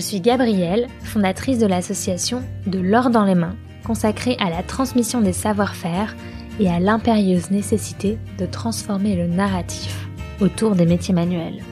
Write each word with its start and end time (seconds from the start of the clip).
suis 0.00 0.20
Gabrielle, 0.20 0.88
fondatrice 1.02 1.58
de 1.58 1.66
l'association 1.66 2.42
De 2.66 2.78
l'or 2.78 3.10
dans 3.10 3.24
les 3.24 3.34
mains, 3.34 3.56
consacrée 3.84 4.36
à 4.40 4.50
la 4.50 4.62
transmission 4.62 5.20
des 5.20 5.32
savoir-faire 5.32 6.16
et 6.58 6.68
à 6.68 6.80
l'impérieuse 6.80 7.50
nécessité 7.50 8.18
de 8.38 8.46
transformer 8.46 9.16
le 9.16 9.26
narratif 9.26 10.08
autour 10.40 10.74
des 10.74 10.86
métiers 10.86 11.14
manuels. 11.14 11.62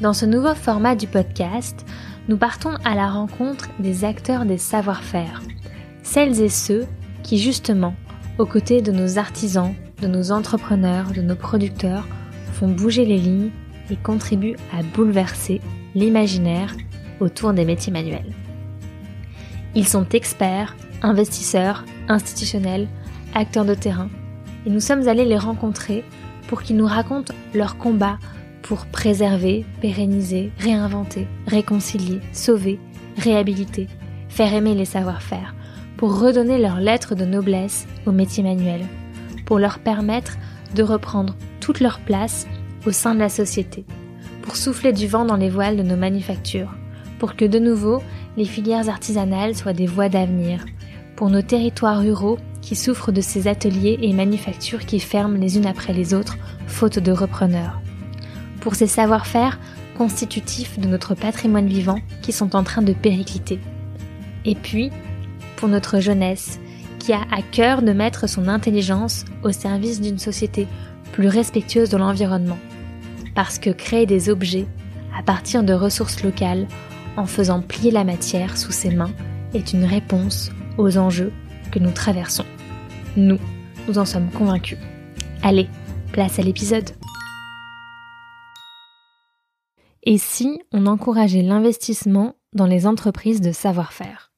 Dans 0.00 0.12
ce 0.12 0.26
nouveau 0.26 0.54
format 0.54 0.94
du 0.94 1.06
podcast, 1.06 1.86
nous 2.28 2.36
partons 2.36 2.74
à 2.84 2.94
la 2.94 3.08
rencontre 3.08 3.68
des 3.78 4.04
acteurs 4.04 4.44
des 4.44 4.58
savoir-faire, 4.58 5.42
celles 6.02 6.40
et 6.40 6.48
ceux 6.48 6.86
qui 7.22 7.38
justement, 7.38 7.94
aux 8.38 8.46
côtés 8.46 8.82
de 8.82 8.92
nos 8.92 9.18
artisans, 9.18 9.74
de 10.02 10.06
nos 10.06 10.32
entrepreneurs, 10.32 11.12
de 11.12 11.22
nos 11.22 11.36
producteurs, 11.36 12.06
font 12.52 12.68
bouger 12.68 13.04
les 13.04 13.18
lignes 13.18 13.50
et 13.90 13.96
contribuent 13.96 14.56
à 14.72 14.82
bouleverser 14.82 15.60
l'imaginaire 15.94 16.74
autour 17.20 17.52
des 17.52 17.64
métiers 17.64 17.92
manuels. 17.92 18.32
Ils 19.74 19.86
sont 19.86 20.08
experts, 20.10 20.76
investisseurs, 21.02 21.84
institutionnels, 22.08 22.88
acteurs 23.34 23.64
de 23.64 23.74
terrain, 23.74 24.08
et 24.64 24.70
nous 24.70 24.80
sommes 24.80 25.06
allés 25.08 25.24
les 25.24 25.38
rencontrer 25.38 26.04
pour 26.48 26.62
qu'ils 26.62 26.76
nous 26.76 26.86
racontent 26.86 27.34
leur 27.54 27.76
combat 27.76 28.18
pour 28.62 28.86
préserver, 28.86 29.64
pérenniser, 29.80 30.50
réinventer, 30.58 31.28
réconcilier, 31.46 32.20
sauver, 32.32 32.80
réhabiliter, 33.16 33.86
faire 34.28 34.52
aimer 34.52 34.74
les 34.74 34.84
savoir-faire, 34.84 35.54
pour 35.96 36.18
redonner 36.18 36.58
leur 36.58 36.80
lettre 36.80 37.14
de 37.14 37.24
noblesse 37.24 37.86
aux 38.06 38.12
métiers 38.12 38.42
manuels, 38.42 38.86
pour 39.44 39.58
leur 39.58 39.78
permettre 39.78 40.36
de 40.74 40.82
reprendre 40.82 41.36
toute 41.60 41.80
leur 41.80 42.00
place 42.00 42.46
au 42.86 42.90
sein 42.90 43.14
de 43.14 43.20
la 43.20 43.28
société, 43.28 43.84
pour 44.42 44.56
souffler 44.56 44.92
du 44.92 45.06
vent 45.06 45.24
dans 45.24 45.36
les 45.36 45.50
voiles 45.50 45.76
de 45.76 45.82
nos 45.82 45.96
manufactures, 45.96 46.74
pour 47.18 47.36
que 47.36 47.44
de 47.44 47.58
nouveau 47.58 48.02
les 48.36 48.44
filières 48.44 48.88
artisanales 48.88 49.54
soient 49.54 49.72
des 49.72 49.86
voies 49.86 50.08
d'avenir, 50.08 50.64
pour 51.16 51.30
nos 51.30 51.42
territoires 51.42 52.00
ruraux 52.00 52.38
qui 52.60 52.76
souffrent 52.76 53.12
de 53.12 53.20
ces 53.20 53.48
ateliers 53.48 53.98
et 54.02 54.12
manufactures 54.12 54.84
qui 54.84 55.00
ferment 55.00 55.38
les 55.38 55.56
unes 55.56 55.66
après 55.66 55.92
les 55.92 56.14
autres, 56.14 56.36
faute 56.66 56.98
de 56.98 57.12
repreneurs, 57.12 57.80
pour 58.60 58.74
ces 58.74 58.86
savoir-faire 58.86 59.58
constitutifs 59.96 60.78
de 60.78 60.88
notre 60.88 61.14
patrimoine 61.14 61.68
vivant 61.68 62.00
qui 62.22 62.32
sont 62.32 62.54
en 62.54 62.62
train 62.62 62.82
de 62.82 62.92
péricliter. 62.92 63.58
Et 64.44 64.54
puis, 64.54 64.90
pour 65.56 65.68
notre 65.68 66.00
jeunesse, 66.00 66.60
qui 66.98 67.12
a 67.12 67.20
à 67.32 67.40
cœur 67.40 67.82
de 67.82 67.92
mettre 67.92 68.28
son 68.28 68.48
intelligence 68.48 69.24
au 69.42 69.52
service 69.52 70.00
d'une 70.00 70.18
société 70.18 70.66
plus 71.12 71.28
respectueuse 71.28 71.88
de 71.88 71.96
l'environnement. 71.96 72.58
Parce 73.34 73.58
que 73.58 73.70
créer 73.70 74.06
des 74.06 74.28
objets 74.28 74.66
à 75.18 75.22
partir 75.22 75.62
de 75.62 75.72
ressources 75.72 76.22
locales 76.22 76.66
en 77.16 77.26
faisant 77.26 77.62
plier 77.62 77.90
la 77.90 78.04
matière 78.04 78.56
sous 78.56 78.72
ses 78.72 78.90
mains 78.90 79.12
est 79.54 79.72
une 79.72 79.84
réponse 79.84 80.50
aux 80.78 80.98
enjeux 80.98 81.32
que 81.72 81.78
nous 81.78 81.90
traversons. 81.90 82.44
Nous, 83.16 83.38
nous 83.88 83.98
en 83.98 84.04
sommes 84.04 84.30
convaincus. 84.30 84.78
Allez, 85.42 85.68
place 86.12 86.38
à 86.38 86.42
l'épisode. 86.42 86.90
Et 90.02 90.18
si 90.18 90.60
on 90.72 90.86
encourageait 90.86 91.42
l'investissement 91.42 92.36
dans 92.52 92.66
les 92.66 92.86
entreprises 92.86 93.40
de 93.40 93.52
savoir-faire? 93.52 94.32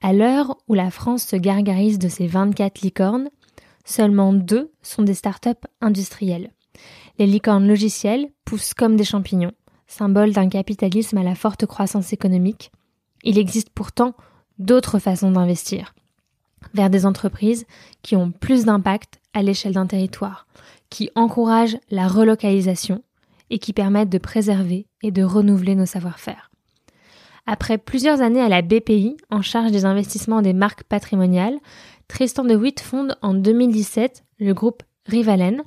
À 0.00 0.12
l'heure 0.12 0.56
où 0.68 0.74
la 0.74 0.90
France 0.90 1.24
se 1.24 1.36
gargarise 1.36 1.98
de 1.98 2.08
ses 2.08 2.26
24 2.26 2.82
licornes, 2.82 3.28
seulement 3.84 4.32
deux 4.32 4.72
sont 4.82 5.02
des 5.02 5.14
startups 5.14 5.50
industrielles. 5.80 6.50
Les 7.18 7.26
licornes 7.26 7.66
logicielles 7.66 8.30
poussent 8.44 8.74
comme 8.74 8.96
des 8.96 9.04
champignons, 9.04 9.52
symbole 9.92 10.32
d'un 10.32 10.48
capitalisme 10.48 11.18
à 11.18 11.22
la 11.22 11.34
forte 11.34 11.66
croissance 11.66 12.12
économique. 12.12 12.72
Il 13.22 13.38
existe 13.38 13.70
pourtant 13.70 14.14
d'autres 14.58 14.98
façons 14.98 15.30
d'investir 15.30 15.94
vers 16.74 16.90
des 16.90 17.06
entreprises 17.06 17.66
qui 18.02 18.16
ont 18.16 18.30
plus 18.30 18.64
d'impact 18.64 19.20
à 19.34 19.42
l'échelle 19.42 19.74
d'un 19.74 19.86
territoire, 19.86 20.46
qui 20.90 21.10
encouragent 21.14 21.78
la 21.90 22.08
relocalisation 22.08 23.02
et 23.50 23.58
qui 23.58 23.72
permettent 23.72 24.08
de 24.08 24.18
préserver 24.18 24.86
et 25.02 25.10
de 25.10 25.22
renouveler 25.22 25.74
nos 25.74 25.86
savoir-faire. 25.86 26.50
Après 27.46 27.76
plusieurs 27.76 28.20
années 28.20 28.40
à 28.40 28.48
la 28.48 28.62
BPI, 28.62 29.16
en 29.30 29.42
charge 29.42 29.72
des 29.72 29.84
investissements 29.84 30.42
des 30.42 30.52
marques 30.52 30.84
patrimoniales, 30.84 31.58
Tristan 32.08 32.44
de 32.44 32.54
Witt 32.54 32.80
fonde 32.80 33.16
en 33.20 33.34
2017 33.34 34.24
le 34.38 34.54
groupe 34.54 34.82
Rivalen 35.06 35.62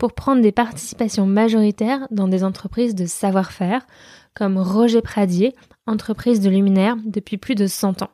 pour 0.00 0.14
prendre 0.14 0.40
des 0.40 0.50
participations 0.50 1.26
majoritaires 1.26 2.08
dans 2.10 2.26
des 2.26 2.42
entreprises 2.42 2.94
de 2.94 3.04
savoir-faire 3.04 3.86
comme 4.34 4.56
Roger 4.56 5.02
Pradier, 5.02 5.54
entreprise 5.86 6.40
de 6.40 6.48
luminaire 6.48 6.96
depuis 7.04 7.36
plus 7.36 7.54
de 7.54 7.66
100 7.66 8.00
ans. 8.00 8.10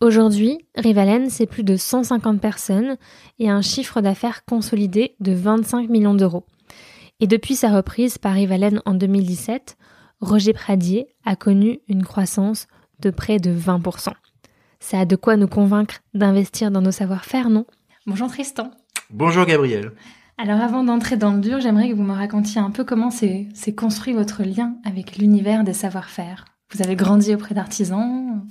Aujourd'hui, 0.00 0.64
Rivalen, 0.76 1.28
c'est 1.28 1.46
plus 1.46 1.64
de 1.64 1.76
150 1.76 2.40
personnes 2.40 2.96
et 3.40 3.50
un 3.50 3.62
chiffre 3.62 4.00
d'affaires 4.00 4.44
consolidé 4.44 5.16
de 5.18 5.32
25 5.32 5.88
millions 5.88 6.14
d'euros. 6.14 6.46
Et 7.18 7.26
depuis 7.26 7.56
sa 7.56 7.74
reprise 7.74 8.18
par 8.18 8.34
Rivalen 8.34 8.80
en 8.86 8.94
2017, 8.94 9.76
Roger 10.20 10.52
Pradier 10.52 11.08
a 11.24 11.34
connu 11.34 11.80
une 11.88 12.04
croissance 12.04 12.68
de 13.00 13.10
près 13.10 13.38
de 13.40 13.52
20%. 13.52 14.12
Ça 14.78 15.00
a 15.00 15.04
de 15.04 15.16
quoi 15.16 15.36
nous 15.36 15.48
convaincre 15.48 15.96
d'investir 16.14 16.70
dans 16.70 16.80
nos 16.80 16.92
savoir-faire, 16.92 17.50
non? 17.50 17.66
Bonjour 18.06 18.28
Tristan. 18.28 18.70
Bonjour 19.10 19.46
Gabriel. 19.46 19.90
Alors 20.36 20.60
avant 20.60 20.82
d'entrer 20.82 21.16
dans 21.16 21.32
le 21.32 21.40
dur, 21.40 21.60
j'aimerais 21.60 21.88
que 21.88 21.94
vous 21.94 22.02
me 22.02 22.12
racontiez 22.12 22.60
un 22.60 22.70
peu 22.70 22.82
comment 22.82 23.10
s'est 23.10 23.46
construit 23.76 24.14
votre 24.14 24.42
lien 24.42 24.74
avec 24.84 25.16
l'univers 25.16 25.62
des 25.62 25.72
savoir-faire. 25.72 26.44
Vous 26.74 26.82
avez 26.82 26.96
grandi 26.96 27.32
auprès 27.32 27.54
d'artisans? 27.54 28.42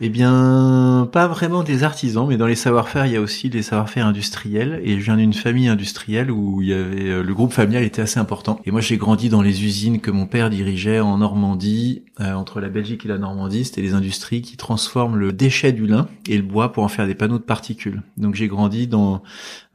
Eh 0.00 0.08
bien, 0.08 1.06
pas 1.12 1.26
vraiment 1.26 1.62
des 1.62 1.84
artisans, 1.84 2.26
mais 2.26 2.38
dans 2.38 2.46
les 2.46 2.54
savoir-faire, 2.54 3.04
il 3.04 3.12
y 3.12 3.16
a 3.16 3.20
aussi 3.20 3.50
des 3.50 3.60
savoir-faire 3.60 4.06
industriels. 4.06 4.80
Et 4.82 4.98
je 4.98 5.04
viens 5.04 5.18
d'une 5.18 5.34
famille 5.34 5.68
industrielle 5.68 6.30
où 6.30 6.62
il 6.62 6.68
y 6.68 6.72
avait 6.72 7.10
euh, 7.10 7.22
le 7.22 7.34
groupe 7.34 7.52
familial 7.52 7.82
était 7.82 8.00
assez 8.00 8.18
important. 8.18 8.60
Et 8.64 8.70
moi, 8.70 8.80
j'ai 8.80 8.96
grandi 8.96 9.28
dans 9.28 9.42
les 9.42 9.62
usines 9.62 10.00
que 10.00 10.10
mon 10.10 10.26
père 10.26 10.48
dirigeait 10.48 11.00
en 11.00 11.18
Normandie, 11.18 12.04
euh, 12.20 12.32
entre 12.32 12.60
la 12.60 12.70
Belgique 12.70 13.04
et 13.04 13.08
la 13.08 13.18
Normandie. 13.18 13.66
C'était 13.66 13.82
les 13.82 13.92
industries 13.92 14.40
qui 14.40 14.56
transforment 14.56 15.16
le 15.16 15.32
déchet 15.32 15.72
du 15.72 15.86
lin 15.86 16.08
et 16.26 16.38
le 16.38 16.44
bois 16.44 16.72
pour 16.72 16.82
en 16.82 16.88
faire 16.88 17.06
des 17.06 17.14
panneaux 17.14 17.38
de 17.38 17.44
particules. 17.44 18.02
Donc, 18.16 18.36
j'ai 18.36 18.48
grandi 18.48 18.86
dans 18.86 19.22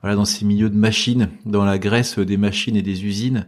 voilà, 0.01 0.15
dans 0.15 0.25
ces 0.25 0.45
milieux 0.45 0.69
de 0.69 0.75
machines, 0.75 1.29
dans 1.45 1.63
la 1.63 1.77
graisse 1.77 2.17
des 2.17 2.37
machines 2.37 2.75
et 2.75 2.81
des 2.81 3.05
usines. 3.05 3.45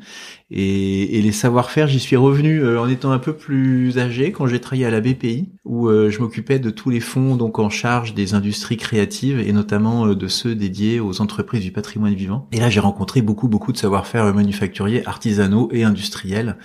Et, 0.52 1.18
et 1.18 1.22
les 1.22 1.32
savoir-faire, 1.32 1.88
j'y 1.88 2.00
suis 2.00 2.16
revenu 2.16 2.60
euh, 2.60 2.80
en 2.80 2.88
étant 2.88 3.12
un 3.12 3.20
peu 3.20 3.36
plus 3.36 3.98
âgé 3.98 4.32
quand 4.32 4.46
j'ai 4.46 4.60
travaillé 4.60 4.86
à 4.86 4.92
la 4.92 5.02
BPI, 5.02 5.50
où 5.66 5.88
euh, 5.88 6.12
je 6.12 6.20
m'occupais 6.20 6.60
de 6.60 6.70
tous 6.70 6.92
les 6.92 7.00
fonds 7.00 7.36
donc 7.36 7.58
en 7.58 7.70
charge 7.70 8.14
des 8.14 8.36
industries 8.36 8.78
créatives 8.78 9.40
et 9.40 9.52
notamment 9.52 10.06
euh, 10.06 10.16
de 10.16 10.28
ceux 10.28 10.54
dédiés 10.54 11.00
aux 11.00 11.22
entreprises 11.22 11.64
du 11.64 11.72
patrimoine 11.72 12.14
vivant. 12.14 12.48
Et 12.52 12.60
là, 12.60 12.70
j'ai 12.70 12.80
rencontré 12.80 13.22
beaucoup 13.22 13.48
beaucoup 13.48 13.72
de 13.72 13.78
savoir-faire 13.78 14.32
manufacturiers, 14.34 15.08
artisanaux 15.08 15.70
et 15.72 15.84
industriels, 15.84 16.58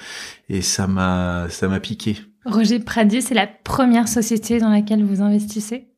et 0.50 0.60
ça 0.60 0.87
m'a 0.87 1.47
ça 1.48 1.69
m'a 1.69 1.81
piqué. 1.81 2.16
Roger 2.44 2.78
Pradier, 2.78 3.21
c'est 3.21 3.34
la 3.34 3.47
première 3.47 4.09
société 4.09 4.59
dans 4.59 4.71
laquelle 4.71 5.04
vous 5.04 5.22
investissez? 5.22 5.88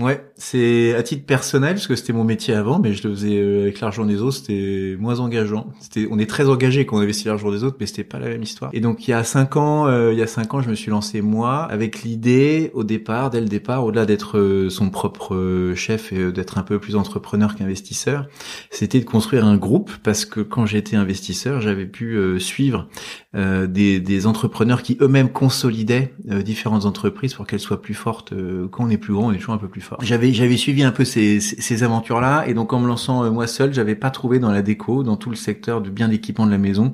Ouais, 0.00 0.28
c'est 0.34 0.92
à 0.96 1.04
titre 1.04 1.24
personnel 1.24 1.74
parce 1.74 1.86
que 1.86 1.94
c'était 1.94 2.12
mon 2.12 2.24
métier 2.24 2.52
avant, 2.52 2.80
mais 2.80 2.94
je 2.94 3.06
le 3.06 3.14
faisais 3.14 3.36
euh, 3.36 3.62
avec 3.62 3.78
l'argent 3.78 4.04
des 4.04 4.22
autres, 4.22 4.38
c'était 4.38 4.96
moins 4.98 5.20
engageant. 5.20 5.68
C'était, 5.78 6.08
on 6.10 6.18
est 6.18 6.28
très 6.28 6.48
engagé 6.48 6.84
quand 6.84 6.96
on 6.96 7.00
investit 7.00 7.28
l'argent 7.28 7.52
des 7.52 7.62
autres, 7.62 7.76
mais 7.78 7.86
c'était 7.86 8.02
pas 8.02 8.18
la 8.18 8.26
même 8.26 8.42
histoire. 8.42 8.72
Et 8.74 8.80
donc 8.80 9.06
il 9.06 9.12
y 9.12 9.14
a 9.14 9.22
cinq 9.22 9.56
ans, 9.56 9.86
euh, 9.86 10.12
il 10.12 10.18
y 10.18 10.22
a 10.22 10.26
cinq 10.26 10.52
ans, 10.52 10.60
je 10.60 10.68
me 10.68 10.74
suis 10.74 10.90
lancé 10.90 11.22
moi 11.22 11.62
avec 11.62 12.02
l'idée 12.02 12.72
au 12.74 12.82
départ, 12.82 13.30
dès 13.30 13.40
le 13.40 13.46
départ, 13.46 13.84
au-delà 13.84 14.04
d'être 14.04 14.36
euh, 14.36 14.68
son 14.68 14.90
propre 14.90 15.72
chef 15.76 16.12
et 16.12 16.32
d'être 16.32 16.58
un 16.58 16.64
peu 16.64 16.80
plus 16.80 16.96
entrepreneur 16.96 17.54
qu'investisseur, 17.54 18.26
c'était 18.70 18.98
de 18.98 19.04
construire 19.04 19.44
un 19.44 19.56
groupe 19.56 19.92
parce 20.02 20.24
que 20.24 20.40
quand 20.40 20.66
j'étais 20.66 20.96
investisseur, 20.96 21.60
j'avais 21.60 21.86
pu 21.86 22.18
suivre 22.40 22.88
des, 23.32 24.00
des, 24.00 24.26
entrepreneurs 24.26 24.82
qui 24.82 24.96
eux-mêmes 25.00 25.30
consolidaient 25.30 26.14
différentes 26.24 26.84
entreprises 26.84 27.34
pour 27.34 27.46
qu'elles 27.46 27.60
soient 27.60 27.82
plus 27.82 27.94
fortes. 27.94 28.32
quand 28.70 28.84
on 28.84 28.90
est 28.90 28.96
plus 28.96 29.12
grand, 29.12 29.26
on 29.26 29.32
est 29.32 29.38
toujours 29.38 29.54
un 29.54 29.58
peu 29.58 29.68
plus 29.68 29.83
j'avais 30.00 30.56
suivi 30.56 30.82
un 30.82 30.92
peu 30.92 31.04
ces, 31.04 31.40
ces, 31.40 31.82
aventures-là 31.82 32.44
et 32.46 32.54
donc 32.54 32.72
en 32.72 32.80
me 32.80 32.86
lançant 32.86 33.24
euh, 33.24 33.30
moi 33.30 33.46
seul, 33.46 33.72
j'avais 33.74 33.94
pas 33.94 34.10
trouvé 34.10 34.38
dans 34.38 34.50
la 34.50 34.62
déco, 34.62 35.02
dans 35.02 35.16
tout 35.16 35.30
le 35.30 35.36
secteur 35.36 35.80
du 35.80 35.90
bien 35.90 36.08
d'équipement 36.08 36.46
de 36.46 36.50
la 36.50 36.58
maison, 36.58 36.92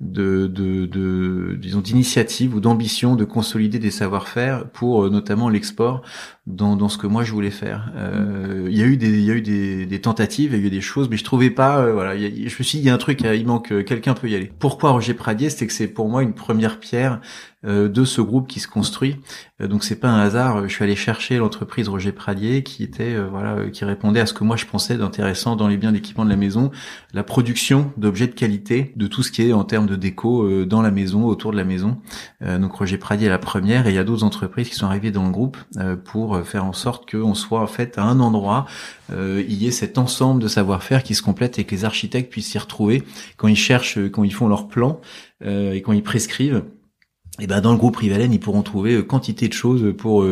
de, 0.00 0.46
d'initiative 1.56 2.54
ou 2.54 2.60
d'ambition 2.60 3.16
de 3.16 3.24
consolider 3.24 3.78
des 3.78 3.90
savoir-faire 3.90 4.68
pour 4.70 5.04
euh, 5.04 5.10
notamment 5.10 5.48
l'export 5.48 6.02
dans, 6.46 6.76
dans 6.76 6.90
ce 6.90 6.98
que 6.98 7.06
moi 7.06 7.24
je 7.24 7.32
voulais 7.32 7.50
faire. 7.50 7.90
Euh, 7.96 8.66
il 8.70 8.76
y 8.76 8.82
a 8.82 8.86
eu 8.86 8.98
des 8.98 9.08
il 9.08 9.24
y 9.24 9.30
a 9.30 9.34
eu 9.34 9.40
des, 9.40 9.86
des, 9.86 10.00
tentatives, 10.00 10.52
il 10.52 10.60
y 10.60 10.62
a 10.62 10.66
eu 10.66 10.70
des 10.70 10.82
choses, 10.82 11.08
mais 11.08 11.16
je 11.16 11.24
trouvais 11.24 11.50
pas. 11.50 11.90
voilà, 11.90 12.18
je 12.18 12.44
me 12.44 12.48
suis 12.48 12.78
dit 12.78 12.78
il 12.78 12.84
y 12.84 12.90
a 12.90 12.94
un 12.94 12.98
truc, 12.98 13.20
il 13.22 13.46
manque 13.46 13.84
quelqu'un 13.84 14.14
peut 14.14 14.28
y 14.28 14.34
aller. 14.34 14.52
Pourquoi 14.58 14.90
Roger 14.90 15.14
Pradier, 15.14 15.48
c'est 15.48 15.66
que 15.66 15.72
c'est 15.72 15.88
pour 15.88 16.08
moi 16.08 16.22
une 16.22 16.34
première 16.34 16.80
pierre 16.80 17.20
de 17.66 18.04
ce 18.04 18.20
groupe 18.20 18.46
qui 18.46 18.60
se 18.60 18.68
construit. 18.68 19.16
donc 19.58 19.84
c'est 19.84 19.98
pas 19.98 20.10
un 20.10 20.20
hasard. 20.20 20.68
Je 20.68 20.68
suis 20.68 20.84
allé 20.84 20.96
chercher 20.96 21.38
l'entreprise 21.38 21.88
Roger 21.88 22.12
Pradier 22.12 22.62
qui 22.62 22.82
était 22.82 23.18
voilà 23.18 23.70
qui 23.70 23.86
répondait 23.86 24.20
à 24.20 24.26
ce 24.26 24.34
que 24.34 24.44
moi 24.44 24.56
je 24.56 24.66
pensais 24.66 24.98
d'intéressant 24.98 25.56
dans 25.56 25.66
les 25.66 25.78
biens 25.78 25.92
d'équipement 25.92 26.26
de 26.26 26.30
la 26.30 26.36
maison, 26.36 26.70
la 27.14 27.22
production 27.22 27.90
d'objets 27.96 28.26
de 28.26 28.34
qualité, 28.34 28.92
de 28.96 29.06
tout 29.06 29.22
ce 29.22 29.32
qui 29.32 29.48
est 29.48 29.54
en 29.54 29.64
termes 29.64 29.86
de 29.86 29.96
déco 29.96 30.66
dans 30.66 30.82
la 30.82 30.90
maison, 30.90 31.24
autour 31.24 31.52
de 31.52 31.56
la 31.56 31.64
maison. 31.64 31.96
donc 32.42 32.72
Roger 32.74 32.98
Pradier 32.98 33.28
est 33.28 33.30
la 33.30 33.38
première 33.38 33.86
et 33.86 33.92
il 33.92 33.96
y 33.96 33.98
a 33.98 34.04
d'autres 34.04 34.24
entreprises 34.24 34.68
qui 34.68 34.74
sont 34.74 34.86
arrivées 34.86 35.10
dans 35.10 35.24
le 35.24 35.32
groupe 35.32 35.56
pour 36.04 36.33
faire 36.42 36.64
en 36.64 36.72
sorte 36.72 37.10
qu'on 37.10 37.34
soit 37.34 37.60
en 37.60 37.66
fait 37.66 37.98
à 37.98 38.02
un 38.02 38.20
endroit 38.20 38.66
euh, 39.12 39.44
il 39.46 39.62
y 39.62 39.66
ait 39.66 39.72
cet 39.72 39.98
ensemble 39.98 40.42
de 40.42 40.48
savoir-faire 40.48 41.02
qui 41.02 41.14
se 41.14 41.22
complète 41.22 41.58
et 41.58 41.64
que 41.64 41.74
les 41.74 41.84
architectes 41.84 42.30
puissent 42.30 42.50
s'y 42.50 42.58
retrouver 42.58 43.02
quand 43.36 43.48
ils 43.48 43.56
cherchent, 43.56 43.98
quand 44.10 44.24
ils 44.24 44.32
font 44.32 44.48
leurs 44.48 44.68
plans 44.68 45.00
euh, 45.44 45.72
et 45.72 45.82
quand 45.82 45.92
ils 45.92 46.02
prescrivent. 46.02 46.64
Et 47.40 47.48
ben 47.48 47.60
dans 47.60 47.72
le 47.72 47.78
groupe 47.78 47.96
Rivalen, 47.96 48.32
ils 48.32 48.38
pourront 48.38 48.62
trouver 48.62 48.94
euh, 48.94 49.02
quantité 49.02 49.48
de 49.48 49.52
choses 49.52 49.92
pour 49.98 50.24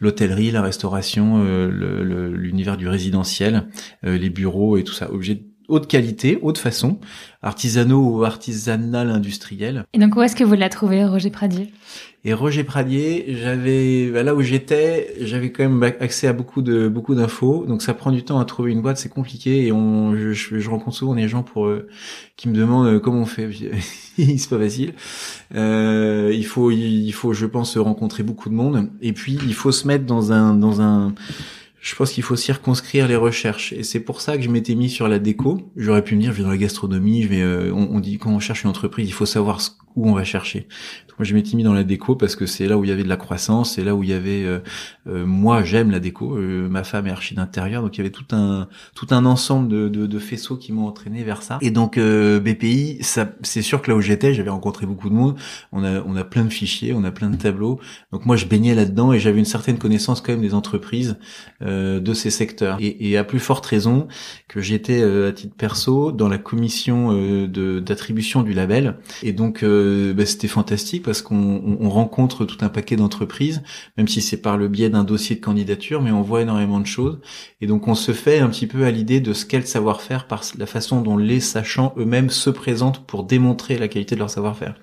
l'hôtellerie, 0.00 0.50
la 0.50 0.62
restauration, 0.62 1.44
l'univers 1.68 2.76
du 2.76 2.88
résidentiel, 2.88 3.68
les 4.02 4.30
bureaux 4.30 4.76
et 4.76 4.84
tout 4.84 4.94
ça. 4.94 5.12
Objets 5.12 5.42
haute 5.68 5.88
qualité, 5.88 6.38
haute 6.42 6.58
façon, 6.58 6.98
artisanaux 7.42 8.18
ou 8.18 8.24
artisanal 8.24 9.10
industriel. 9.10 9.84
Et 9.92 9.98
donc 9.98 10.16
où 10.16 10.22
est-ce 10.22 10.36
que 10.36 10.44
vous 10.44 10.54
l'avez 10.54 10.70
trouvé, 10.70 11.04
Roger 11.04 11.30
Pradier? 11.30 11.72
Et 12.26 12.34
Roger 12.34 12.64
Pradier, 12.64 13.36
j'avais 13.40 14.10
bah, 14.10 14.24
là 14.24 14.34
où 14.34 14.42
j'étais, 14.42 15.14
j'avais 15.20 15.52
quand 15.52 15.62
même 15.62 15.80
accès 16.00 16.26
à 16.26 16.32
beaucoup 16.32 16.60
de 16.60 16.88
beaucoup 16.88 17.14
d'infos. 17.14 17.64
Donc 17.66 17.82
ça 17.82 17.94
prend 17.94 18.10
du 18.10 18.24
temps 18.24 18.40
à 18.40 18.44
trouver 18.44 18.72
une 18.72 18.82
boîte, 18.82 18.98
c'est 18.98 19.08
compliqué. 19.08 19.64
Et 19.64 19.70
on, 19.70 20.16
je, 20.16 20.32
je, 20.32 20.68
rencontre 20.68 20.96
souvent 20.96 21.14
des 21.14 21.28
gens 21.28 21.44
pour 21.44 21.68
euh, 21.68 21.86
qui 22.34 22.48
me 22.48 22.54
demandent 22.56 22.88
euh, 22.88 22.98
comment 22.98 23.20
on 23.20 23.26
fait. 23.26 23.48
c'est 24.18 24.48
pas 24.48 24.58
facile. 24.58 24.94
Euh, 25.54 26.32
il 26.34 26.44
faut 26.44 26.72
il 26.72 27.12
faut, 27.12 27.32
je 27.32 27.46
pense, 27.46 27.76
rencontrer 27.76 28.24
beaucoup 28.24 28.48
de 28.48 28.54
monde. 28.54 28.90
Et 29.00 29.12
puis 29.12 29.38
il 29.46 29.54
faut 29.54 29.70
se 29.70 29.86
mettre 29.86 30.04
dans 30.04 30.32
un 30.32 30.52
dans 30.54 30.80
un 30.80 31.14
je 31.86 31.94
pense 31.94 32.10
qu'il 32.10 32.24
faut 32.24 32.34
circonscrire 32.34 33.06
les 33.06 33.14
recherches 33.14 33.72
et 33.72 33.84
c'est 33.84 34.00
pour 34.00 34.20
ça 34.20 34.36
que 34.36 34.42
je 34.42 34.48
m'étais 34.50 34.74
mis 34.74 34.90
sur 34.90 35.06
la 35.06 35.20
déco. 35.20 35.70
J'aurais 35.76 36.02
pu 36.02 36.16
me 36.16 36.20
dire 36.20 36.32
je 36.32 36.38
vais 36.38 36.42
dans 36.42 36.50
la 36.50 36.56
gastronomie, 36.56 37.22
je 37.22 37.28
vais 37.28 37.42
euh, 37.42 37.72
on, 37.72 37.90
on, 37.92 38.00
dit 38.00 38.18
quand 38.18 38.32
on 38.32 38.40
cherche 38.40 38.64
une 38.64 38.70
entreprise, 38.70 39.08
il 39.08 39.12
faut 39.12 39.24
savoir 39.24 39.60
ce 39.60 39.70
où 39.96 40.08
on 40.08 40.12
va 40.12 40.24
chercher. 40.24 40.68
moi, 41.18 41.24
je 41.24 41.34
m'étais 41.34 41.56
mis 41.56 41.62
dans 41.62 41.72
la 41.72 41.82
déco 41.82 42.14
parce 42.14 42.36
que 42.36 42.44
c'est 42.44 42.68
là 42.68 42.76
où 42.76 42.84
il 42.84 42.90
y 42.90 42.92
avait 42.92 43.02
de 43.02 43.08
la 43.08 43.16
croissance, 43.16 43.74
c'est 43.74 43.84
là 43.84 43.94
où 43.94 44.02
il 44.02 44.10
y 44.10 44.12
avait. 44.12 44.44
Euh, 44.44 44.58
euh, 45.06 45.24
moi, 45.24 45.64
j'aime 45.64 45.90
la 45.90 45.98
déco. 45.98 46.36
Euh, 46.36 46.68
ma 46.68 46.84
femme 46.84 47.06
est 47.06 47.10
archi 47.10 47.34
d'intérieur, 47.34 47.82
donc 47.82 47.96
il 47.96 47.98
y 47.98 48.00
avait 48.02 48.10
tout 48.10 48.26
un 48.32 48.68
tout 48.94 49.06
un 49.10 49.24
ensemble 49.24 49.68
de, 49.68 49.88
de, 49.88 50.06
de 50.06 50.18
faisceaux 50.18 50.56
qui 50.56 50.72
m'ont 50.72 50.86
entraîné 50.86 51.24
vers 51.24 51.42
ça. 51.42 51.58
Et 51.62 51.70
donc 51.70 51.98
BPI, 51.98 52.98
ça, 53.00 53.30
c'est 53.42 53.62
sûr 53.62 53.80
que 53.80 53.90
là 53.90 53.96
où 53.96 54.02
j'étais, 54.02 54.34
j'avais 54.34 54.50
rencontré 54.50 54.84
beaucoup 54.84 55.08
de 55.08 55.14
monde. 55.14 55.36
On 55.72 55.82
a 55.82 56.02
on 56.02 56.14
a 56.14 56.24
plein 56.24 56.44
de 56.44 56.52
fichiers, 56.52 56.92
on 56.92 57.04
a 57.04 57.10
plein 57.10 57.30
de 57.30 57.36
tableaux. 57.36 57.80
Donc 58.12 58.26
moi, 58.26 58.36
je 58.36 58.44
baignais 58.44 58.74
là-dedans 58.74 59.14
et 59.14 59.18
j'avais 59.18 59.38
une 59.38 59.46
certaine 59.46 59.78
connaissance 59.78 60.20
quand 60.20 60.32
même 60.32 60.42
des 60.42 60.54
entreprises 60.54 61.16
de 62.00 62.14
ces 62.14 62.30
secteurs. 62.30 62.78
Et, 62.80 63.10
et 63.10 63.16
à 63.16 63.24
plus 63.24 63.40
forte 63.40 63.66
raison 63.66 64.08
que 64.48 64.60
j'étais 64.60 65.02
à 65.02 65.32
titre 65.32 65.54
perso 65.56 66.12
dans 66.12 66.28
la 66.28 66.38
commission 66.38 67.12
de 67.12 67.80
d'attribution 67.80 68.42
du 68.42 68.52
label. 68.52 68.96
Et 69.22 69.32
donc 69.32 69.64
bah, 69.64 70.26
c'était 70.26 70.48
fantastique 70.48 71.02
parce 71.02 71.22
qu'on 71.22 71.78
on, 71.80 71.90
rencontre 71.90 72.44
tout 72.44 72.58
un 72.60 72.68
paquet 72.68 72.96
d'entreprises, 72.96 73.62
même 73.96 74.08
si 74.08 74.20
c'est 74.20 74.36
par 74.36 74.56
le 74.56 74.68
biais 74.68 74.90
d'un 74.90 75.04
dossier 75.04 75.36
de 75.36 75.40
candidature, 75.40 76.02
mais 76.02 76.10
on 76.10 76.22
voit 76.22 76.42
énormément 76.42 76.80
de 76.80 76.86
choses. 76.86 77.18
Et 77.60 77.66
donc 77.66 77.88
on 77.88 77.94
se 77.94 78.12
fait 78.12 78.38
un 78.38 78.48
petit 78.48 78.66
peu 78.66 78.84
à 78.84 78.90
l'idée 78.90 79.20
de 79.20 79.32
ce 79.32 79.44
qu'est 79.44 79.58
le 79.58 79.66
savoir-faire 79.66 80.26
par 80.26 80.42
la 80.58 80.66
façon 80.66 81.00
dont 81.00 81.16
les 81.16 81.40
sachants 81.40 81.94
eux-mêmes 81.96 82.30
se 82.30 82.50
présentent 82.50 83.06
pour 83.06 83.24
démontrer 83.24 83.78
la 83.78 83.88
qualité 83.88 84.14
de 84.14 84.20
leur 84.20 84.30
savoir-faire. 84.30 84.74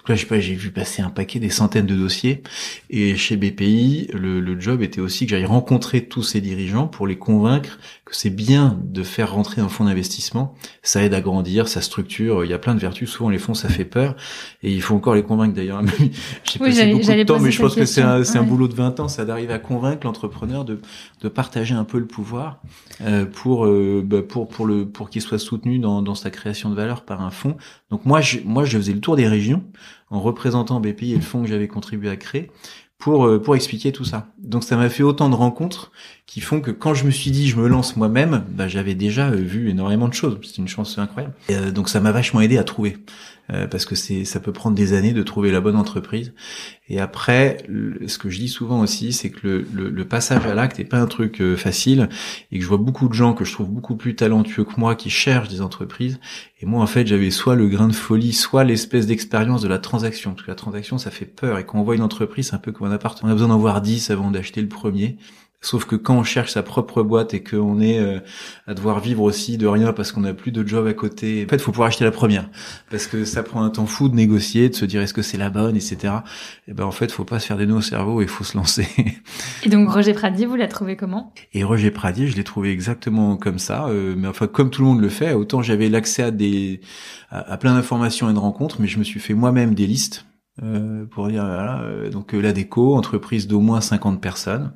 Donc 0.00 0.08
là, 0.08 0.14
je 0.14 0.20
sais 0.20 0.26
pas, 0.26 0.40
j'ai 0.40 0.54
vu 0.54 0.70
passer 0.70 1.02
un 1.02 1.10
paquet, 1.10 1.38
des 1.38 1.50
centaines 1.50 1.86
de 1.86 1.94
dossiers. 1.94 2.42
Et 2.88 3.16
chez 3.16 3.36
BPI, 3.36 4.08
le, 4.14 4.40
le 4.40 4.60
job 4.60 4.82
était 4.82 5.00
aussi 5.00 5.26
que 5.26 5.30
j'aille 5.30 5.44
rencontrer 5.44 6.06
tous 6.06 6.22
ces 6.22 6.40
dirigeants 6.40 6.86
pour 6.86 7.06
les 7.06 7.18
convaincre 7.18 7.78
que 8.10 8.16
c'est 8.16 8.30
bien 8.30 8.78
de 8.82 9.02
faire 9.02 9.32
rentrer 9.32 9.60
un 9.60 9.68
fonds 9.68 9.84
d'investissement. 9.84 10.54
Ça 10.82 11.02
aide 11.02 11.14
à 11.14 11.20
grandir, 11.20 11.68
ça 11.68 11.80
structure. 11.80 12.44
Il 12.44 12.50
y 12.50 12.54
a 12.54 12.58
plein 12.58 12.74
de 12.74 12.80
vertus. 12.80 13.10
Souvent, 13.10 13.30
les 13.30 13.38
fonds, 13.38 13.54
ça 13.54 13.68
fait 13.68 13.84
peur. 13.84 14.16
Et 14.62 14.72
il 14.72 14.82
faut 14.82 14.96
encore 14.96 15.14
les 15.14 15.22
convaincre 15.22 15.54
d'ailleurs. 15.54 15.82
J'ai 16.44 16.58
passé 16.58 16.92
beaucoup 16.92 17.06
de 17.06 17.22
temps, 17.22 17.38
mais 17.38 17.50
je 17.50 17.60
pense 17.60 17.74
que 17.74 17.84
c'est 17.84 18.02
un, 18.02 18.22
un, 18.22 18.42
boulot 18.42 18.68
de 18.68 18.74
20 18.74 19.00
ans. 19.00 19.08
Ça 19.08 19.24
d'arriver 19.24 19.52
à 19.52 19.58
convaincre 19.58 20.06
l'entrepreneur 20.06 20.64
de, 20.64 20.80
de 21.20 21.28
partager 21.28 21.74
un 21.74 21.84
peu 21.84 21.98
le 21.98 22.06
pouvoir 22.06 22.60
euh, 23.02 23.26
pour, 23.26 23.66
euh, 23.66 24.02
bah, 24.04 24.22
pour, 24.22 24.48
pour, 24.48 24.66
le, 24.66 24.86
pour 24.86 25.10
qu'il 25.10 25.22
soit 25.22 25.38
soutenu 25.38 25.78
dans, 25.78 26.02
dans 26.02 26.14
sa 26.14 26.30
création 26.30 26.70
de 26.70 26.74
valeur 26.74 27.04
par 27.04 27.22
un 27.22 27.30
fonds. 27.30 27.56
Donc 27.90 28.06
moi, 28.06 28.20
je, 28.20 28.38
moi, 28.44 28.64
je 28.64 28.76
faisais 28.76 28.92
le 28.92 29.00
tour 29.00 29.14
des 29.14 29.28
régions 29.28 29.62
en 30.10 30.20
représentant 30.20 30.80
BPI 30.80 31.12
et 31.12 31.16
le 31.16 31.22
fonds 31.22 31.42
que 31.42 31.48
j'avais 31.48 31.68
contribué 31.68 32.10
à 32.10 32.16
créer 32.16 32.50
pour 33.00 33.26
euh, 33.26 33.42
pour 33.42 33.56
expliquer 33.56 33.90
tout 33.90 34.04
ça. 34.04 34.28
Donc 34.38 34.62
ça 34.62 34.76
m'a 34.76 34.88
fait 34.88 35.02
autant 35.02 35.28
de 35.28 35.34
rencontres 35.34 35.90
qui 36.26 36.40
font 36.40 36.60
que 36.60 36.70
quand 36.70 36.94
je 36.94 37.04
me 37.04 37.10
suis 37.10 37.30
dit 37.30 37.48
je 37.48 37.56
me 37.56 37.66
lance 37.66 37.96
moi-même, 37.96 38.44
bah, 38.50 38.68
j'avais 38.68 38.94
déjà 38.94 39.30
euh, 39.30 39.36
vu 39.36 39.70
énormément 39.70 40.06
de 40.06 40.14
choses. 40.14 40.38
C'est 40.42 40.58
une 40.58 40.68
chance 40.68 40.98
incroyable. 40.98 41.34
Euh, 41.50 41.72
donc 41.72 41.88
ça 41.88 42.00
m'a 42.00 42.12
vachement 42.12 42.40
aidé 42.40 42.58
à 42.58 42.64
trouver 42.64 42.98
parce 43.70 43.84
que 43.84 43.94
c'est 43.94 44.24
ça 44.24 44.40
peut 44.40 44.52
prendre 44.52 44.76
des 44.76 44.92
années 44.92 45.12
de 45.12 45.22
trouver 45.22 45.50
la 45.50 45.60
bonne 45.60 45.76
entreprise. 45.76 46.32
Et 46.88 47.00
après, 47.00 47.58
ce 48.06 48.18
que 48.18 48.30
je 48.30 48.38
dis 48.38 48.48
souvent 48.48 48.80
aussi, 48.80 49.12
c'est 49.12 49.30
que 49.30 49.46
le, 49.46 49.66
le, 49.72 49.90
le, 49.90 50.04
passage 50.04 50.44
à 50.44 50.54
l'acte 50.54 50.80
est 50.80 50.84
pas 50.84 50.98
un 50.98 51.06
truc 51.06 51.42
facile 51.56 52.08
et 52.50 52.58
que 52.58 52.64
je 52.64 52.68
vois 52.68 52.78
beaucoup 52.78 53.08
de 53.08 53.14
gens 53.14 53.32
que 53.32 53.44
je 53.44 53.52
trouve 53.52 53.68
beaucoup 53.68 53.96
plus 53.96 54.16
talentueux 54.16 54.64
que 54.64 54.78
moi 54.78 54.96
qui 54.96 55.10
cherchent 55.10 55.48
des 55.48 55.62
entreprises. 55.62 56.18
Et 56.60 56.66
moi 56.66 56.82
en 56.82 56.86
fait 56.86 57.06
j'avais 57.06 57.30
soit 57.30 57.54
le 57.54 57.68
grain 57.68 57.88
de 57.88 57.94
folie, 57.94 58.32
soit 58.32 58.64
l'espèce 58.64 59.06
d'expérience 59.06 59.62
de 59.62 59.68
la 59.68 59.78
transaction. 59.78 60.32
Parce 60.32 60.42
que 60.42 60.50
la 60.50 60.56
transaction 60.56 60.98
ça 60.98 61.10
fait 61.10 61.26
peur 61.26 61.58
et 61.58 61.64
quand 61.64 61.78
on 61.78 61.82
voit 61.82 61.94
une 61.94 62.02
entreprise, 62.02 62.48
c'est 62.48 62.56
un 62.56 62.58
peu 62.58 62.72
comme 62.72 62.88
on 62.88 62.92
a 62.92 63.32
besoin 63.32 63.48
d'en 63.48 63.58
voir 63.58 63.80
10 63.80 64.10
avant 64.10 64.30
d'acheter 64.30 64.60
le 64.60 64.68
premier. 64.68 65.16
Sauf 65.62 65.84
que 65.84 65.94
quand 65.94 66.16
on 66.16 66.24
cherche 66.24 66.52
sa 66.52 66.62
propre 66.62 67.02
boîte 67.02 67.34
et 67.34 67.42
qu'on 67.42 67.82
est 67.82 67.98
euh, 67.98 68.18
à 68.66 68.72
devoir 68.72 68.98
vivre 69.00 69.22
aussi 69.22 69.58
de 69.58 69.66
rien 69.66 69.92
parce 69.92 70.10
qu'on 70.10 70.22
n'a 70.22 70.32
plus 70.32 70.52
de 70.52 70.66
job 70.66 70.86
à 70.86 70.94
côté, 70.94 71.44
en 71.44 71.50
fait, 71.50 71.60
faut 71.60 71.70
pouvoir 71.70 71.88
acheter 71.88 72.04
la 72.04 72.10
première 72.10 72.48
parce 72.90 73.06
que 73.06 73.26
ça 73.26 73.42
prend 73.42 73.62
un 73.62 73.68
temps 73.68 73.84
fou 73.84 74.08
de 74.08 74.14
négocier, 74.14 74.70
de 74.70 74.74
se 74.74 74.86
dire 74.86 75.02
est-ce 75.02 75.12
que 75.12 75.20
c'est 75.20 75.36
la 75.36 75.50
bonne, 75.50 75.76
etc. 75.76 76.14
Et 76.66 76.72
ben 76.72 76.84
en 76.84 76.92
fait, 76.92 77.12
faut 77.12 77.24
pas 77.24 77.38
se 77.40 77.46
faire 77.46 77.58
des 77.58 77.66
nœuds 77.66 77.76
au 77.76 77.80
cerveau 77.82 78.22
et 78.22 78.26
faut 78.26 78.42
se 78.42 78.56
lancer. 78.56 78.88
et 79.62 79.68
donc 79.68 79.90
Roger 79.90 80.14
Pradier, 80.14 80.46
vous 80.46 80.56
l'a 80.56 80.68
trouvé 80.68 80.96
comment? 80.96 81.34
Et 81.52 81.62
Roger 81.62 81.90
Pradier, 81.90 82.26
je 82.26 82.36
l'ai 82.36 82.44
trouvé 82.44 82.70
exactement 82.70 83.36
comme 83.36 83.58
ça, 83.58 83.86
euh, 83.88 84.14
mais 84.16 84.28
enfin 84.28 84.46
comme 84.46 84.70
tout 84.70 84.80
le 84.80 84.88
monde 84.88 85.02
le 85.02 85.10
fait. 85.10 85.34
Autant 85.34 85.60
j'avais 85.60 85.90
l'accès 85.90 86.22
à 86.22 86.30
des 86.30 86.80
à 87.30 87.58
plein 87.58 87.74
d'informations 87.74 88.30
et 88.30 88.32
de 88.32 88.38
rencontres, 88.38 88.80
mais 88.80 88.88
je 88.88 88.98
me 88.98 89.04
suis 89.04 89.20
fait 89.20 89.34
moi-même 89.34 89.74
des 89.74 89.86
listes 89.86 90.24
euh, 90.62 91.06
pour 91.06 91.28
dire 91.28 91.44
voilà, 91.44 91.80
euh, 91.82 92.10
donc 92.10 92.34
euh, 92.34 92.40
la 92.40 92.52
déco, 92.52 92.94
entreprise 92.94 93.46
d'au 93.46 93.60
moins 93.60 93.80
50 93.80 94.20
personnes, 94.20 94.72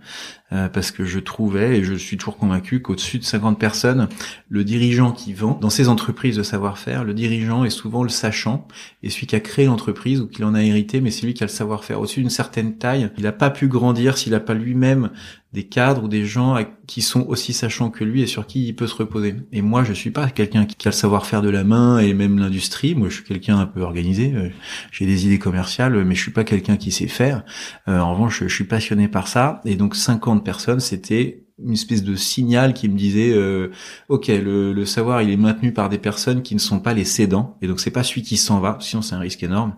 parce 0.50 0.92
que 0.92 1.04
je 1.04 1.18
trouvais 1.18 1.78
et 1.78 1.84
je 1.84 1.94
suis 1.94 2.16
toujours 2.16 2.36
convaincu 2.36 2.80
qu'au-dessus 2.80 3.18
de 3.18 3.24
50 3.24 3.58
personnes, 3.58 4.08
le 4.48 4.62
dirigeant 4.62 5.10
qui 5.10 5.32
vend 5.32 5.58
dans 5.60 5.70
ces 5.70 5.88
entreprises 5.88 6.36
de 6.36 6.44
savoir-faire, 6.44 7.02
le 7.02 7.12
dirigeant 7.12 7.64
est 7.64 7.70
souvent 7.70 8.04
le 8.04 8.08
sachant 8.08 8.68
et 9.02 9.10
celui 9.10 9.26
qui 9.26 9.34
a 9.34 9.40
créé 9.40 9.66
l'entreprise 9.66 10.20
ou 10.20 10.28
qui 10.28 10.44
en 10.44 10.54
a 10.54 10.62
hérité, 10.62 11.00
mais 11.00 11.10
c'est 11.10 11.26
lui 11.26 11.34
qui 11.34 11.42
a 11.42 11.46
le 11.46 11.52
savoir-faire. 11.52 12.00
Au-dessus 12.00 12.20
d'une 12.20 12.30
certaine 12.30 12.76
taille, 12.78 13.10
il 13.16 13.24
n'a 13.24 13.32
pas 13.32 13.50
pu 13.50 13.66
grandir 13.66 14.16
s'il 14.16 14.32
n'a 14.32 14.40
pas 14.40 14.54
lui-même 14.54 15.10
des 15.54 15.62
cadres 15.62 16.04
ou 16.04 16.08
des 16.08 16.26
gens 16.26 16.58
qui 16.88 17.00
sont 17.00 17.24
aussi 17.28 17.52
sachants 17.52 17.88
que 17.88 18.02
lui 18.02 18.22
et 18.22 18.26
sur 18.26 18.44
qui 18.44 18.66
il 18.66 18.74
peut 18.74 18.88
se 18.88 18.96
reposer. 18.96 19.36
Et 19.52 19.62
moi, 19.62 19.84
je 19.84 19.92
suis 19.92 20.10
pas 20.10 20.28
quelqu'un 20.28 20.66
qui 20.66 20.88
a 20.88 20.90
le 20.90 20.94
savoir-faire 20.94 21.42
de 21.42 21.48
la 21.48 21.62
main 21.62 21.98
et 22.00 22.12
même 22.12 22.40
l'industrie. 22.40 22.96
Moi, 22.96 23.08
je 23.08 23.14
suis 23.14 23.24
quelqu'un 23.24 23.58
un 23.58 23.66
peu 23.66 23.80
organisé. 23.80 24.34
Euh, 24.34 24.50
j'ai 24.90 25.06
des 25.06 25.26
idées 25.26 25.38
commerciales, 25.38 26.04
mais 26.04 26.16
je 26.16 26.20
suis 26.20 26.32
pas 26.32 26.42
quelqu'un 26.42 26.76
qui 26.76 26.90
sait 26.90 27.06
faire. 27.06 27.44
Euh, 27.88 28.00
en 28.00 28.12
revanche, 28.14 28.42
je 28.42 28.52
suis 28.52 28.64
passionné 28.64 29.06
par 29.06 29.28
ça. 29.28 29.60
Et 29.64 29.76
donc, 29.76 29.94
50 29.94 30.33
personnes, 30.42 30.80
c'était 30.80 31.44
une 31.62 31.74
espèce 31.74 32.02
de 32.02 32.16
signal 32.16 32.74
qui 32.74 32.88
me 32.88 32.96
disait 32.96 33.32
euh, 33.32 33.70
ok 34.08 34.26
le, 34.26 34.72
le, 34.72 34.84
savoir 34.84 35.22
il 35.22 35.30
est 35.30 35.36
maintenu 35.36 35.72
par 35.72 35.88
des 35.88 35.98
personnes 35.98 36.42
qui 36.42 36.54
ne 36.54 36.60
sont 36.60 36.80
pas 36.80 36.94
les 36.94 37.04
cédants 37.04 37.56
et 37.62 37.68
donc 37.68 37.78
c'est 37.78 37.92
pas 37.92 38.02
celui 38.02 38.22
qui 38.22 38.36
s'en 38.36 38.58
va 38.58 38.76
sinon 38.80 39.02
c'est 39.02 39.14
un 39.14 39.20
risque 39.20 39.42
énorme. 39.42 39.74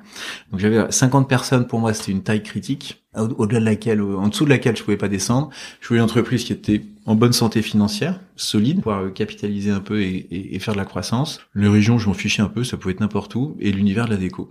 Donc 0.51 0.61
j'avais 0.61 0.91
50 0.91 1.29
personnes 1.29 1.67
pour 1.67 1.79
moi 1.81 1.93
c'était 1.93 2.13
une 2.13 2.23
taille 2.23 2.43
critique 2.43 3.05
au-delà 3.15 3.61
de 3.61 3.65
laquelle 3.67 4.01
en 4.01 4.29
dessous 4.29 4.45
de 4.45 4.51
laquelle 4.51 4.77
je 4.77 4.83
pouvais 4.83 4.97
pas 4.97 5.09
descendre. 5.09 5.51
Je 5.81 5.89
voulais 5.89 5.99
une 6.01 6.05
entreprise 6.05 6.45
qui 6.45 6.53
était 6.53 6.83
en 7.05 7.15
bonne 7.15 7.35
santé 7.35 7.61
financière 7.61 8.21
solide 8.37 8.79
pouvoir 8.79 9.03
euh, 9.03 9.11
capitaliser 9.11 9.71
un 9.71 9.81
peu 9.81 10.01
et, 10.01 10.27
et, 10.31 10.55
et 10.55 10.59
faire 10.59 10.75
de 10.75 10.79
la 10.79 10.87
croissance. 10.87 11.41
Les 11.55 11.69
régions 11.69 11.99
je 11.99 12.09
m'en 12.09 12.15
fichais 12.15 12.41
un 12.41 12.49
peu 12.49 12.65
ça 12.65 12.79
pouvait 12.79 12.95
être 12.95 13.01
n'importe 13.01 13.35
où 13.35 13.55
et 13.61 13.71
l'univers 13.71 14.07
de 14.07 14.13
la 14.13 14.17
déco 14.17 14.51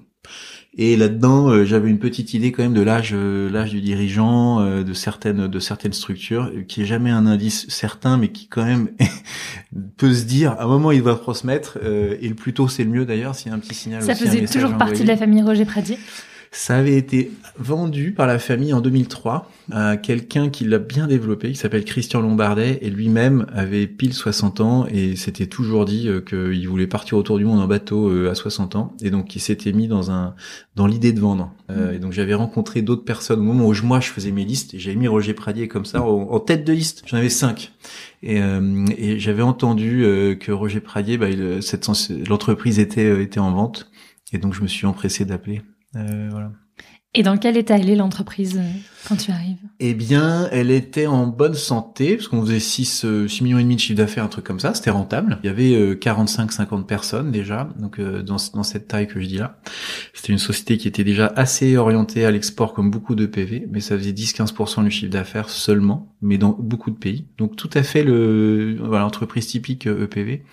et 0.77 0.97
là-dedans, 0.97 1.47
euh, 1.47 1.63
j'avais 1.63 1.89
une 1.89 1.99
petite 1.99 2.33
idée 2.33 2.51
quand 2.51 2.61
même 2.61 2.73
de 2.73 2.81
l'âge, 2.81 3.11
euh, 3.13 3.49
l'âge 3.49 3.71
du 3.71 3.79
dirigeant, 3.79 4.59
euh, 4.59 4.83
de 4.83 4.93
certaines, 4.93 5.47
de 5.47 5.59
certaines 5.59 5.93
structures, 5.93 6.51
qui 6.67 6.81
est 6.81 6.85
jamais 6.85 7.11
un 7.11 7.25
indice 7.25 7.65
certain, 7.69 8.17
mais 8.17 8.27
qui 8.27 8.47
quand 8.47 8.65
même 8.65 8.89
peut 9.97 10.13
se 10.13 10.25
dire, 10.25 10.51
à 10.51 10.63
un 10.63 10.67
moment, 10.67 10.91
il 10.91 11.01
va 11.01 11.15
transmettre, 11.15 11.77
et 11.81 12.27
le 12.27 12.35
plus 12.35 12.53
tôt 12.53 12.67
c'est 12.67 12.83
le 12.83 12.89
mieux 12.89 13.05
d'ailleurs, 13.05 13.35
s'il 13.35 13.51
y 13.51 13.51
a 13.51 13.55
un 13.55 13.59
petit 13.59 13.73
signal. 13.73 14.03
Ça 14.03 14.15
faisait 14.15 14.45
toujours 14.45 14.77
partie 14.77 15.03
de 15.03 15.07
la 15.07 15.15
famille 15.15 15.41
Roger 15.41 15.65
Pradier. 15.65 15.97
Ça 16.57 16.77
avait 16.77 16.95
été 16.95 17.33
vendu 17.59 18.13
par 18.13 18.27
la 18.27 18.39
famille 18.39 18.71
en 18.71 18.79
2003 18.79 19.51
à 19.73 19.97
quelqu'un 19.97 20.49
qui 20.49 20.63
l'a 20.63 20.79
bien 20.79 21.05
développé, 21.05 21.49
qui 21.49 21.57
s'appelle 21.57 21.83
Christian 21.83 22.21
Lombardet, 22.21 22.79
et 22.81 22.89
lui-même 22.89 23.45
avait 23.53 23.87
pile 23.87 24.13
60 24.13 24.61
ans 24.61 24.85
et 24.89 25.17
s'était 25.17 25.47
toujours 25.47 25.83
dit 25.83 26.07
euh, 26.07 26.21
qu'il 26.21 26.65
voulait 26.69 26.87
partir 26.87 27.17
autour 27.17 27.39
du 27.39 27.43
monde 27.43 27.59
en 27.59 27.67
bateau 27.67 28.09
euh, 28.09 28.31
à 28.31 28.35
60 28.35 28.77
ans, 28.77 28.93
et 29.01 29.09
donc 29.09 29.35
il 29.35 29.41
s'était 29.41 29.73
mis 29.73 29.89
dans 29.89 30.11
un 30.11 30.33
dans 30.77 30.87
l'idée 30.87 31.11
de 31.11 31.19
vendre. 31.19 31.51
Euh, 31.69 31.91
et 31.91 31.99
donc 31.99 32.13
j'avais 32.13 32.33
rencontré 32.33 32.81
d'autres 32.81 33.03
personnes 33.03 33.41
au 33.41 33.43
moment 33.43 33.67
où 33.67 33.73
moi 33.83 33.99
je 33.99 34.07
faisais 34.07 34.31
mes 34.31 34.45
listes, 34.45 34.73
et 34.73 34.79
j'avais 34.79 34.95
mis 34.95 35.09
Roger 35.09 35.33
Pradier 35.33 35.67
comme 35.67 35.85
ça 35.85 36.03
en, 36.03 36.39
tête 36.39 36.63
de 36.63 36.71
liste. 36.71 37.03
J'en 37.05 37.17
avais 37.17 37.29
cinq, 37.29 37.73
et, 38.23 38.39
et 38.97 39.19
j'avais 39.19 39.43
entendu 39.43 40.05
que 40.39 40.51
Roger 40.53 40.79
Pradier, 40.79 41.17
bah, 41.17 41.27
l'entreprise 42.29 42.79
était 42.79 43.21
était 43.21 43.41
en 43.41 43.51
vente, 43.51 43.91
et 44.31 44.37
donc 44.37 44.53
je 44.53 44.61
me 44.61 44.67
suis 44.67 44.87
empressé 44.87 45.25
d'appeler. 45.25 45.61
Voilà. 45.95 46.51
Et 47.13 47.23
dans 47.23 47.37
quel 47.37 47.57
état 47.57 47.77
elle 47.77 47.89
est 47.89 47.95
l'entreprise? 47.95 48.57
euh, 48.57 48.79
quand 49.07 49.15
tu 49.15 49.31
arrives 49.31 49.57
Eh 49.79 49.93
bien, 49.93 50.49
elle 50.51 50.71
était 50.71 51.07
en 51.07 51.27
bonne 51.27 51.53
santé, 51.53 52.15
parce 52.15 52.27
qu'on 52.27 52.41
faisait 52.41 52.59
6, 52.59 53.05
6 53.27 53.41
millions 53.43 53.59
et 53.59 53.63
demi 53.63 53.75
de 53.75 53.81
chiffre 53.81 53.97
d'affaires, 53.97 54.23
un 54.23 54.29
truc 54.29 54.45
comme 54.45 54.59
ça, 54.59 54.73
c'était 54.73 54.89
rentable. 54.89 55.39
Il 55.43 55.47
y 55.47 55.49
avait 55.49 55.95
45-50 55.95 56.79
euh, 56.79 56.83
personnes 56.83 57.31
déjà, 57.31 57.69
donc 57.77 57.99
euh, 57.99 58.21
dans, 58.21 58.37
dans 58.53 58.63
cette 58.63 58.87
taille 58.87 59.07
que 59.07 59.21
je 59.21 59.27
dis 59.27 59.37
là. 59.37 59.59
C'était 60.13 60.33
une 60.33 60.39
société 60.39 60.77
qui 60.77 60.87
était 60.87 61.03
déjà 61.03 61.27
assez 61.35 61.77
orientée 61.77 62.25
à 62.25 62.31
l'export 62.31 62.73
comme 62.73 62.91
beaucoup 62.91 63.15
de 63.15 63.25
PV, 63.25 63.67
mais 63.71 63.79
ça 63.79 63.97
faisait 63.97 64.11
10-15% 64.11 64.83
du 64.83 64.91
chiffre 64.91 65.11
d'affaires 65.11 65.49
seulement, 65.49 66.15
mais 66.21 66.37
dans 66.37 66.55
beaucoup 66.57 66.91
de 66.91 66.97
pays. 66.97 67.27
Donc 67.37 67.55
tout 67.55 67.69
à 67.73 67.83
fait 67.83 68.03
le 68.03 68.77
voilà, 68.79 69.05
entreprise 69.05 69.47
typique 69.47 69.87
EPV. 69.87 70.43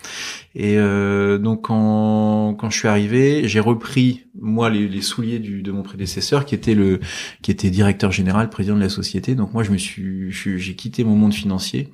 Et 0.54 0.76
euh, 0.78 1.38
donc 1.38 1.62
quand, 1.62 2.54
quand 2.54 2.70
je 2.70 2.78
suis 2.78 2.88
arrivé, 2.88 3.48
j'ai 3.48 3.60
repris 3.60 4.24
moi 4.40 4.70
les, 4.70 4.88
les 4.88 5.00
souliers 5.02 5.38
du, 5.38 5.62
de 5.62 5.72
mon 5.72 5.82
prédécesseur 5.82 6.44
qui 6.44 6.54
était 6.54 6.74
le 6.74 7.00
qui 7.42 7.50
était 7.50 7.70
directeur 7.70 8.12
général, 8.12 8.41
président 8.50 8.76
de 8.76 8.80
la 8.80 8.88
société. 8.88 9.34
Donc 9.34 9.52
moi 9.52 9.62
je 9.62 9.70
me 9.70 9.78
suis 9.78 10.30
j'ai 10.30 10.74
quitté 10.74 11.04
mon 11.04 11.16
monde 11.16 11.34
financier 11.34 11.90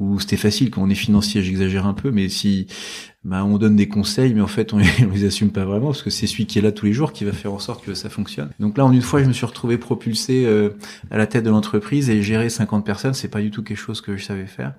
où 0.00 0.18
c'était 0.18 0.38
facile 0.38 0.70
quand 0.70 0.82
on 0.82 0.90
est 0.90 0.94
financier, 0.94 1.42
j'exagère 1.42 1.86
un 1.86 1.94
peu, 1.94 2.10
mais 2.10 2.28
si 2.28 2.66
bah, 3.22 3.44
on 3.44 3.58
donne 3.58 3.76
des 3.76 3.86
conseils, 3.86 4.32
mais 4.32 4.40
en 4.40 4.46
fait, 4.46 4.72
on 4.72 4.78
les, 4.78 4.86
les 5.12 5.24
assume 5.26 5.50
pas 5.50 5.66
vraiment 5.66 5.88
parce 5.88 6.02
que 6.02 6.08
c'est 6.08 6.26
celui 6.26 6.46
qui 6.46 6.58
est 6.58 6.62
là 6.62 6.72
tous 6.72 6.86
les 6.86 6.94
jours 6.94 7.12
qui 7.12 7.24
va 7.24 7.32
faire 7.32 7.52
en 7.52 7.58
sorte 7.58 7.84
que 7.84 7.92
ça 7.92 8.08
fonctionne. 8.08 8.50
Donc 8.60 8.78
là, 8.78 8.86
en 8.86 8.92
une 8.92 9.02
fois, 9.02 9.22
je 9.22 9.28
me 9.28 9.34
suis 9.34 9.44
retrouvé 9.44 9.76
propulsé 9.76 10.46
euh, 10.46 10.70
à 11.10 11.18
la 11.18 11.26
tête 11.26 11.44
de 11.44 11.50
l'entreprise 11.50 12.08
et 12.08 12.22
gérer 12.22 12.48
50 12.48 12.84
personnes, 12.84 13.12
c'est 13.12 13.28
pas 13.28 13.42
du 13.42 13.50
tout 13.50 13.62
quelque 13.62 13.76
chose 13.76 14.00
que 14.00 14.16
je 14.16 14.24
savais 14.24 14.46
faire. 14.46 14.72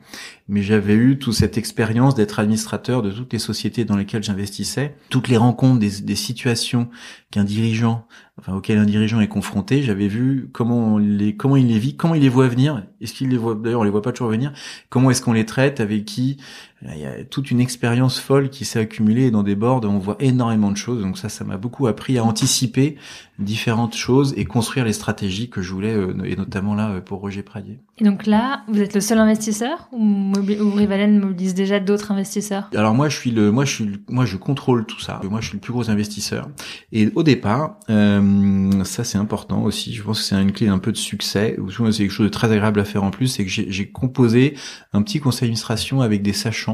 Mais 0.49 0.63
j'avais 0.63 0.95
eu 0.95 1.19
toute 1.19 1.35
cette 1.35 1.57
expérience 1.59 2.15
d'être 2.15 2.39
administrateur 2.39 3.03
de 3.03 3.11
toutes 3.11 3.31
les 3.31 3.39
sociétés 3.39 3.85
dans 3.85 3.95
lesquelles 3.95 4.23
j'investissais, 4.23 4.95
toutes 5.09 5.27
les 5.27 5.37
rencontres, 5.37 5.77
des, 5.77 6.01
des 6.01 6.15
situations 6.15 6.89
qu'un 7.29 7.43
dirigeant, 7.43 8.07
enfin 8.39 8.53
auquel 8.53 8.79
un 8.79 8.85
dirigeant 8.85 9.21
est 9.21 9.27
confronté. 9.27 9.83
J'avais 9.83 10.07
vu 10.07 10.49
comment 10.51 10.97
les, 10.97 11.35
comment 11.35 11.57
il 11.57 11.67
les 11.67 11.77
vit, 11.77 11.95
comment 11.95 12.15
il 12.15 12.23
les 12.23 12.29
voit 12.29 12.47
venir. 12.47 12.83
Est-ce 12.99 13.13
qu'il 13.13 13.29
les 13.29 13.37
voit 13.37 13.53
D'ailleurs, 13.53 13.81
on 13.81 13.83
les 13.83 13.91
voit 13.91 14.01
pas 14.01 14.11
toujours 14.11 14.31
venir. 14.31 14.51
Comment 14.89 15.10
est-ce 15.11 15.21
qu'on 15.21 15.33
les 15.33 15.45
traite 15.45 15.79
Avec 15.79 16.05
qui 16.05 16.37
il 16.83 16.99
y 16.99 17.05
a 17.05 17.23
toute 17.23 17.51
une 17.51 17.59
expérience 17.59 18.19
folle 18.19 18.49
qui 18.49 18.65
s'est 18.65 18.79
accumulée 18.79 19.29
dans 19.31 19.43
des 19.43 19.55
boards. 19.55 19.81
On 19.83 19.99
voit 19.99 20.17
énormément 20.19 20.71
de 20.71 20.77
choses. 20.77 21.01
Donc 21.01 21.17
ça, 21.17 21.29
ça 21.29 21.43
m'a 21.43 21.57
beaucoup 21.57 21.87
appris 21.87 22.17
à 22.17 22.23
anticiper 22.23 22.97
différentes 23.37 23.95
choses 23.95 24.33
et 24.37 24.45
construire 24.45 24.85
les 24.85 24.93
stratégies 24.93 25.49
que 25.49 25.61
je 25.61 25.73
voulais, 25.73 25.93
euh, 25.93 26.13
et 26.23 26.35
notamment 26.35 26.75
là 26.75 26.89
euh, 26.91 27.01
pour 27.01 27.21
Roger 27.21 27.41
Pradier. 27.41 27.79
Et 27.97 28.03
donc 28.03 28.27
là, 28.27 28.63
vous 28.67 28.79
êtes 28.79 28.93
le 28.93 29.01
seul 29.01 29.17
investisseur 29.17 29.89
ou, 29.91 30.31
ou 30.33 30.71
Rivalen 30.71 31.19
mobilise 31.19 31.53
déjà 31.53 31.79
d'autres 31.79 32.11
investisseurs? 32.11 32.69
Alors 32.75 32.93
moi, 32.93 33.09
je 33.09 33.17
suis 33.17 33.31
le, 33.31 33.51
moi 33.51 33.65
je 33.65 33.73
suis, 33.73 33.99
moi 34.09 34.25
je 34.25 34.37
contrôle 34.37 34.85
tout 34.85 34.99
ça. 34.99 35.19
Moi, 35.23 35.41
je 35.41 35.47
suis 35.47 35.57
le 35.57 35.61
plus 35.61 35.73
gros 35.73 35.89
investisseur. 35.89 36.49
Et 36.91 37.11
au 37.15 37.23
départ, 37.23 37.79
euh, 37.89 38.83
ça 38.83 39.03
c'est 39.03 39.17
important 39.17 39.63
aussi. 39.63 39.93
Je 39.93 40.03
pense 40.03 40.19
que 40.19 40.25
c'est 40.25 40.41
une 40.41 40.51
clé 40.51 40.67
un 40.67 40.79
peu 40.79 40.91
de 40.91 40.97
succès. 40.97 41.57
C'est 41.91 41.97
quelque 41.97 42.11
chose 42.11 42.27
de 42.27 42.31
très 42.31 42.51
agréable 42.51 42.79
à 42.79 42.85
faire 42.85 43.03
en 43.03 43.11
plus, 43.11 43.27
c'est 43.27 43.45
que 43.45 43.51
j'ai 43.51 43.91
composé 43.91 44.55
un 44.93 45.01
petit 45.01 45.19
conseil 45.19 45.41
d'administration 45.47 46.01
avec 46.01 46.21
des 46.21 46.33
sachants 46.33 46.70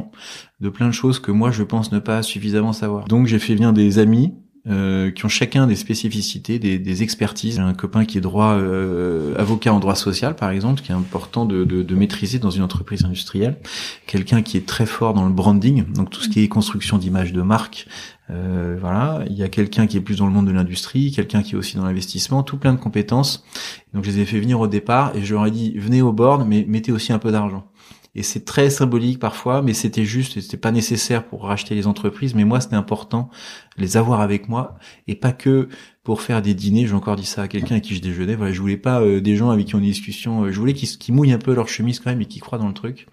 de 0.59 0.69
plein 0.69 0.87
de 0.87 0.93
choses 0.93 1.19
que 1.19 1.31
moi 1.31 1.51
je 1.51 1.63
pense 1.63 1.91
ne 1.91 1.99
pas 1.99 2.21
suffisamment 2.23 2.73
savoir. 2.73 3.05
Donc 3.05 3.27
j'ai 3.27 3.39
fait 3.39 3.55
venir 3.55 3.73
des 3.73 3.99
amis 3.99 4.33
euh, 4.69 5.11
qui 5.11 5.23
ont 5.23 5.29
chacun 5.29 5.65
des 5.65 5.77
spécificités, 5.77 6.59
des, 6.59 6.77
des 6.77 7.01
expertises. 7.01 7.57
Un 7.57 7.73
copain 7.73 8.03
qui 8.03 8.17
est 8.17 8.21
droit 8.21 8.51
euh, 8.55 9.33
avocat 9.37 9.73
en 9.73 9.79
droit 9.79 9.95
social, 9.95 10.35
par 10.35 10.49
exemple, 10.49 10.81
qui 10.81 10.91
est 10.91 10.95
important 10.95 11.45
de, 11.45 11.63
de, 11.63 11.83
de 11.83 11.95
maîtriser 11.95 12.37
dans 12.37 12.49
une 12.49 12.63
entreprise 12.63 13.05
industrielle. 13.05 13.59
Quelqu'un 14.07 14.41
qui 14.41 14.57
est 14.57 14.65
très 14.65 14.85
fort 14.85 15.13
dans 15.13 15.25
le 15.25 15.31
branding, 15.31 15.85
donc 15.93 16.09
tout 16.09 16.19
ce 16.19 16.27
qui 16.27 16.43
est 16.43 16.49
construction 16.49 16.97
d'images 16.97 17.31
de 17.31 17.41
marque. 17.41 17.87
Euh, 18.29 18.77
voilà, 18.81 19.23
il 19.29 19.37
y 19.37 19.43
a 19.43 19.47
quelqu'un 19.47 19.87
qui 19.87 19.95
est 19.95 20.01
plus 20.01 20.17
dans 20.17 20.25
le 20.25 20.33
monde 20.33 20.47
de 20.47 20.51
l'industrie, 20.51 21.13
quelqu'un 21.13 21.43
qui 21.43 21.53
est 21.53 21.57
aussi 21.57 21.77
dans 21.77 21.85
l'investissement, 21.85 22.43
tout 22.43 22.57
plein 22.57 22.73
de 22.73 22.79
compétences. 22.79 23.45
Donc 23.93 24.03
je 24.03 24.11
les 24.11 24.19
ai 24.19 24.25
fait 24.25 24.39
venir 24.41 24.59
au 24.59 24.67
départ 24.67 25.15
et 25.15 25.23
je 25.23 25.33
leur 25.33 25.45
ai 25.45 25.51
dit 25.51 25.77
venez 25.77 26.01
au 26.01 26.11
board, 26.11 26.45
mais 26.45 26.65
mettez 26.67 26.91
aussi 26.91 27.13
un 27.13 27.19
peu 27.19 27.31
d'argent. 27.31 27.71
Et 28.17 28.23
c'est 28.23 28.45
très 28.45 28.71
symbolique 28.71 29.19
parfois, 29.19 29.61
mais 29.61 29.75
c'était 29.75 30.03
juste, 30.03 30.41
c'était 30.41 30.57
pas 30.57 30.71
nécessaire 30.71 31.23
pour 31.23 31.43
racheter 31.43 31.75
les 31.75 31.85
entreprises. 31.85 32.33
Mais 32.33 32.45
moi, 32.45 32.59
c'était 32.59 32.75
important 32.75 33.29
les 33.77 33.95
avoir 33.95 34.21
avec 34.21 34.49
moi 34.49 34.75
et 35.07 35.13
pas 35.13 35.31
que 35.31 35.69
pour 36.03 36.23
faire 36.23 36.41
des 36.41 36.55
dîners. 36.55 36.87
J'ai 36.87 36.95
encore 36.95 37.15
dit 37.15 37.27
ça 37.27 37.43
à 37.43 37.47
quelqu'un 37.47 37.75
avec 37.75 37.83
qui 37.83 37.95
je 37.95 38.01
déjeunais. 38.01 38.35
Voilà, 38.35 38.51
je 38.51 38.59
voulais 38.59 38.75
pas 38.75 39.01
euh, 39.01 39.21
des 39.21 39.35
gens 39.35 39.51
avec 39.51 39.67
qui 39.67 39.75
on 39.75 39.77
a 39.77 39.81
des 39.81 39.87
discussions. 39.87 40.45
Euh, 40.45 40.51
je 40.51 40.59
voulais 40.59 40.73
qu'ils 40.73 41.13
mouillent 41.13 41.31
un 41.31 41.37
peu 41.37 41.53
leur 41.53 41.69
chemise 41.69 41.99
quand 41.99 42.09
même 42.09 42.21
et 42.21 42.25
qu'ils 42.25 42.41
croient 42.41 42.57
dans 42.57 42.67
le 42.67 42.73
truc. 42.73 43.05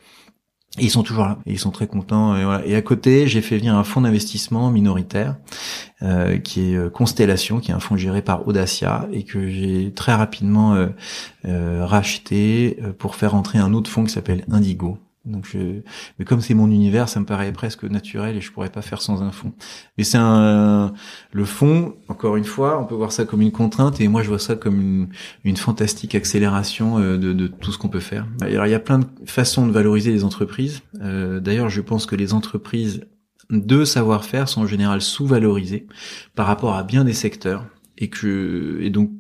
Et 0.78 0.84
ils 0.84 0.90
sont 0.90 1.04
toujours 1.04 1.24
là, 1.24 1.38
et 1.46 1.52
ils 1.52 1.58
sont 1.58 1.70
très 1.70 1.86
contents. 1.86 2.34
Et, 2.64 2.74
à 2.74 2.82
côté, 2.82 3.28
j'ai 3.28 3.42
fait 3.42 3.58
venir 3.58 3.76
un 3.76 3.84
fonds 3.84 4.00
d'investissement 4.00 4.70
minoritaire 4.72 5.36
euh, 6.02 6.38
qui 6.38 6.74
est 6.74 6.92
Constellation, 6.92 7.60
qui 7.60 7.70
est 7.70 7.74
un 7.74 7.78
fonds 7.78 7.96
géré 7.96 8.22
par 8.22 8.48
Audacia 8.48 9.06
et 9.12 9.22
que 9.22 9.48
j'ai 9.48 9.92
très 9.94 10.14
rapidement 10.14 10.74
euh, 10.74 10.88
euh, 11.44 11.86
racheté 11.86 12.76
pour 12.98 13.14
faire 13.14 13.36
entrer 13.36 13.58
un 13.58 13.72
autre 13.72 13.88
fonds 13.88 14.02
qui 14.02 14.12
s'appelle 14.12 14.44
Indigo, 14.50 14.98
donc 15.24 15.46
je... 15.46 15.80
mais 16.18 16.24
comme 16.24 16.40
c'est 16.40 16.54
mon 16.54 16.70
univers, 16.70 17.08
ça 17.08 17.20
me 17.20 17.24
paraît 17.24 17.52
presque 17.52 17.84
naturel 17.84 18.36
et 18.36 18.40
je 18.40 18.52
pourrais 18.52 18.70
pas 18.70 18.82
faire 18.82 19.00
sans 19.00 19.22
un 19.22 19.30
fond. 19.30 19.52
Mais 19.96 20.04
c'est 20.04 20.18
un 20.18 20.92
le 21.32 21.44
fond, 21.44 21.94
encore 22.08 22.36
une 22.36 22.44
fois, 22.44 22.80
on 22.80 22.84
peut 22.84 22.94
voir 22.94 23.12
ça 23.12 23.24
comme 23.24 23.40
une 23.42 23.52
contrainte 23.52 24.00
et 24.00 24.08
moi 24.08 24.22
je 24.22 24.28
vois 24.28 24.38
ça 24.38 24.56
comme 24.56 25.08
une, 25.44 25.56
fantastique 25.56 26.14
accélération 26.14 26.98
euh, 26.98 27.16
de, 27.16 27.32
de 27.32 27.46
tout 27.46 27.72
ce 27.72 27.78
qu'on 27.78 27.88
peut 27.88 28.00
faire. 28.00 28.26
Alors 28.40 28.66
il 28.66 28.70
y 28.70 28.74
a 28.74 28.80
plein 28.80 28.98
de 28.98 29.06
façons 29.26 29.66
de 29.66 29.72
valoriser 29.72 30.10
les 30.10 30.24
entreprises. 30.24 30.82
Euh, 31.00 31.40
D'ailleurs, 31.40 31.68
je 31.68 31.80
pense 31.80 32.06
que 32.06 32.16
les 32.16 32.34
entreprises 32.34 33.04
de 33.50 33.84
savoir-faire 33.84 34.48
sont 34.48 34.62
en 34.62 34.66
général 34.66 35.00
sous-valorisées 35.00 35.86
par 36.34 36.46
rapport 36.46 36.74
à 36.74 36.82
bien 36.82 37.04
des 37.04 37.12
secteurs 37.12 37.66
et 37.96 38.08
que 38.08 38.78
et 38.80 38.90
donc 38.90 39.10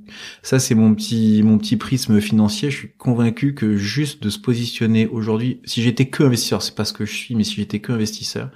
ça 0.42 0.58
c'est 0.58 0.74
mon 0.74 0.94
petit 0.94 1.42
mon 1.42 1.58
petit 1.58 1.76
prisme 1.76 2.20
financier 2.20 2.70
je 2.70 2.76
suis 2.76 2.92
convaincu 2.96 3.54
que 3.54 3.76
juste 3.76 4.22
de 4.22 4.30
se 4.30 4.38
positionner 4.38 5.06
aujourd'hui 5.06 5.60
si 5.64 5.82
j'étais 5.82 6.06
que 6.06 6.24
investisseur 6.24 6.62
c'est 6.62 6.74
pas 6.74 6.84
ce 6.84 6.92
que 6.92 7.04
je 7.04 7.14
suis 7.14 7.34
mais 7.34 7.44
si 7.44 7.54
j'étais 7.54 7.78
que 7.78 7.92
investisseur 7.92 8.50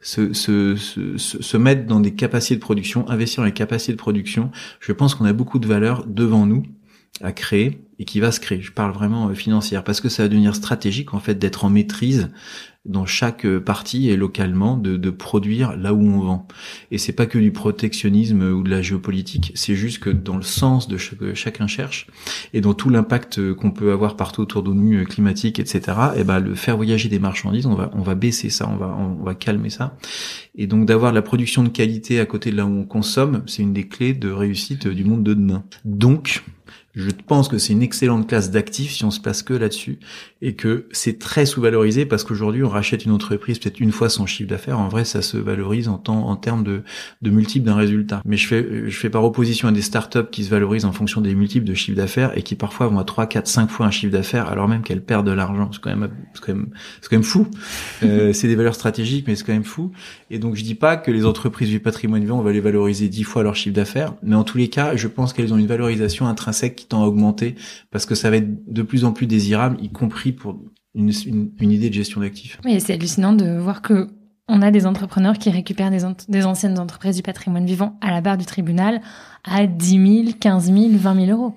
se, 0.00 0.32
se, 0.32 0.76
se, 0.76 1.16
se 1.18 1.56
mettre 1.56 1.86
dans 1.86 2.00
des 2.00 2.14
capacités 2.14 2.54
de 2.54 2.60
production 2.60 3.08
investir 3.08 3.42
dans 3.42 3.46
les 3.46 3.52
capacités 3.52 3.92
de 3.92 3.98
production 3.98 4.50
je 4.80 4.92
pense 4.92 5.14
qu'on 5.14 5.26
a 5.26 5.32
beaucoup 5.32 5.58
de 5.58 5.66
valeur 5.66 6.06
devant 6.06 6.46
nous 6.46 6.64
à 7.20 7.32
créer 7.32 7.80
et 7.98 8.04
qui 8.04 8.20
va 8.20 8.30
se 8.30 8.40
créer. 8.40 8.60
Je 8.60 8.72
parle 8.72 8.92
vraiment 8.92 9.28
euh, 9.28 9.34
financière 9.34 9.84
parce 9.84 10.00
que 10.00 10.08
ça 10.08 10.24
va 10.24 10.28
devenir 10.28 10.54
stratégique 10.54 11.14
en 11.14 11.20
fait 11.20 11.34
d'être 11.34 11.64
en 11.64 11.70
maîtrise 11.70 12.30
dans 12.88 13.06
chaque 13.06 13.44
euh, 13.44 13.60
partie 13.60 14.08
et 14.08 14.16
localement 14.16 14.76
de, 14.76 14.96
de, 14.96 15.10
produire 15.10 15.76
là 15.76 15.94
où 15.94 16.00
on 16.00 16.20
vend. 16.20 16.48
Et 16.90 16.98
c'est 16.98 17.12
pas 17.12 17.26
que 17.26 17.38
du 17.38 17.52
protectionnisme 17.52 18.42
ou 18.42 18.62
de 18.62 18.70
la 18.70 18.82
géopolitique, 18.82 19.52
c'est 19.54 19.74
juste 19.74 19.98
que 20.00 20.10
dans 20.10 20.36
le 20.36 20.42
sens 20.42 20.88
de 20.88 20.96
ce 20.96 21.14
que 21.14 21.34
chacun 21.34 21.66
cherche 21.66 22.06
et 22.54 22.60
dans 22.60 22.74
tout 22.74 22.88
l'impact 22.88 23.38
euh, 23.38 23.54
qu'on 23.54 23.70
peut 23.70 23.92
avoir 23.92 24.16
partout 24.16 24.42
autour 24.42 24.62
de 24.62 24.72
nous, 24.72 25.04
climatique, 25.04 25.58
etc. 25.58 25.96
Et 26.16 26.24
ben 26.24 26.40
le 26.40 26.54
faire 26.54 26.76
voyager 26.76 27.08
des 27.08 27.18
marchandises, 27.18 27.66
on 27.66 27.74
va 27.74 27.90
on 27.94 28.02
va 28.02 28.14
baisser 28.14 28.50
ça, 28.50 28.68
on 28.68 28.76
va 28.76 28.96
on 28.98 29.22
va 29.22 29.34
calmer 29.34 29.70
ça. 29.70 29.96
Et 30.54 30.66
donc 30.66 30.86
d'avoir 30.86 31.12
la 31.12 31.22
production 31.22 31.62
de 31.62 31.68
qualité 31.68 32.20
à 32.20 32.26
côté 32.26 32.50
de 32.50 32.56
là 32.56 32.64
où 32.64 32.80
on 32.80 32.84
consomme, 32.84 33.42
c'est 33.46 33.62
une 33.62 33.72
des 33.72 33.86
clés 33.86 34.14
de 34.14 34.30
réussite 34.30 34.88
du 34.88 35.04
monde 35.04 35.22
de 35.22 35.34
demain. 35.34 35.64
Donc 35.84 36.42
je 36.98 37.10
pense 37.26 37.46
que 37.46 37.58
c'est 37.58 37.72
une 37.72 37.82
excellente 37.82 38.26
classe 38.26 38.50
d'actifs 38.50 38.92
si 38.92 39.04
on 39.04 39.12
se 39.12 39.20
place 39.20 39.44
que 39.44 39.54
là-dessus 39.54 40.00
et 40.42 40.54
que 40.54 40.86
c'est 40.90 41.20
très 41.20 41.46
sous-valorisé 41.46 42.06
parce 42.06 42.24
qu'aujourd'hui 42.24 42.64
on 42.64 42.68
rachète 42.68 43.04
une 43.04 43.12
entreprise 43.12 43.60
peut-être 43.60 43.78
une 43.78 43.92
fois 43.92 44.08
son 44.08 44.26
chiffre 44.26 44.50
d'affaires. 44.50 44.80
En 44.80 44.88
vrai, 44.88 45.04
ça 45.04 45.22
se 45.22 45.36
valorise 45.36 45.86
en 45.86 45.96
temps, 45.96 46.28
en 46.28 46.34
termes 46.34 46.64
de, 46.64 46.82
de 47.22 47.30
multiples 47.30 47.66
d'un 47.66 47.76
résultat. 47.76 48.20
Mais 48.24 48.36
je 48.36 48.48
fais, 48.48 48.90
je 48.90 48.98
fais 48.98 49.10
par 49.10 49.22
opposition 49.22 49.68
à 49.68 49.72
des 49.72 49.80
startups 49.80 50.28
qui 50.32 50.42
se 50.42 50.50
valorisent 50.50 50.84
en 50.84 50.92
fonction 50.92 51.20
des 51.20 51.36
multiples 51.36 51.66
de 51.66 51.74
chiffre 51.74 51.96
d'affaires 51.96 52.36
et 52.36 52.42
qui 52.42 52.56
parfois 52.56 52.88
vont 52.88 52.98
à 52.98 53.04
3, 53.04 53.26
4, 53.26 53.46
5 53.46 53.70
fois 53.70 53.86
un 53.86 53.92
chiffre 53.92 54.12
d'affaires 54.12 54.48
alors 54.48 54.66
même 54.66 54.82
qu'elles 54.82 55.04
perdent 55.04 55.26
de 55.26 55.32
l'argent. 55.32 55.70
C'est 55.72 55.80
quand 55.80 55.94
même, 55.94 56.10
c'est 56.34 56.44
quand 56.44 56.54
même, 56.54 56.68
c'est 57.00 57.08
quand 57.08 57.16
même 57.16 57.22
fou. 57.22 57.46
Euh, 58.04 58.32
c'est 58.32 58.46
des 58.48 58.54
valeurs 58.54 58.74
stratégiques, 58.74 59.26
mais 59.26 59.34
c'est 59.34 59.44
quand 59.44 59.52
même 59.52 59.64
fou. 59.64 59.90
Et 60.30 60.38
donc 60.38 60.54
je 60.54 60.62
dis 60.62 60.76
pas 60.76 60.96
que 60.96 61.10
les 61.10 61.26
entreprises 61.26 61.68
du 61.68 61.80
patrimoine 61.80 62.22
vivant 62.22 62.38
on 62.38 62.42
va 62.42 62.52
les 62.52 62.60
valoriser 62.60 63.08
10 63.08 63.24
fois 63.24 63.42
leur 63.42 63.56
chiffre 63.56 63.74
d'affaires, 63.74 64.14
mais 64.22 64.36
en 64.36 64.44
tous 64.44 64.56
les 64.56 64.68
cas, 64.68 64.96
je 64.96 65.08
pense 65.08 65.32
qu'elles 65.32 65.52
ont 65.52 65.58
une 65.58 65.66
valorisation 65.66 66.26
intrinsèque 66.26 66.87
à 66.96 67.06
augmenter 67.06 67.54
parce 67.90 68.06
que 68.06 68.14
ça 68.14 68.30
va 68.30 68.36
être 68.36 68.72
de 68.72 68.82
plus 68.82 69.04
en 69.04 69.12
plus 69.12 69.26
désirable, 69.26 69.76
y 69.82 69.90
compris 69.90 70.32
pour 70.32 70.58
une, 70.94 71.12
une, 71.60 71.70
idée 71.70 71.88
de 71.88 71.94
gestion 71.94 72.20
d'actifs. 72.20 72.58
Oui, 72.64 72.80
c'est 72.80 72.94
hallucinant 72.94 73.32
de 73.32 73.58
voir 73.58 73.82
que 73.82 74.08
on 74.48 74.62
a 74.62 74.70
des 74.70 74.86
entrepreneurs 74.86 75.36
qui 75.36 75.50
récupèrent 75.50 75.90
des, 75.90 76.04
des, 76.28 76.46
anciennes 76.46 76.78
entreprises 76.78 77.16
du 77.16 77.22
patrimoine 77.22 77.66
vivant 77.66 77.98
à 78.00 78.10
la 78.10 78.22
barre 78.22 78.38
du 78.38 78.46
tribunal 78.46 79.02
à 79.44 79.66
10 79.66 80.24
000, 80.24 80.36
15 80.40 80.72
000, 80.72 80.88
20 80.92 81.26
000 81.26 81.38
euros. 81.38 81.54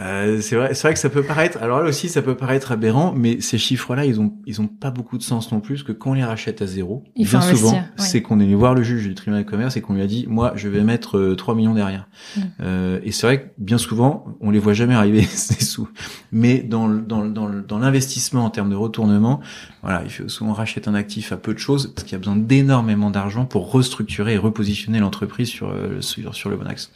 Euh, 0.00 0.40
c'est 0.40 0.56
vrai, 0.56 0.74
c'est 0.74 0.88
vrai 0.88 0.94
que 0.94 0.98
ça 0.98 1.08
peut 1.08 1.22
paraître. 1.22 1.58
Alors 1.62 1.80
là 1.80 1.88
aussi, 1.88 2.08
ça 2.08 2.20
peut 2.20 2.36
paraître 2.36 2.72
aberrant, 2.72 3.12
mais 3.16 3.40
ces 3.40 3.58
chiffres-là, 3.58 4.04
ils 4.04 4.20
ont, 4.20 4.32
ils 4.44 4.60
ont 4.60 4.66
pas 4.66 4.90
beaucoup 4.90 5.18
de 5.18 5.22
sens 5.22 5.52
non 5.52 5.60
plus, 5.60 5.84
que 5.84 5.92
quand 5.92 6.10
on 6.10 6.14
les 6.14 6.24
rachète 6.24 6.62
à 6.62 6.66
zéro, 6.66 7.04
Il 7.14 7.28
bien 7.28 7.40
souvent, 7.40 7.80
c'est 7.96 8.20
qu'on 8.20 8.40
est 8.40 8.44
venu 8.44 8.56
voir 8.56 8.74
le 8.74 8.82
juge 8.82 9.04
du 9.06 9.14
tribunal 9.14 9.44
de 9.44 9.48
commerce 9.48 9.76
et 9.76 9.80
qu'on 9.80 9.94
lui 9.94 10.02
a 10.02 10.06
dit, 10.06 10.26
moi, 10.28 10.52
je 10.56 10.68
vais 10.68 10.82
mettre 10.82 11.18
euh, 11.18 11.36
3 11.36 11.54
millions 11.54 11.74
derrière. 11.74 12.08
Mm. 12.36 12.40
Euh, 12.60 13.00
et 13.04 13.12
c'est 13.12 13.26
vrai 13.26 13.42
que 13.42 13.46
bien 13.58 13.78
souvent, 13.78 14.36
on 14.40 14.50
les 14.50 14.58
voit 14.58 14.72
jamais 14.72 14.94
arriver 14.94 15.22
ces 15.30 15.64
sous. 15.64 15.88
Mais 16.32 16.58
dans, 16.58 16.88
dans, 16.88 17.24
dans, 17.24 17.48
dans 17.48 17.78
l'investissement 17.78 18.44
en 18.44 18.50
termes 18.50 18.70
de 18.70 18.76
retournement, 18.76 19.40
voilà, 19.82 20.02
il 20.04 20.10
faut 20.10 20.28
souvent 20.28 20.54
rachète 20.54 20.88
un 20.88 20.94
actif 20.94 21.30
à 21.30 21.36
peu 21.36 21.54
de 21.54 21.58
choses 21.58 21.92
parce 21.94 22.02
qu'il 22.04 22.12
y 22.12 22.16
a 22.16 22.18
besoin 22.18 22.36
d'énormément 22.36 23.10
d'argent 23.10 23.44
pour 23.44 23.70
restructurer 23.70 24.34
et 24.34 24.38
repositionner 24.38 24.98
l'entreprise 24.98 25.48
sur, 25.48 25.68
euh, 25.68 26.00
sur, 26.00 26.34
sur 26.34 26.50
le 26.50 26.56
bon 26.56 26.66
axe. 26.66 26.90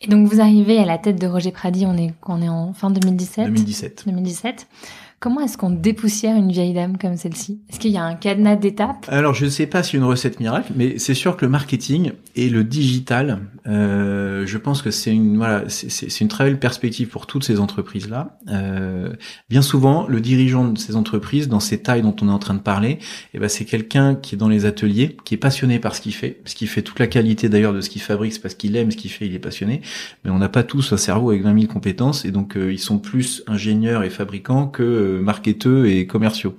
Et 0.00 0.08
donc 0.08 0.28
vous 0.28 0.40
arrivez 0.40 0.78
à 0.78 0.84
la 0.84 0.98
tête 0.98 1.20
de 1.20 1.26
Roger 1.26 1.52
Prady, 1.52 1.86
on 1.86 1.96
est, 1.96 2.12
on 2.26 2.42
est 2.42 2.48
en 2.48 2.72
fin 2.74 2.90
2017 2.90 3.46
2017. 3.46 4.04
2017. 4.06 4.66
Comment 5.18 5.40
est-ce 5.40 5.56
qu'on 5.56 5.70
dépoussière 5.70 6.36
une 6.36 6.52
vieille 6.52 6.74
dame 6.74 6.98
comme 6.98 7.16
celle-ci? 7.16 7.62
Est-ce 7.70 7.80
qu'il 7.80 7.90
y 7.90 7.96
a 7.96 8.04
un 8.04 8.14
cadenas 8.14 8.56
d'étapes? 8.56 9.06
Alors, 9.08 9.32
je 9.32 9.46
ne 9.46 9.50
sais 9.50 9.66
pas 9.66 9.82
si 9.82 9.96
une 9.96 10.04
recette 10.04 10.40
miracle, 10.40 10.72
mais 10.76 10.98
c'est 10.98 11.14
sûr 11.14 11.38
que 11.38 11.46
le 11.46 11.50
marketing 11.50 12.12
et 12.34 12.50
le 12.50 12.64
digital, 12.64 13.40
euh, 13.66 14.44
je 14.46 14.58
pense 14.58 14.82
que 14.82 14.90
c'est 14.90 15.12
une 15.12 15.38
voilà, 15.38 15.64
c'est 15.68 16.20
une 16.20 16.28
très 16.28 16.44
belle 16.44 16.58
perspective 16.58 17.08
pour 17.08 17.26
toutes 17.26 17.44
ces 17.44 17.60
entreprises 17.60 18.10
là. 18.10 18.38
Euh, 18.48 19.14
bien 19.48 19.62
souvent, 19.62 20.06
le 20.06 20.20
dirigeant 20.20 20.68
de 20.68 20.78
ces 20.78 20.96
entreprises, 20.96 21.48
dans 21.48 21.60
ces 21.60 21.78
tailles 21.78 22.02
dont 22.02 22.14
on 22.20 22.28
est 22.28 22.32
en 22.32 22.38
train 22.38 22.54
de 22.54 22.60
parler, 22.60 22.98
eh 23.32 23.38
ben 23.38 23.48
c'est 23.48 23.64
quelqu'un 23.64 24.16
qui 24.16 24.34
est 24.34 24.38
dans 24.38 24.48
les 24.48 24.66
ateliers, 24.66 25.16
qui 25.24 25.32
est 25.34 25.38
passionné 25.38 25.78
par 25.78 25.94
ce 25.94 26.02
qu'il 26.02 26.14
fait, 26.14 26.42
ce 26.44 26.54
qui 26.54 26.66
fait 26.66 26.82
toute 26.82 26.98
la 26.98 27.06
qualité 27.06 27.48
d'ailleurs 27.48 27.72
de 27.72 27.80
ce 27.80 27.88
qu'il 27.88 28.02
fabrique, 28.02 28.34
c'est 28.34 28.42
parce 28.42 28.54
qu'il 28.54 28.76
aime 28.76 28.90
ce 28.90 28.98
qu'il 28.98 29.10
fait, 29.10 29.26
il 29.26 29.34
est 29.34 29.38
passionné. 29.38 29.80
Mais 30.24 30.30
on 30.30 30.38
n'a 30.38 30.50
pas 30.50 30.62
tous 30.62 30.92
un 30.92 30.98
cerveau 30.98 31.30
avec 31.30 31.42
20 31.42 31.60
000 31.60 31.72
compétences, 31.72 32.26
et 32.26 32.32
donc 32.32 32.58
euh, 32.58 32.70
ils 32.70 32.78
sont 32.78 32.98
plus 32.98 33.42
ingénieurs 33.46 34.02
et 34.02 34.10
fabricants 34.10 34.66
que 34.66 34.82
euh, 35.06 35.22
marketeux 35.22 35.88
et 35.88 36.06
commerciaux. 36.06 36.54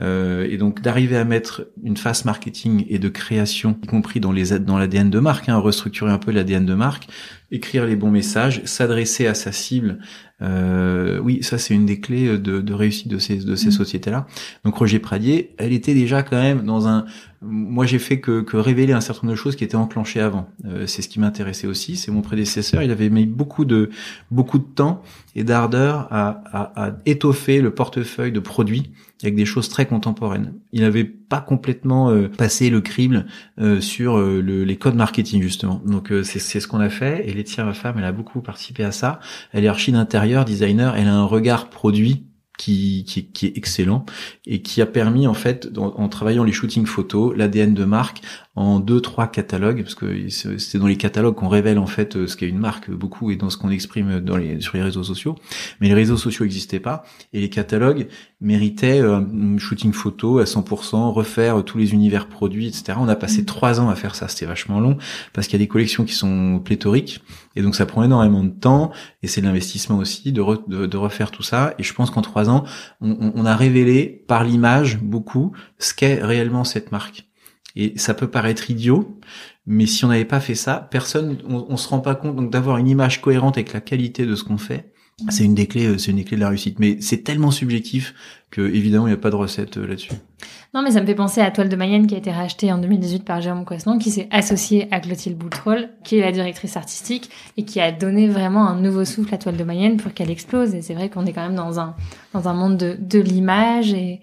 Euh, 0.00 0.46
et 0.50 0.58
donc 0.58 0.82
d'arriver 0.82 1.16
à 1.16 1.24
mettre 1.24 1.68
une 1.82 1.96
phase 1.96 2.24
marketing 2.24 2.84
et 2.88 2.98
de 2.98 3.08
création, 3.08 3.78
y 3.82 3.86
compris 3.86 4.20
dans 4.20 4.32
les 4.32 4.58
dans 4.58 4.78
l'ADN 4.78 5.08
de 5.08 5.18
marque, 5.18 5.48
hein, 5.48 5.56
restructurer 5.56 6.10
un 6.10 6.18
peu 6.18 6.32
l'ADN 6.32 6.66
de 6.66 6.74
marque, 6.74 7.08
écrire 7.50 7.86
les 7.86 7.96
bons 7.96 8.10
messages, 8.10 8.62
s'adresser 8.64 9.26
à 9.26 9.34
sa 9.34 9.52
cible. 9.52 9.98
Euh, 10.42 11.18
oui, 11.20 11.42
ça 11.42 11.56
c'est 11.56 11.72
une 11.72 11.86
des 11.86 12.00
clés 12.00 12.36
de, 12.36 12.60
de 12.60 12.74
réussite 12.74 13.08
de 13.08 13.18
ces 13.18 13.36
de 13.36 13.56
ces 13.56 13.68
mmh. 13.68 13.72
sociétés-là. 13.72 14.26
Donc 14.64 14.74
Roger 14.76 14.98
Pradier, 14.98 15.54
elle 15.56 15.72
était 15.72 15.94
déjà 15.94 16.22
quand 16.22 16.40
même 16.40 16.64
dans 16.66 16.88
un. 16.88 17.06
Moi, 17.42 17.86
j'ai 17.86 17.98
fait 17.98 18.20
que, 18.20 18.40
que 18.40 18.56
révéler 18.56 18.92
un 18.92 19.00
certain 19.00 19.26
nombre 19.26 19.36
de 19.36 19.40
choses 19.40 19.56
qui 19.56 19.64
étaient 19.64 19.76
enclenchées 19.76 20.20
avant. 20.20 20.48
Euh, 20.64 20.86
c'est 20.86 21.02
ce 21.02 21.08
qui 21.08 21.20
m'intéressait 21.20 21.66
aussi. 21.66 21.96
C'est 21.96 22.10
mon 22.10 22.22
prédécesseur. 22.22 22.82
Il 22.82 22.90
avait 22.90 23.10
mis 23.10 23.26
beaucoup 23.26 23.64
de 23.64 23.90
beaucoup 24.30 24.58
de 24.58 24.64
temps 24.64 25.02
et 25.34 25.44
d'ardeur 25.44 26.08
à, 26.10 26.42
à, 26.52 26.86
à 26.86 26.96
étoffer 27.04 27.60
le 27.60 27.70
portefeuille 27.70 28.32
de 28.32 28.40
produits 28.40 28.90
avec 29.22 29.34
des 29.34 29.44
choses 29.44 29.68
très 29.68 29.86
contemporaines. 29.86 30.54
Il 30.72 30.82
n'avait 30.82 31.04
pas 31.04 31.40
complètement 31.40 32.10
euh, 32.10 32.28
passé 32.28 32.70
le 32.70 32.80
crible 32.80 33.26
euh, 33.58 33.80
sur 33.80 34.18
euh, 34.18 34.40
le, 34.40 34.64
les 34.64 34.76
codes 34.76 34.94
marketing 34.94 35.42
justement. 35.42 35.80
Donc 35.86 36.12
c'est 36.22 36.38
ce 36.38 36.68
qu'on 36.68 36.80
a 36.80 36.90
fait 36.90 37.28
et 37.28 37.32
Laetitia, 37.32 37.72
femme, 37.72 37.96
elle 37.98 38.04
a 38.04 38.12
beaucoup 38.12 38.40
participé 38.40 38.84
à 38.84 38.92
ça. 38.92 39.20
Elle 39.52 39.64
est 39.64 39.68
archi 39.68 39.92
d'intérieur, 39.92 40.44
designer, 40.44 40.96
elle 40.96 41.08
a 41.08 41.14
un 41.14 41.24
regard 41.24 41.68
produit 41.70 42.26
qui, 42.58 43.04
qui, 43.06 43.26
qui, 43.26 43.46
est 43.46 43.56
excellent 43.56 44.06
et 44.46 44.62
qui 44.62 44.80
a 44.82 44.86
permis 44.86 45.26
en 45.26 45.34
fait 45.34 45.68
en, 45.76 46.08
travaillant 46.08 46.44
les 46.44 46.52
shootings 46.52 46.86
photos, 46.86 47.36
l'ADN 47.36 47.74
de 47.74 47.84
marque 47.84 48.20
en 48.54 48.80
deux 48.80 49.00
trois 49.00 49.26
catalogues 49.26 49.82
parce 49.82 49.94
que 49.94 50.28
c'est 50.28 50.78
dans 50.78 50.86
les 50.86 50.96
catalogues 50.96 51.34
qu'on 51.34 51.48
révèle 51.48 51.78
en 51.78 51.86
fait 51.86 52.26
ce 52.26 52.36
qu'est 52.36 52.48
une 52.48 52.58
marque 52.58 52.90
beaucoup 52.90 53.30
et 53.30 53.36
dans 53.36 53.50
ce 53.50 53.56
qu'on 53.56 53.70
exprime 53.70 54.22
sur 54.60 54.76
les 54.76 54.82
réseaux 54.82 55.04
sociaux. 55.04 55.36
Mais 55.80 55.88
les 55.88 55.94
réseaux 55.94 56.16
sociaux 56.16 56.44
n'existaient 56.44 56.80
pas 56.80 57.04
et 57.32 57.40
les 57.40 57.50
catalogues 57.50 58.08
méritaient 58.40 59.00
euh, 59.00 59.16
un 59.16 59.58
shooting 59.58 59.92
photo 59.92 60.38
à 60.38 60.44
100%, 60.44 61.12
refaire 61.12 61.64
tous 61.64 61.78
les 61.78 61.92
univers 61.94 62.28
produits, 62.28 62.66
etc. 62.66 62.98
On 62.98 63.08
a 63.08 63.16
passé 63.16 63.42
mmh. 63.42 63.46
trois 63.46 63.80
ans 63.80 63.88
à 63.88 63.94
faire 63.94 64.14
ça, 64.14 64.28
c'était 64.28 64.46
vachement 64.46 64.78
long 64.78 64.98
parce 65.32 65.46
qu'il 65.46 65.58
y 65.58 65.62
a 65.62 65.64
des 65.64 65.68
collections 65.68 66.04
qui 66.04 66.12
sont 66.12 66.60
pléthoriques 66.62 67.22
et 67.54 67.62
donc 67.62 67.74
ça 67.74 67.86
prend 67.86 68.02
énormément 68.02 68.44
de 68.44 68.50
temps 68.50 68.92
et 69.22 69.26
c'est 69.26 69.40
de 69.40 69.46
l'investissement 69.46 69.96
aussi 69.98 70.32
de, 70.32 70.86
de, 70.86 70.96
refaire 70.96 71.30
tout 71.30 71.42
ça. 71.42 71.74
Et 71.78 71.82
je 71.82 71.94
pense 71.94 72.10
qu'en 72.10 72.22
trois 72.22 72.50
ans, 72.50 72.64
on, 73.00 73.32
on 73.34 73.46
a 73.46 73.56
révélé 73.56 74.24
par 74.28 74.44
l'image 74.44 74.98
beaucoup 75.00 75.52
ce 75.78 75.94
qu'est 75.94 76.22
réellement 76.22 76.64
cette 76.64 76.92
marque. 76.92 77.26
Et 77.74 77.92
ça 77.96 78.14
peut 78.14 78.28
paraître 78.28 78.70
idiot, 78.70 79.18
mais 79.66 79.86
si 79.86 80.04
on 80.04 80.08
n'avait 80.08 80.24
pas 80.24 80.40
fait 80.40 80.54
ça, 80.54 80.88
personne, 80.90 81.38
on, 81.46 81.66
on 81.68 81.76
se 81.76 81.88
rend 81.88 82.00
pas 82.00 82.14
compte. 82.14 82.36
Donc 82.36 82.50
d'avoir 82.50 82.78
une 82.78 82.88
image 82.88 83.20
cohérente 83.20 83.56
avec 83.56 83.72
la 83.72 83.80
qualité 83.80 84.24
de 84.24 84.34
ce 84.34 84.44
qu'on 84.44 84.58
fait, 84.58 84.92
c'est 85.30 85.44
une 85.44 85.54
des 85.54 85.66
clés, 85.66 85.98
c'est 85.98 86.10
une 86.10 86.18
des 86.18 86.24
clés 86.24 86.36
de 86.36 86.42
la 86.42 86.50
réussite. 86.50 86.78
Mais 86.78 86.98
c'est 87.00 87.24
tellement 87.24 87.50
subjectif 87.50 88.14
que 88.50 88.60
évidemment 88.60 89.06
il 89.06 89.10
n'y 89.10 89.14
a 89.14 89.20
pas 89.20 89.30
de 89.30 89.36
recette 89.36 89.78
euh, 89.78 89.86
là-dessus. 89.86 90.12
Non, 90.74 90.82
mais 90.82 90.90
ça 90.90 91.00
me 91.00 91.06
fait 91.06 91.14
penser 91.14 91.40
à 91.40 91.50
Toile 91.50 91.70
de 91.70 91.76
Mayenne 91.76 92.06
qui 92.06 92.14
a 92.14 92.18
été 92.18 92.30
rachetée 92.30 92.70
en 92.70 92.78
2018 92.78 93.24
par 93.24 93.40
Jérôme 93.40 93.64
Coisnon, 93.64 93.98
qui 93.98 94.10
s'est 94.10 94.28
associé 94.30 94.88
à 94.90 95.00
Clotilde 95.00 95.38
Boutrol, 95.38 95.88
qui 96.04 96.18
est 96.18 96.20
la 96.20 96.32
directrice 96.32 96.76
artistique 96.76 97.30
et 97.56 97.64
qui 97.64 97.80
a 97.80 97.92
donné 97.92 98.28
vraiment 98.28 98.68
un 98.68 98.78
nouveau 98.78 99.06
souffle 99.06 99.34
à 99.34 99.38
Toile 99.38 99.56
de 99.56 99.64
Mayenne 99.64 99.96
pour 99.96 100.12
qu'elle 100.12 100.30
explose. 100.30 100.74
Et 100.74 100.82
c'est 100.82 100.94
vrai 100.94 101.08
qu'on 101.08 101.24
est 101.24 101.32
quand 101.32 101.46
même 101.46 101.56
dans 101.56 101.80
un 101.80 101.96
dans 102.34 102.48
un 102.48 102.54
monde 102.54 102.76
de, 102.76 102.96
de 103.00 103.18
l'image 103.18 103.94
et 103.94 104.20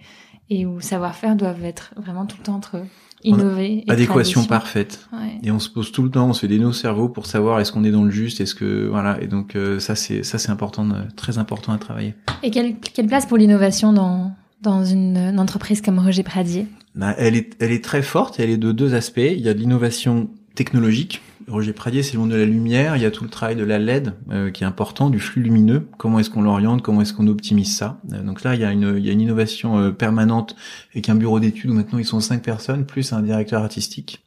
et 0.50 0.66
où 0.66 0.80
savoir-faire 0.80 1.36
doivent 1.36 1.64
être 1.64 1.94
vraiment 1.98 2.26
tout 2.28 2.38
le 2.38 2.44
temps 2.44 2.56
entre 2.56 2.84
innover. 3.24 3.84
adéquation 3.88 4.44
parfaite. 4.46 5.08
Et 5.44 5.52
on 5.52 5.60
se 5.60 5.70
pose 5.70 5.92
tout 5.92 6.04
le 6.04 6.10
temps, 6.10 6.30
on 6.30 6.34
se 6.34 6.42
fait 6.42 6.48
des 6.48 6.60
nos 6.60 6.74
cerveaux 6.74 7.10
pour 7.10 7.26
savoir 7.26 7.60
est-ce 7.60 7.72
qu'on 7.72 7.84
est 7.84 7.92
dans 7.92 8.04
le 8.04 8.12
juste, 8.12 8.42
est-ce 8.42 8.56
que 8.56 8.88
voilà. 8.88 9.22
Et 9.22 9.28
donc 9.28 9.56
euh, 9.56 9.80
ça 9.80 9.96
c'est 9.96 10.24
ça 10.24 10.38
c'est 10.38 10.52
important, 10.52 10.88
très 11.16 11.38
important 11.38 11.74
à 11.74 11.78
travailler. 11.78 12.16
Et 12.44 12.52
quelle, 12.52 12.76
quelle 12.78 13.08
place 13.08 13.26
pour 13.26 13.38
l'innovation 13.38 13.94
dans 13.94 14.32
dans 14.62 14.86
une, 14.86 15.18
une, 15.18 15.40
entreprise 15.40 15.82
comme 15.82 16.00
Roger 16.00 16.24
Pradier? 16.24 16.68
Bah, 16.96 17.14
Elle 17.18 17.36
est 17.36 17.56
elle 17.60 17.72
est 17.72 17.84
très 17.84 18.02
forte. 18.02 18.40
Elle 18.40 18.50
est 18.50 18.58
de 18.58 18.72
deux 18.72 18.94
aspects. 18.94 19.18
Il 19.20 19.42
y 19.42 19.50
a 19.50 19.54
de 19.54 19.60
l'innovation 19.60 20.30
technologique 20.56 21.22
Roger 21.48 21.74
Pradier, 21.74 22.04
c'est 22.04 22.14
le 22.14 22.20
monde 22.20 22.32
de 22.32 22.36
la 22.36 22.46
lumière. 22.46 22.96
Il 22.96 23.02
y 23.02 23.06
a 23.06 23.12
tout 23.12 23.24
le 23.24 23.30
travail 23.30 23.56
de 23.56 23.64
la 23.64 23.80
LED 23.80 24.14
euh, 24.32 24.52
qui 24.52 24.64
est 24.64 24.68
important, 24.68 25.10
du 25.10 25.20
flux 25.20 25.42
lumineux. 25.42 25.88
Comment 25.98 26.20
est-ce 26.20 26.30
qu'on 26.30 26.42
l'oriente? 26.42 26.82
Comment 26.82 27.02
est-ce 27.02 27.14
qu'on 27.14 27.28
optimise 27.28 27.76
ça? 27.76 28.00
Euh, 28.14 28.24
Donc 28.24 28.44
là, 28.44 28.56
il 28.56 28.62
y 28.62 28.64
a 28.64 28.72
une, 28.72 28.96
il 28.98 29.06
y 29.06 29.10
a 29.10 29.12
une 29.12 29.22
innovation 29.22 29.78
euh, 29.78 29.92
permanente 29.92 30.56
avec 30.92 31.10
un 31.10 31.16
bureau 31.16 31.40
d'études 31.40 31.70
où 31.70 31.74
maintenant 31.74 32.00
ils 32.00 32.06
sont 32.06 32.20
cinq 32.20 32.44
personnes 32.44 32.86
plus 32.86 33.14
un 33.14 33.22
directeur 33.22 33.62
artistique 33.62 34.24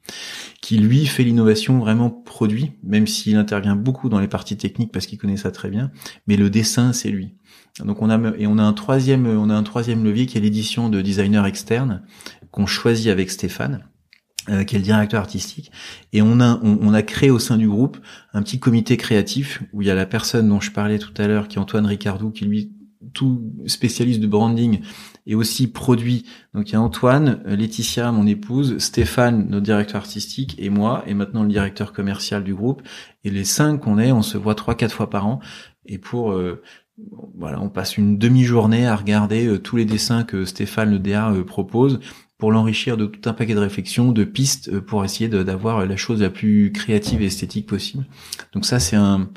qui 0.61 0.79
lui 0.79 1.07
fait 1.07 1.25
l'innovation 1.25 1.79
vraiment 1.79 2.11
produit, 2.11 2.73
même 2.83 3.07
s'il 3.07 3.37
intervient 3.37 3.77
beaucoup 3.77 4.09
dans 4.09 4.19
les 4.19 4.29
parties 4.29 4.57
techniques 4.57 4.93
parce 4.93 5.07
qu'il 5.07 5.19
connaît 5.19 5.37
ça 5.37 5.51
très 5.51 5.71
bien. 5.71 5.91
Mais 6.27 6.37
le 6.37 6.51
dessin, 6.51 6.93
c'est 6.93 7.11
lui. 7.11 7.35
Donc 7.85 8.03
on 8.03 8.11
a 8.11 8.19
et 8.39 8.47
on 8.47 8.59
a 8.59 8.63
un 8.63 8.73
troisième, 8.73 9.27
on 9.27 9.51
a 9.51 9.55
un 9.55 9.63
troisième 9.63 10.03
levier 10.03 10.27
qui 10.27 10.39
est 10.39 10.41
l'édition 10.41 10.89
de 10.89 11.03
designers 11.03 11.47
externes 11.47 12.03
qu'on 12.51 12.67
choisit 12.67 13.09
avec 13.09 13.31
Stéphane 13.31 13.85
euh, 14.49 14.65
qui 14.65 14.77
est 14.77 14.79
le 14.79 14.85
directeur 14.85 15.21
artistique, 15.21 15.73
et 16.13 16.23
on 16.23 16.41
a 16.41 16.61
on, 16.63 16.95
a 16.95 17.03
créé 17.03 17.31
au 17.31 17.39
sein 17.39 17.57
du 17.57 17.69
groupe 17.69 17.99
un 18.33 18.43
petit 18.43 18.59
comité 18.59 18.97
créatif 18.97 19.63
où 19.73 19.83
il 19.83 19.89
y 19.89 19.91
a 19.91 19.95
la 19.95 20.07
personne 20.07 20.49
dont 20.49 20.61
je 20.61 20.71
parlais 20.71 20.99
tout 20.99 21.15
à 21.17 21.27
l'heure, 21.27 21.49
qui 21.49 21.57
est 21.57 21.61
Antoine 21.61 21.87
Ricardou, 21.87 22.31
qui 22.31 22.45
lui 22.45 22.73
tout 23.13 23.53
spécialiste 23.67 24.21
de 24.21 24.27
branding 24.27 24.81
et 25.27 25.35
aussi 25.35 25.67
produit. 25.69 26.25
Donc 26.55 26.71
il 26.71 26.73
y 26.75 26.77
a 26.77 26.81
Antoine, 26.81 27.41
Laetitia, 27.45 28.13
mon 28.13 28.27
épouse, 28.27 28.79
Stéphane, 28.79 29.49
notre 29.49 29.65
directeur 29.65 30.01
artistique, 30.01 30.55
et 30.59 30.71
moi, 30.71 31.03
et 31.07 31.15
maintenant 31.15 31.43
le 31.43 31.49
directeur 31.49 31.93
commercial 31.93 32.45
du 32.45 32.55
groupe. 32.55 32.83
Et 33.25 33.31
les 33.31 33.45
cinq 33.45 33.81
qu'on 33.81 33.99
est, 33.99 34.13
on 34.13 34.23
se 34.23 34.39
voit 34.39 34.55
trois, 34.55 34.75
quatre 34.75 34.95
fois 34.95 35.11
par 35.11 35.27
an. 35.27 35.41
Et 35.87 35.99
pour 35.99 36.33
euh, 36.33 36.63
voilà, 37.37 37.61
on 37.61 37.69
passe 37.69 37.97
une 37.97 38.19
demi-journée 38.19 38.87
à 38.87 38.97
regarder 38.97 39.47
euh, 39.47 39.59
tous 39.59 39.77
les 39.77 39.85
dessins 39.85 40.25
que 40.25 40.45
Stéphane 40.45 40.91
le 40.91 40.99
DA 40.99 41.33
propose 41.47 42.01
pour 42.39 42.53
l'enrichir 42.53 42.97
de 42.97 43.07
tout 43.07 43.29
un 43.29 43.33
paquet 43.33 43.55
de 43.55 43.61
réflexions, 43.61 44.13
de 44.13 44.25
pistes 44.25 44.69
euh, 44.69 44.81
pour 44.81 45.05
essayer 45.05 45.29
d'avoir 45.29 45.87
la 45.87 45.97
chose 45.97 46.21
la 46.21 46.31
plus 46.31 46.73
créative 46.73 47.23
et 47.23 47.27
esthétique 47.27 47.67
possible. 47.67 48.05
Donc 48.53 48.67
ça, 48.67 48.79
c'est 48.79 48.97
un, 48.97 49.29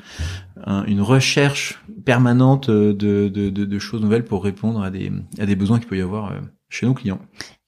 une 0.86 1.00
recherche 1.00 1.82
permanente 2.04 2.70
de, 2.70 2.92
de, 2.92 3.28
de, 3.28 3.50
de, 3.50 3.78
choses 3.78 4.02
nouvelles 4.02 4.24
pour 4.24 4.44
répondre 4.44 4.82
à 4.82 4.90
des, 4.90 5.10
à 5.38 5.46
des 5.46 5.56
besoins 5.56 5.78
qu'il 5.78 5.88
peut 5.88 5.98
y 5.98 6.02
avoir 6.02 6.32
euh, 6.32 6.40
chez 6.68 6.86
nos 6.86 6.94
clients. 6.94 7.20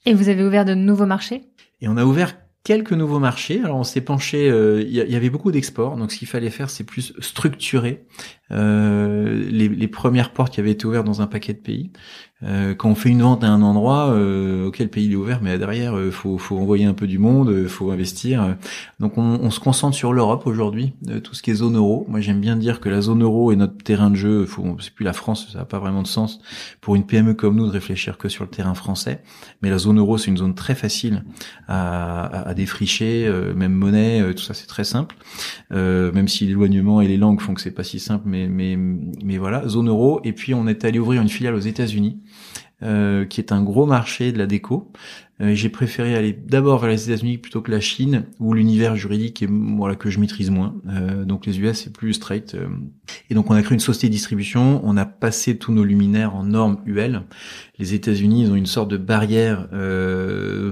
Et 0.05 0.15
vous 0.15 0.29
avez 0.29 0.45
ouvert 0.45 0.65
de 0.65 0.75
nouveaux 0.75 1.07
marchés? 1.07 1.43
Et 1.81 1.89
on 1.89 1.97
a 1.97 2.05
ouvert 2.05 2.37
quelques 2.65 2.93
nouveaux 2.93 3.19
marchés. 3.19 3.61
Alors 3.61 3.77
on 3.77 3.85
s'est 3.85 4.01
penché, 4.01 4.49
euh, 4.49 4.83
il 4.83 4.93
y, 4.93 5.17
avait 5.17 5.31
beaucoup 5.31 5.51
d'exports, 5.51 5.97
donc 5.97 6.13
ce 6.13 6.19
qu'il 6.19 6.29
fallait 6.29 6.51
faire, 6.51 6.71
c'est 6.71 6.85
plus 6.85 7.13
structurer 7.19 8.05
les, 8.53 9.69
les, 9.69 9.89
premières 9.89 10.33
portes 10.33 10.53
qui 10.53 10.61
avaient 10.61 10.71
été 10.71 10.87
ouvertes 10.87 11.07
dans 11.07 11.23
un 11.23 11.27
paquet 11.27 11.53
de 11.53 11.59
pays. 11.59 11.91
Euh, 12.45 12.75
quand 12.75 12.89
on 12.89 12.95
fait 12.95 13.11
une 13.11 13.23
vente 13.23 13.45
à 13.45 13.49
un 13.49 13.63
endroit, 13.63 14.11
euh, 14.11 14.67
auquel 14.67 14.89
pays 14.89 15.07
il 15.07 15.13
est 15.13 15.17
ouvert, 15.17 15.41
mais 15.43 15.59
derrière, 15.59 15.97
euh, 15.97 16.11
faut, 16.11 16.39
faut 16.39 16.59
envoyer 16.59 16.85
un 16.85 16.95
peu 16.95 17.07
du 17.07 17.19
monde, 17.19 17.51
euh, 17.51 17.69
faut 17.69 17.91
investir. 17.91 18.57
Donc 18.99 19.17
on, 19.17 19.39
on 19.41 19.51
se 19.51 19.61
concentre 19.61 19.97
sur 19.97 20.13
l'Europe 20.13 20.47
aujourd'hui, 20.47 20.95
tout 21.23 21.35
ce 21.35 21.43
qui 21.43 21.51
est 21.51 21.55
zone 21.55 21.77
euro. 21.77 22.05
Moi 22.09 22.21
j'aime 22.21 22.41
bien 22.41 22.57
dire 22.57 22.81
que 22.81 22.89
la 22.89 23.01
zone 23.01 23.23
euro 23.23 23.53
est 23.53 23.57
notre 23.57 23.77
terrain 23.79 24.11
de 24.11 24.17
jeu. 24.17 24.45
Faut, 24.47 24.77
c'est 24.81 24.93
plus 24.93 25.05
la 25.05 25.13
France, 25.13 25.51
ça 25.53 25.59
n'a 25.59 25.65
pas 25.65 25.79
vraiment 25.79 26.03
de 26.03 26.09
sens 26.09 26.41
pour 26.81 26.97
une 26.97 27.07
PME 27.07 27.35
comme 27.35 27.57
nous 27.57 27.67
de 27.67 27.73
réfléchir 27.73 28.19
que 28.19 28.29
sur 28.29 28.45
le 28.45 28.51
terrain 28.51 28.75
français. 28.75 29.23
Mais 29.63 29.71
la 29.71 29.79
zone 29.79 29.99
euro, 29.99 30.19
c'est 30.19 30.31
une 30.31 30.39
zone 30.39 30.55
très 30.55 30.75
facile 30.75 31.25
à, 31.69 32.25
à, 32.25 32.49
à 32.49 32.55
défricher, 32.55 33.31
même 33.55 33.73
monnaie, 33.73 34.35
tout 34.35 34.43
ça 34.43 34.55
c'est 34.55 34.67
très 34.67 34.85
simple. 34.85 35.15
même 35.71 36.29
si 36.29 36.47
l'éloignement 36.47 37.01
et 37.01 37.09
les 37.09 37.17
langues 37.17 37.41
font 37.41 37.55
que 37.55 37.61
c'est 37.61 37.71
pas 37.71 37.85
si 37.85 38.01
simple, 38.01 38.25
mais 38.27 38.42
mais 38.49 38.77
mais 38.77 39.39
voilà, 39.39 39.67
zone 39.69 39.89
euro. 39.89 40.21
Et 40.25 40.33
puis 40.33 40.55
on 40.55 40.67
est 40.67 40.85
allé 40.85 40.99
ouvrir 40.99 41.23
une 41.23 41.29
filiale 41.29 41.55
aux 41.55 41.61
États-Unis 41.61 42.21
euh, 42.83 43.27
qui 43.27 43.41
est 43.41 43.53
un 43.53 43.63
gros 43.63 43.87
marché 43.87 44.33
de 44.33 44.39
la 44.39 44.47
déco. 44.47 44.91
Euh, 45.41 45.55
j'ai 45.55 45.69
préféré 45.69 46.17
aller 46.17 46.33
d'abord 46.33 46.81
vers 46.81 46.91
les 46.91 47.09
États-Unis 47.09 47.39
plutôt 47.39 47.61
que 47.61 47.71
la 47.71 47.79
Chine, 47.79 48.25
où 48.41 48.55
l'univers 48.55 48.97
juridique 48.97 49.41
est 49.41 49.49
voilà 49.49 49.95
que 49.95 50.11
je 50.11 50.19
maîtrise 50.19 50.51
moins. 50.51 50.75
Euh, 50.89 51.25
donc 51.25 51.47
les 51.47 51.61
US 51.61 51.85
c'est 51.85 51.93
plus 51.93 52.15
straight. 52.15 52.57
Et 53.31 53.35
donc 53.35 53.53
on 53.53 53.55
a 53.55 53.63
créé 53.63 53.75
une 53.75 53.81
société 53.81 54.09
de 54.09 54.13
distribution. 54.15 54.81
On 54.83 54.97
a 54.97 55.05
passé 55.05 55.57
tous 55.59 55.71
nos 55.71 55.85
luminaires 55.85 56.35
en 56.35 56.43
normes 56.43 56.79
UL. 56.85 57.23
Les 57.79 57.95
États-Unis 57.95 58.43
ils 58.43 58.51
ont 58.51 58.57
une 58.57 58.67
sorte 58.67 58.91
de 58.91 58.97
barrière 58.97 59.69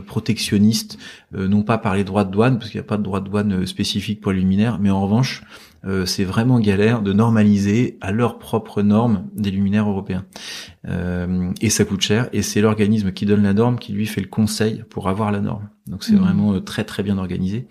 protectionniste, 0.07 0.99
non 1.33 1.63
pas 1.63 1.79
par 1.79 1.95
les 1.95 2.03
droits 2.03 2.25
de 2.25 2.33
douane 2.33 2.59
parce 2.59 2.73
qu'il 2.73 2.81
n'y 2.81 2.87
a 2.87 2.89
pas 2.89 2.99
de 2.99 3.05
droit 3.05 3.21
de 3.21 3.29
douane 3.29 3.67
spécifique 3.67 4.21
pour 4.21 4.33
les 4.33 4.41
luminaires, 4.41 4.81
mais 4.81 4.91
en 4.91 5.01
revanche 5.01 5.45
euh, 5.87 6.05
c'est 6.05 6.25
vraiment 6.25 6.61
galère 6.61 7.01
de 7.01 7.13
normaliser 7.13 7.97
à 8.01 8.13
leurs 8.13 8.39
propres 8.39 8.83
normes 8.83 9.25
des 9.35 9.51
luminaires 9.51 9.89
européens. 9.89 10.25
Euh, 10.89 11.53
et 11.61 11.71
ça 11.71 11.85
coûte 11.85 12.01
cher, 12.01 12.29
et 12.33 12.43
c'est 12.43 12.61
l'organisme 12.61 13.13
qui 13.13 13.27
donne 13.27 13.43
la 13.43 13.55
norme 13.55 13.79
qui 13.79 13.93
lui 13.93 14.07
fait 14.07 14.21
le 14.21 14.27
conseil 14.27 14.85
pour 14.91 15.09
avoir 15.09 15.33
la 15.33 15.41
norme. 15.41 15.69
Donc 15.87 16.05
c'est 16.05 16.13
mmh. 16.13 16.19
vraiment 16.19 16.53
euh, 16.55 16.61
très 16.61 16.85
très 16.85 17.03
bien 17.03 17.19
organisé. 17.19 17.67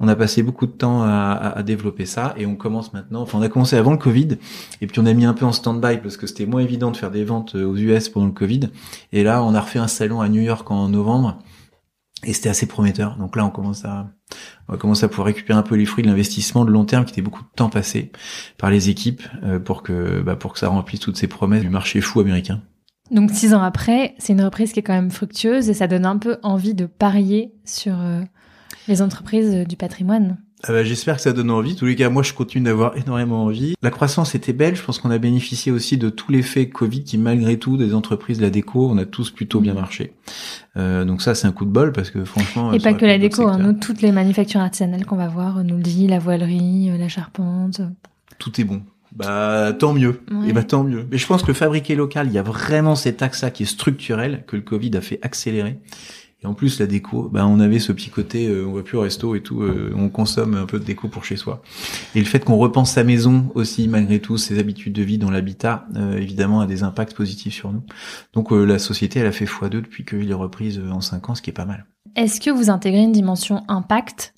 On 0.00 0.08
a 0.08 0.16
passé 0.16 0.42
beaucoup 0.42 0.66
de 0.66 0.72
temps 0.72 1.02
à, 1.02 1.52
à, 1.56 1.62
développer 1.62 2.06
ça, 2.06 2.34
et 2.36 2.46
on 2.46 2.56
commence 2.56 2.92
maintenant. 2.92 3.22
Enfin, 3.22 3.38
on 3.38 3.42
a 3.42 3.48
commencé 3.48 3.76
avant 3.76 3.92
le 3.92 3.98
Covid, 3.98 4.38
et 4.80 4.86
puis 4.86 4.98
on 5.00 5.06
a 5.06 5.12
mis 5.12 5.24
un 5.24 5.34
peu 5.34 5.44
en 5.44 5.52
stand-by 5.52 5.98
parce 5.98 6.16
que 6.16 6.26
c'était 6.26 6.46
moins 6.46 6.60
évident 6.62 6.90
de 6.90 6.96
faire 6.96 7.10
des 7.10 7.24
ventes 7.24 7.54
aux 7.54 7.76
US 7.76 8.08
pendant 8.08 8.26
le 8.26 8.32
Covid. 8.32 8.70
Et 9.12 9.22
là, 9.22 9.42
on 9.42 9.54
a 9.54 9.60
refait 9.60 9.78
un 9.78 9.88
salon 9.88 10.20
à 10.20 10.28
New 10.28 10.42
York 10.42 10.70
en 10.70 10.88
novembre 10.88 11.38
et 12.24 12.32
c'était 12.32 12.48
assez 12.48 12.66
prometteur. 12.66 13.16
Donc 13.16 13.36
là, 13.36 13.44
on 13.44 13.50
commence 13.50 13.84
à, 13.84 14.10
on 14.68 14.72
va 14.72 14.78
commencer 14.78 15.04
à 15.04 15.08
pouvoir 15.08 15.26
récupérer 15.26 15.58
un 15.58 15.62
peu 15.62 15.74
les 15.74 15.84
fruits 15.84 16.02
de 16.02 16.08
l'investissement 16.08 16.64
de 16.64 16.70
long 16.70 16.84
terme 16.84 17.04
qui 17.04 17.12
était 17.12 17.22
beaucoup 17.22 17.42
de 17.42 17.48
temps 17.54 17.68
passé 17.68 18.12
par 18.58 18.70
les 18.70 18.88
équipes 18.88 19.22
euh, 19.42 19.58
pour 19.58 19.82
que, 19.82 20.20
bah, 20.22 20.36
pour 20.36 20.52
que 20.52 20.58
ça 20.58 20.68
remplisse 20.68 21.00
toutes 21.00 21.16
ces 21.16 21.26
promesses 21.26 21.62
du 21.62 21.70
marché 21.70 22.00
fou 22.00 22.20
américain. 22.20 22.60
Donc 23.10 23.30
six 23.30 23.52
ans 23.52 23.62
après, 23.62 24.14
c'est 24.18 24.32
une 24.32 24.42
reprise 24.42 24.72
qui 24.72 24.80
est 24.80 24.82
quand 24.82 24.94
même 24.94 25.10
fructueuse 25.10 25.68
et 25.68 25.74
ça 25.74 25.86
donne 25.86 26.06
un 26.06 26.16
peu 26.16 26.38
envie 26.42 26.74
de 26.74 26.86
parier 26.86 27.52
sur 27.64 28.00
euh, 28.00 28.22
les 28.88 29.02
entreprises 29.02 29.66
du 29.66 29.76
patrimoine. 29.76 30.38
Ah 30.64 30.72
bah, 30.72 30.84
j'espère 30.84 31.16
que 31.16 31.22
ça 31.22 31.32
donne 31.32 31.50
envie. 31.50 31.72
En 31.72 31.76
tous 31.76 31.86
les 31.86 31.96
cas, 31.96 32.08
moi, 32.08 32.22
je 32.22 32.32
continue 32.32 32.64
d'avoir 32.64 32.96
énormément 32.96 33.44
envie. 33.44 33.74
La 33.82 33.90
croissance 33.90 34.36
était 34.36 34.52
belle. 34.52 34.76
Je 34.76 34.82
pense 34.82 35.00
qu'on 35.00 35.10
a 35.10 35.18
bénéficié 35.18 35.72
aussi 35.72 35.96
de 35.96 36.08
tout 36.08 36.30
l'effet 36.30 36.68
Covid 36.68 37.02
qui, 37.02 37.18
malgré 37.18 37.58
tout, 37.58 37.76
des 37.76 37.94
entreprises 37.94 38.38
de 38.38 38.44
la 38.44 38.50
déco, 38.50 38.88
on 38.88 38.96
a 38.96 39.04
tous 39.04 39.30
plutôt 39.30 39.60
bien 39.60 39.74
marché. 39.74 40.12
Euh, 40.76 41.04
donc 41.04 41.20
ça, 41.20 41.34
c'est 41.34 41.48
un 41.48 41.52
coup 41.52 41.64
de 41.64 41.70
bol 41.70 41.92
parce 41.92 42.10
que 42.10 42.24
franchement. 42.24 42.72
Et 42.72 42.78
pas 42.78 42.94
que 42.94 43.04
la 43.04 43.18
déco, 43.18 43.48
hein, 43.48 43.58
nous, 43.58 43.72
toutes 43.72 44.02
les 44.02 44.12
manufactures 44.12 44.60
artisanales 44.60 45.04
qu'on 45.04 45.16
va 45.16 45.28
voir, 45.28 45.64
nous 45.64 45.76
le 45.76 45.82
dit, 45.82 46.06
la 46.06 46.20
voilerie, 46.20 46.90
euh, 46.90 46.96
la 46.96 47.08
charpente. 47.08 47.80
Tout 48.38 48.60
est 48.60 48.64
bon. 48.64 48.82
Bah 49.14 49.72
tant 49.78 49.92
mieux. 49.92 50.22
Et 50.46 50.52
bah 50.52 50.62
tant 50.62 50.84
mieux. 50.84 51.06
Mais 51.10 51.18
je 51.18 51.26
pense 51.26 51.42
que 51.42 51.52
fabriquer 51.52 51.94
local, 51.94 52.28
il 52.28 52.32
y 52.32 52.38
a 52.38 52.42
vraiment 52.42 52.94
cet 52.94 53.20
axe 53.20 53.44
qui 53.52 53.64
est 53.64 53.66
structurel 53.66 54.44
que 54.46 54.56
le 54.56 54.62
Covid 54.62 54.96
a 54.96 55.02
fait 55.02 55.18
accélérer 55.20 55.78
et 56.42 56.46
en 56.46 56.54
plus, 56.54 56.80
la 56.80 56.86
déco, 56.86 57.28
ben, 57.28 57.46
on 57.46 57.60
avait 57.60 57.78
ce 57.78 57.92
petit 57.92 58.10
côté, 58.10 58.48
euh, 58.48 58.66
on 58.66 58.72
va 58.72 58.82
plus 58.82 58.96
au 58.96 59.02
resto 59.02 59.36
et 59.36 59.42
tout, 59.42 59.62
euh, 59.62 59.94
on 59.96 60.08
consomme 60.08 60.54
un 60.54 60.66
peu 60.66 60.80
de 60.80 60.84
déco 60.84 61.06
pour 61.06 61.24
chez 61.24 61.36
soi. 61.36 61.62
Et 62.16 62.18
le 62.18 62.24
fait 62.24 62.44
qu'on 62.44 62.56
repense 62.56 62.90
sa 62.90 63.04
maison 63.04 63.52
aussi, 63.54 63.86
malgré 63.86 64.18
tout, 64.18 64.36
ses 64.38 64.58
habitudes 64.58 64.92
de 64.92 65.02
vie 65.02 65.18
dans 65.18 65.30
l'habitat, 65.30 65.86
euh, 65.94 66.16
évidemment, 66.16 66.60
a 66.60 66.66
des 66.66 66.82
impacts 66.82 67.14
positifs 67.14 67.54
sur 67.54 67.72
nous. 67.72 67.82
Donc 68.32 68.50
la 68.50 68.80
société, 68.80 69.20
elle 69.20 69.26
a 69.26 69.32
fait 69.32 69.44
x2 69.44 69.68
depuis 69.68 70.04
qu'il 70.04 70.28
est 70.30 70.34
reprise 70.34 70.80
en 70.90 71.00
5 71.00 71.30
ans, 71.30 71.34
ce 71.36 71.42
qui 71.42 71.50
est 71.50 71.54
pas 71.54 71.64
mal. 71.64 71.86
Est-ce 72.16 72.40
que 72.40 72.50
vous 72.50 72.70
intégrez 72.70 73.02
une 73.02 73.12
dimension 73.12 73.62
impact 73.68 74.34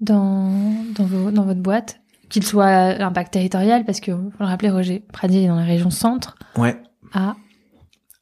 dans, 0.00 0.52
dans, 0.94 1.04
vos, 1.04 1.32
dans 1.32 1.44
votre 1.44 1.60
boîte? 1.60 2.00
Qu'il 2.28 2.44
soit 2.44 3.02
impact 3.02 3.32
territorial, 3.32 3.84
parce 3.84 4.00
que, 4.00 4.12
faut 4.12 4.30
le 4.40 4.46
rappeler, 4.46 4.70
Roger 4.70 5.04
Pradier 5.12 5.42
est 5.42 5.48
dans 5.48 5.56
la 5.56 5.64
région 5.64 5.90
centre. 5.90 6.36
Ouais. 6.56 6.80
À 7.12 7.36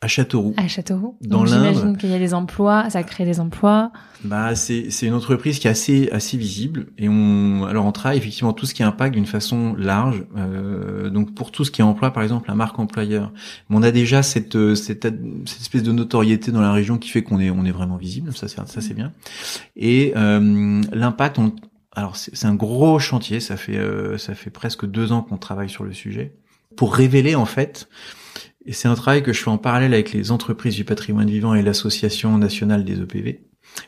à 0.03 0.09
Châteauroux. 0.09 0.55
À 0.57 0.67
Châteauroux. 0.67 1.17
Dans 1.21 1.45
J'imagine 1.45 1.97
qu'il 1.99 2.09
y 2.09 2.15
a 2.15 2.19
des 2.19 2.33
emplois, 2.33 2.89
ça 2.89 3.03
crée 3.03 3.27
des 3.27 3.39
emplois. 3.39 3.93
Bah 4.25 4.55
c'est 4.55 4.91
c'est 4.91 5.07
une 5.07 5.13
entreprise 5.13 5.59
qui 5.59 5.67
est 5.67 5.71
assez 5.71 6.09
assez 6.11 6.39
visible 6.39 6.87
et 6.97 7.09
on 7.09 7.65
alors 7.67 7.85
on 7.85 7.93
travaille 7.93 8.17
effectivement 8.17 8.55
tout 8.55 8.65
ce 8.65 8.73
qui 8.73 8.83
impact 8.83 9.15
d'une 9.15 9.27
façon 9.27 9.75
large. 9.77 10.25
Euh, 10.37 11.11
donc 11.11 11.35
pour 11.35 11.53
tout 11.53 11.65
ce 11.65 11.71
qui 11.71 11.83
est 11.83 11.85
emploi 11.85 12.13
par 12.13 12.23
exemple 12.23 12.49
la 12.49 12.55
marque 12.55 12.79
employeur, 12.79 13.33
mais 13.69 13.77
on 13.77 13.83
a 13.83 13.91
déjà 13.91 14.23
cette, 14.23 14.75
cette 14.75 15.07
cette 15.47 15.61
espèce 15.61 15.83
de 15.83 15.93
notoriété 15.93 16.51
dans 16.51 16.63
la 16.63 16.73
région 16.73 16.97
qui 16.97 17.11
fait 17.11 17.23
qu'on 17.23 17.39
est 17.39 17.51
on 17.51 17.67
est 17.67 17.73
vraiment 17.73 17.97
visible. 17.97 18.35
Ça 18.35 18.49
c'est 18.49 18.57
ça 18.67 18.81
c'est 18.81 18.95
bien. 18.95 19.13
Et 19.77 20.15
euh, 20.17 20.83
l'impact 20.93 21.39
on 21.39 21.53
alors 21.95 22.17
c'est 22.17 22.47
un 22.47 22.55
gros 22.55 22.99
chantier. 22.99 23.41
Ça 23.41 23.59
fait 23.59 23.77
euh, 23.77 24.17
ça 24.17 24.35
fait 24.35 24.51
presque 24.51 24.87
deux 24.87 25.13
ans 25.13 25.21
qu'on 25.21 25.37
travaille 25.37 25.69
sur 25.69 25.85
le 25.85 25.93
sujet 25.93 26.33
pour 26.77 26.95
révéler 26.95 27.35
en 27.35 27.47
fait 27.47 27.89
et 28.67 28.73
c'est 28.73 28.89
un 28.89 28.95
travail 28.95 29.23
que 29.23 29.33
je 29.33 29.43
fais 29.43 29.51
en 29.51 29.59
parallèle 29.59 29.95
avec 29.95 30.13
les 30.13 30.31
entreprises 30.31 30.75
du 30.75 30.85
patrimoine 30.85 31.31
vivant 31.31 31.55
et 31.55 31.63
l'association 31.63 32.37
nationale 32.37 32.85
des 32.85 33.01
EPV, 33.01 33.41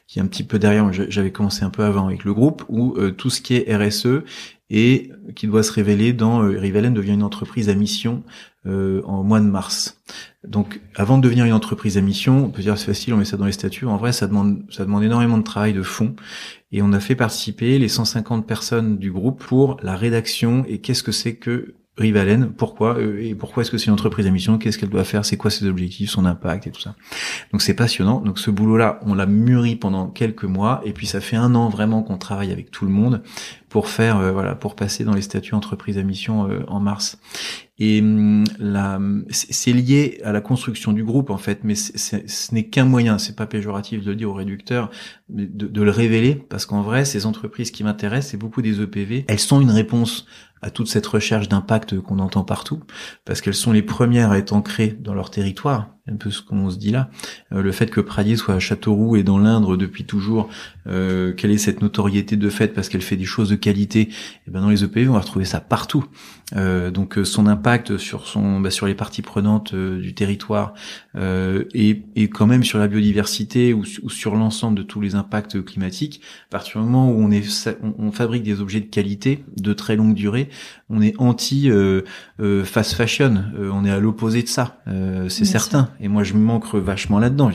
qui 0.06 0.18
est 0.18 0.22
un 0.22 0.26
petit 0.26 0.44
peu 0.44 0.58
derrière. 0.58 0.90
J'avais 0.92 1.30
commencé 1.30 1.64
un 1.64 1.70
peu 1.70 1.84
avant 1.84 2.06
avec 2.06 2.24
le 2.24 2.32
groupe, 2.32 2.64
où 2.68 2.94
euh, 2.96 3.10
tout 3.10 3.28
ce 3.28 3.42
qui 3.42 3.54
est 3.54 3.76
RSE 3.76 4.22
et 4.70 5.10
qui 5.36 5.46
doit 5.46 5.62
se 5.62 5.72
révéler 5.72 6.14
dans 6.14 6.42
euh, 6.42 6.58
Rivalen 6.58 6.94
devient 6.94 7.12
une 7.12 7.22
entreprise 7.22 7.68
à 7.68 7.74
mission 7.74 8.22
euh, 8.64 9.02
en 9.04 9.22
mois 9.22 9.40
de 9.40 9.46
mars. 9.46 10.00
Donc, 10.42 10.80
avant 10.94 11.18
de 11.18 11.22
devenir 11.22 11.44
une 11.44 11.52
entreprise 11.52 11.98
à 11.98 12.00
mission, 12.00 12.46
on 12.46 12.48
peut 12.48 12.62
dire 12.62 12.78
c'est 12.78 12.86
facile, 12.86 13.12
on 13.12 13.18
met 13.18 13.26
ça 13.26 13.36
dans 13.36 13.44
les 13.44 13.52
statuts. 13.52 13.84
En 13.84 13.98
vrai, 13.98 14.12
ça 14.12 14.26
demande 14.26 14.64
ça 14.70 14.86
demande 14.86 15.04
énormément 15.04 15.36
de 15.36 15.42
travail 15.42 15.74
de 15.74 15.82
fond. 15.82 16.16
Et 16.70 16.80
on 16.80 16.94
a 16.94 17.00
fait 17.00 17.14
participer 17.14 17.78
les 17.78 17.88
150 17.88 18.46
personnes 18.46 18.96
du 18.96 19.12
groupe 19.12 19.44
pour 19.44 19.76
la 19.82 19.94
rédaction 19.96 20.64
et 20.66 20.78
qu'est-ce 20.78 21.02
que 21.02 21.12
c'est 21.12 21.36
que 21.36 21.74
Rivalen, 21.98 22.52
pourquoi 22.52 22.96
euh, 22.96 23.22
et 23.22 23.34
pourquoi 23.34 23.62
est-ce 23.62 23.70
que 23.70 23.76
c'est 23.76 23.86
une 23.86 23.92
entreprise 23.92 24.26
à 24.26 24.30
mission? 24.30 24.56
Qu'est-ce 24.56 24.78
qu'elle 24.78 24.88
doit 24.88 25.04
faire? 25.04 25.26
C'est 25.26 25.36
quoi 25.36 25.50
ses 25.50 25.66
objectifs, 25.66 26.08
son 26.08 26.24
impact 26.24 26.66
et 26.66 26.70
tout 26.70 26.80
ça? 26.80 26.94
Donc 27.52 27.60
c'est 27.60 27.74
passionnant. 27.74 28.20
Donc 28.20 28.38
ce 28.38 28.50
boulot-là, 28.50 28.98
on 29.02 29.14
l'a 29.14 29.26
mûri 29.26 29.76
pendant 29.76 30.08
quelques 30.08 30.44
mois 30.44 30.80
et 30.86 30.92
puis 30.92 31.06
ça 31.06 31.20
fait 31.20 31.36
un 31.36 31.54
an 31.54 31.68
vraiment 31.68 32.02
qu'on 32.02 32.16
travaille 32.16 32.50
avec 32.50 32.70
tout 32.70 32.86
le 32.86 32.92
monde 32.92 33.22
pour 33.68 33.88
faire 33.88 34.18
euh, 34.18 34.32
voilà 34.32 34.54
pour 34.54 34.74
passer 34.74 35.04
dans 35.04 35.14
les 35.14 35.20
statuts 35.20 35.54
entreprise 35.54 35.98
à 35.98 36.02
mission 36.02 36.48
euh, 36.48 36.60
en 36.66 36.80
mars. 36.80 37.18
Et 37.78 38.00
hum, 38.00 38.44
c'est 39.30 39.72
lié 39.72 40.20
à 40.24 40.32
la 40.32 40.40
construction 40.40 40.92
du 40.92 41.04
groupe 41.04 41.30
en 41.30 41.38
fait, 41.38 41.60
mais 41.64 41.74
ce 41.74 42.54
n'est 42.54 42.68
qu'un 42.68 42.84
moyen. 42.84 43.18
C'est 43.18 43.36
pas 43.36 43.46
péjoratif 43.46 44.04
de 44.04 44.10
le 44.10 44.16
dire 44.16 44.30
au 44.30 44.34
réducteur, 44.34 44.90
mais 45.28 45.46
de, 45.46 45.66
de 45.66 45.82
le 45.82 45.90
révéler 45.90 46.34
parce 46.34 46.66
qu'en 46.66 46.82
vrai, 46.82 47.04
ces 47.04 47.26
entreprises 47.26 47.70
qui 47.70 47.82
m'intéressent, 47.82 48.32
c'est 48.32 48.36
beaucoup 48.36 48.62
des 48.62 48.80
EPV. 48.80 49.24
Elles 49.28 49.38
sont 49.38 49.60
une 49.60 49.70
réponse 49.70 50.26
à 50.62 50.70
toute 50.70 50.86
cette 50.86 51.06
recherche 51.06 51.48
d'impact 51.48 52.00
qu'on 52.00 52.20
entend 52.20 52.44
partout, 52.44 52.80
parce 53.24 53.40
qu'elles 53.40 53.54
sont 53.54 53.72
les 53.72 53.82
premières 53.82 54.30
à 54.30 54.38
être 54.38 54.52
ancrées 54.52 54.96
dans 55.00 55.12
leur 55.12 55.30
territoire, 55.30 55.96
un 56.10 56.16
peu 56.16 56.30
ce 56.30 56.42
qu'on 56.42 56.68
se 56.68 56.78
dit 56.78 56.90
là. 56.90 57.10
Euh, 57.52 57.62
le 57.62 57.70
fait 57.70 57.90
que 57.90 58.00
Pradier 58.00 58.36
soit 58.36 58.54
à 58.54 58.58
Châteauroux 58.58 59.16
et 59.16 59.22
dans 59.22 59.38
l'Indre 59.38 59.76
depuis 59.76 60.04
toujours, 60.04 60.48
euh, 60.88 61.32
quelle 61.32 61.52
est 61.52 61.58
cette 61.58 61.80
notoriété 61.80 62.36
de 62.36 62.50
fait 62.50 62.68
parce 62.68 62.88
qu'elle 62.88 63.02
fait 63.02 63.16
des 63.16 63.24
choses 63.24 63.50
de 63.50 63.54
qualité, 63.54 64.00
et 64.00 64.10
eh 64.48 64.50
ben 64.50 64.60
dans 64.60 64.70
les 64.70 64.82
EPV 64.82 65.08
on 65.08 65.12
va 65.12 65.20
retrouver 65.20 65.44
ça 65.44 65.60
partout. 65.60 66.04
Euh, 66.56 66.90
donc 66.90 67.18
son 67.24 67.46
impact 67.46 67.96
sur 67.96 68.26
son 68.26 68.60
bah, 68.60 68.70
sur 68.70 68.86
les 68.86 68.94
parties 68.94 69.22
prenantes 69.22 69.74
du 69.74 70.12
territoire 70.14 70.74
et, 71.14 72.02
et 72.16 72.28
quand 72.28 72.46
même 72.46 72.64
sur 72.64 72.78
la 72.78 72.88
biodiversité 72.88 73.74
ou, 73.74 73.84
ou 74.02 74.10
sur 74.10 74.34
l'ensemble 74.34 74.78
de 74.78 74.82
tous 74.82 75.00
les 75.00 75.14
impacts 75.14 75.62
climatiques. 75.62 76.20
À 76.48 76.52
partir 76.52 76.80
du 76.80 76.86
moment 76.86 77.10
où 77.10 77.22
on 77.22 77.30
est 77.30 77.42
on, 77.82 77.94
on 77.98 78.12
fabrique 78.12 78.42
des 78.42 78.60
objets 78.60 78.80
de 78.80 78.86
qualité 78.86 79.44
de 79.56 79.72
très 79.72 79.96
longue 79.96 80.14
durée, 80.14 80.48
on 80.88 81.02
est 81.02 81.14
anti 81.18 81.70
fast 82.64 82.94
fashion, 82.94 83.44
on 83.58 83.84
est 83.84 83.90
à 83.90 84.00
l'opposé 84.00 84.42
de 84.42 84.48
ça, 84.48 84.82
c'est 85.28 85.44
certain. 85.44 85.90
Et 86.00 86.08
moi, 86.08 86.24
je 86.24 86.34
me 86.34 86.40
manque 86.40 86.74
vachement 86.74 87.18
là-dedans. 87.18 87.50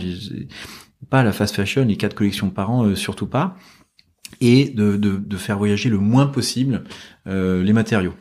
Pas 1.09 1.23
la 1.23 1.31
fast 1.31 1.55
fashion, 1.55 1.85
les 1.85 1.95
quatre 1.95 2.15
collections 2.15 2.49
par 2.49 2.71
an, 2.71 2.85
euh, 2.85 2.95
surtout 2.95 3.27
pas. 3.27 3.55
Et 4.41 4.69
de, 4.69 4.97
de, 4.97 5.15
de, 5.15 5.37
faire 5.37 5.57
voyager 5.57 5.89
le 5.89 5.99
moins 5.99 6.27
possible 6.27 6.83
euh, 7.27 7.63
les 7.63 7.71
matériaux. 7.71 8.13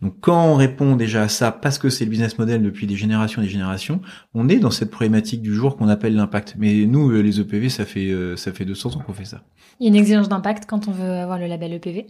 Donc 0.00 0.14
quand 0.20 0.46
on 0.46 0.54
répond 0.54 0.96
déjà 0.96 1.22
à 1.22 1.28
ça, 1.28 1.52
parce 1.52 1.78
que 1.78 1.88
c'est 1.88 2.04
le 2.04 2.10
business 2.10 2.38
model 2.38 2.62
depuis 2.62 2.86
des 2.86 2.96
générations 2.96 3.40
et 3.42 3.44
des 3.44 3.50
générations, 3.50 4.00
on 4.34 4.48
est 4.48 4.58
dans 4.58 4.70
cette 4.70 4.90
problématique 4.90 5.42
du 5.42 5.54
jour 5.54 5.76
qu'on 5.76 5.88
appelle 5.88 6.14
l'impact. 6.14 6.56
Mais 6.58 6.86
nous, 6.86 7.10
euh, 7.10 7.20
les 7.20 7.40
EPV, 7.40 7.68
ça 7.68 7.84
fait 7.84 8.12
ça 8.36 8.52
fait 8.52 8.64
200 8.64 8.96
ans 8.96 9.02
qu'on 9.06 9.12
fait 9.12 9.24
ça. 9.24 9.42
Il 9.80 9.86
y 9.86 9.88
a 9.88 9.90
une 9.90 9.96
exigence 9.96 10.28
d'impact 10.28 10.66
quand 10.68 10.86
on 10.86 10.92
veut 10.92 11.10
avoir 11.10 11.40
le 11.40 11.46
label 11.46 11.72
EPV 11.72 12.06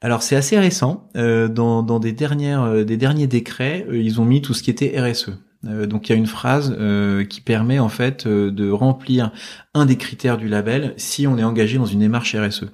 Alors 0.00 0.22
c'est 0.22 0.34
assez 0.34 0.58
récent. 0.58 1.08
Euh, 1.16 1.48
dans, 1.48 1.84
dans 1.84 2.00
des 2.00 2.12
dernières, 2.12 2.62
euh, 2.62 2.84
des 2.84 2.96
derniers 2.96 3.28
décrets, 3.28 3.86
euh, 3.88 3.96
ils 3.96 4.20
ont 4.20 4.24
mis 4.24 4.42
tout 4.42 4.54
ce 4.54 4.62
qui 4.64 4.70
était 4.70 5.00
RSE. 5.00 5.30
Euh, 5.66 5.86
donc 5.86 6.08
il 6.08 6.12
y 6.12 6.14
a 6.14 6.18
une 6.18 6.26
phrase 6.26 6.74
euh, 6.78 7.24
qui 7.24 7.40
permet 7.40 7.78
en 7.78 7.88
fait 7.88 8.26
euh, 8.26 8.50
de 8.50 8.70
remplir 8.70 9.32
un 9.74 9.86
des 9.86 9.96
critères 9.96 10.38
du 10.38 10.48
label 10.48 10.94
si 10.96 11.26
on 11.26 11.38
est 11.38 11.44
engagé 11.44 11.78
dans 11.78 11.86
une 11.86 12.00
démarche 12.00 12.34
RSE. 12.34 12.66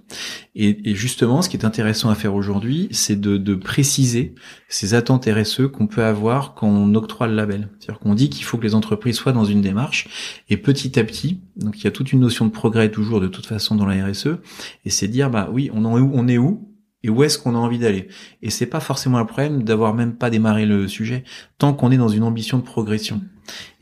Et, 0.54 0.90
et 0.90 0.94
justement, 0.94 1.42
ce 1.42 1.48
qui 1.48 1.56
est 1.56 1.64
intéressant 1.64 2.10
à 2.10 2.14
faire 2.14 2.34
aujourd'hui, 2.34 2.88
c'est 2.90 3.20
de, 3.20 3.36
de, 3.38 3.54
préciser 3.54 4.34
ces 4.68 4.94
attentes 4.94 5.26
RSE 5.26 5.68
qu'on 5.72 5.86
peut 5.86 6.04
avoir 6.04 6.54
quand 6.54 6.68
on 6.68 6.94
octroie 6.94 7.26
le 7.26 7.34
label. 7.34 7.68
C'est-à-dire 7.78 8.00
qu'on 8.00 8.14
dit 8.14 8.28
qu'il 8.28 8.44
faut 8.44 8.58
que 8.58 8.64
les 8.64 8.74
entreprises 8.74 9.16
soient 9.16 9.32
dans 9.32 9.44
une 9.44 9.62
démarche 9.62 10.42
et 10.48 10.56
petit 10.56 10.98
à 10.98 11.04
petit, 11.04 11.40
donc 11.56 11.78
il 11.78 11.84
y 11.84 11.86
a 11.86 11.90
toute 11.90 12.12
une 12.12 12.20
notion 12.20 12.46
de 12.46 12.50
progrès 12.50 12.90
toujours 12.90 13.20
de 13.20 13.28
toute 13.28 13.46
façon 13.46 13.74
dans 13.74 13.86
la 13.86 14.06
RSE, 14.06 14.38
et 14.84 14.90
c'est 14.90 15.08
dire 15.08 15.30
bah 15.30 15.48
oui, 15.52 15.70
on, 15.72 15.84
en, 15.84 15.94
on 15.94 16.28
est 16.28 16.38
où 16.38 16.71
et 17.02 17.10
où 17.10 17.22
est-ce 17.22 17.38
qu'on 17.38 17.54
a 17.54 17.58
envie 17.58 17.78
d'aller. 17.78 18.08
Et 18.42 18.50
c'est 18.50 18.66
pas 18.66 18.80
forcément 18.80 19.18
un 19.18 19.24
problème 19.24 19.62
d'avoir 19.62 19.94
même 19.94 20.14
pas 20.14 20.30
démarré 20.30 20.66
le 20.66 20.88
sujet 20.88 21.24
tant 21.58 21.74
qu'on 21.74 21.90
est 21.90 21.96
dans 21.96 22.08
une 22.08 22.22
ambition 22.22 22.58
de 22.58 22.62
progression. 22.62 23.20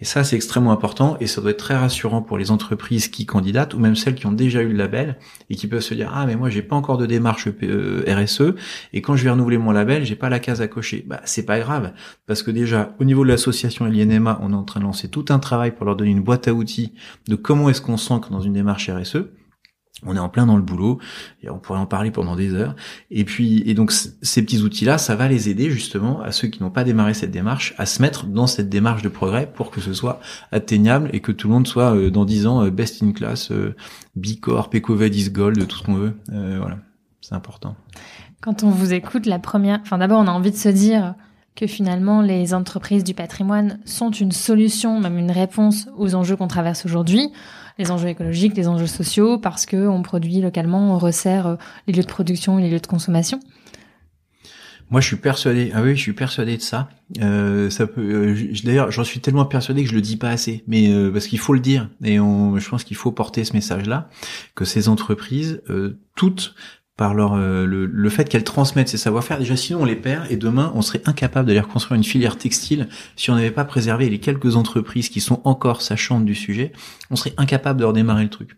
Et 0.01 0.05
ça, 0.05 0.25
c'est 0.25 0.37
extrêmement 0.37 0.73
important 0.73 1.17
et 1.21 1.27
ça 1.27 1.41
doit 1.41 1.51
être 1.51 1.59
très 1.59 1.77
rassurant 1.77 2.23
pour 2.23 2.39
les 2.39 2.51
entreprises 2.51 3.09
qui 3.09 3.27
candidatent 3.27 3.75
ou 3.75 3.79
même 3.79 3.95
celles 3.95 4.15
qui 4.15 4.27
ont 4.27 4.33
déjà 4.33 4.63
eu 4.63 4.69
le 4.69 4.77
label 4.77 5.19
et 5.51 5.57
qui 5.57 5.67
peuvent 5.67 5.81
se 5.81 5.95
dire 5.95 6.11
ah 6.15 6.25
mais 6.27 6.37
moi 6.37 6.49
j'ai 6.49 6.63
pas 6.63 6.77
encore 6.77 6.97
de 6.97 7.07
démarche 7.07 7.49
euh, 7.63 8.05
RSE 8.09 8.55
et 8.93 9.03
quand 9.03 9.17
je 9.17 9.25
vais 9.25 9.31
renouveler 9.31 9.59
mon 9.59 9.71
label 9.71 10.05
j'ai 10.05 10.17
pas 10.17 10.31
la 10.31 10.39
case 10.39 10.63
à 10.63 10.69
cocher. 10.69 11.05
Bah 11.07 11.21
c'est 11.25 11.45
pas 11.45 11.59
grave 11.59 11.93
parce 12.27 12.43
que 12.43 12.51
déjà 12.51 12.95
au 13.01 13.05
niveau 13.05 13.23
de 13.23 13.29
l'association 13.29 13.85
l'INMA 13.85 14.39
on 14.43 14.53
est 14.53 14.57
en 14.57 14.65
train 14.65 14.81
de 14.81 14.87
lancer 14.87 15.09
tout 15.09 15.27
un 15.29 15.39
travail 15.39 15.73
pour 15.73 15.85
leur 15.85 15.97
donner 15.97 16.11
une 16.11 16.23
boîte 16.23 16.49
à 16.49 16.55
outils 16.55 16.95
de 17.29 17.37
comment 17.37 17.69
est-ce 17.69 17.83
qu'on 17.83 17.99
s'ancre 17.99 18.31
dans 18.31 18.41
une 18.41 18.55
démarche 18.55 18.89
RSE 18.89 19.27
on 20.07 20.17
est 20.17 20.21
en 20.21 20.29
plein 20.29 20.47
dans 20.47 20.57
le 20.57 20.63
boulot, 20.63 20.99
et 21.43 21.51
on 21.51 21.59
pourrait 21.59 21.79
en 21.79 21.87
parler 21.87 22.11
pendant 22.11 22.37
des 22.37 22.55
heures. 22.55 22.75
Et 23.11 23.25
puis, 23.25 23.63
et 23.67 23.75
donc 23.75 23.93
ces 23.93 24.43
petits 24.43 24.63
outils-là, 24.63 24.99
ça 24.99 25.15
va 25.15 25.29
les 25.29 25.49
aider 25.49 25.71
justement 25.71 26.21
à 26.23 26.33
ceux 26.33 26.49
qui 26.49 26.63
n'ont 26.63 26.71
pas 26.71 26.85
démarré 26.85 27.15
cette 27.15 27.31
démarche 27.31 27.75
à 27.79 27.87
se 27.87 28.01
mettre 28.01 28.27
dans 28.27 28.47
cette 28.47 28.69
démarche 28.69 29.03
de 29.03 29.09
progrès 29.09 29.51
pour 29.53 29.71
que 29.71 29.81
ce 29.81 29.93
soit 29.93 30.21
atteignable 30.53 31.11
et 31.13 31.21
que 31.21 31.33
tout 31.33 31.49
le 31.49 31.55
monde 31.55 31.67
soit 31.67 31.95
euh, 31.95 32.11
dans 32.11 32.25
10 32.25 32.47
ans 32.47 32.65
euh, 32.65 32.71
best 32.71 33.03
in 33.03 33.13
class, 33.13 33.51
euh, 33.51 33.75
B 34.17 34.41
Corp, 34.41 34.75
Ecovadis 34.75 35.31
Gold, 35.31 35.67
tout 35.67 35.77
ce 35.77 35.83
qu'on 35.83 35.95
veut. 35.95 36.17
voilà, 36.29 36.79
c'est 37.21 37.35
important. 37.35 37.77
Quand 38.41 38.65
on 38.65 38.71
vous 38.71 38.95
écoute, 38.95 39.27
la 39.27 39.39
première, 39.39 39.81
enfin 39.83 39.99
d'abord 39.99 40.21
on 40.21 40.27
a 40.27 40.33
envie 40.33 40.51
de 40.51 40.57
se 40.57 40.71
dire 40.71 41.15
que 41.57 41.67
finalement 41.67 42.23
les 42.23 42.55
entreprises 42.55 43.05
du 43.05 43.13
patrimoine 43.13 43.81
sont 43.85 44.11
une 44.11 44.33
solution, 44.33 44.99
même 44.99 45.19
une 45.19 45.31
réponse 45.31 45.89
aux 45.97 46.15
enjeux 46.15 46.37
qu'on 46.37 46.49
traverse 46.49 46.87
aujourd'hui 46.87 47.31
les 47.81 47.91
enjeux 47.91 48.09
écologiques, 48.09 48.57
les 48.57 48.69
enjeux 48.69 48.87
sociaux, 48.87 49.39
parce 49.39 49.67
que 49.67 49.89
on 49.89 50.03
produit 50.03 50.41
localement, 50.41 50.95
on 50.95 50.99
resserre 50.99 51.47
euh, 51.47 51.57
les 51.87 51.95
lieux 51.95 52.03
de 52.03 52.09
production 52.09 52.59
et 52.59 52.63
les 52.63 52.71
lieux 52.71 52.81
de 52.81 52.87
consommation. 52.87 53.41
Moi, 54.91 55.01
je 55.01 55.07
suis 55.07 55.17
persuadé. 55.17 55.71
Ah 55.73 55.83
oui, 55.83 55.95
je 55.95 56.01
suis 56.01 56.13
persuadé 56.13 56.57
de 56.57 56.63
ça. 56.63 56.89
Euh, 57.21 57.71
ça 57.71 57.87
peut. 57.87 58.01
Euh, 58.01 58.37
D'ailleurs, 58.65 58.91
j'en 58.91 59.05
suis 59.05 59.21
tellement 59.21 59.45
persuadé 59.45 59.85
que 59.85 59.89
je 59.89 59.95
le 59.95 60.01
dis 60.01 60.17
pas 60.17 60.31
assez. 60.31 60.65
Mais 60.67 60.93
parce 61.13 61.29
qu'il 61.29 61.39
faut 61.39 61.55
le 61.55 61.61
dire, 61.61 61.89
et 62.03 62.17
je 62.17 62.69
pense 62.69 62.83
qu'il 62.83 62.97
faut 62.97 63.13
porter 63.13 63.45
ce 63.45 63.53
message-là, 63.53 64.11
que 64.57 64.65
ces 64.65 64.89
entreprises, 64.89 65.63
toutes, 66.17 66.57
par 67.01 67.15
leur 67.15 67.33
euh, 67.33 67.65
le, 67.65 68.11
fait 68.11 68.29
qu'elles 68.29 68.45
transmettent 68.45 68.91
ces 68.91 68.99
savoir-faire. 68.99 69.39
Déjà, 69.39 69.57
sinon 69.57 69.81
on 69.81 69.85
les 69.87 69.97
perd 69.97 70.27
et 70.29 70.37
demain 70.37 70.71
on 70.75 70.83
serait 70.83 71.01
incapable 71.07 71.49
d'aller 71.49 71.61
reconstruire 71.61 71.97
une 71.97 72.05
filière 72.05 72.37
textile 72.37 72.89
si 73.17 73.31
on 73.31 73.37
n'avait 73.37 73.51
pas 73.51 73.65
préservé 73.65 74.11
les 74.11 74.19
quelques 74.19 74.55
entreprises 74.57 75.09
qui 75.09 75.23
sont 75.23 75.41
encore 75.45 75.81
sachantes 75.81 76.27
du 76.27 76.35
sujet. 76.35 76.73
On 77.11 77.17
serait 77.17 77.33
incapable 77.39 77.81
de 77.81 77.87
redémarrer 77.87 78.25
le 78.25 78.29
truc. 78.29 78.51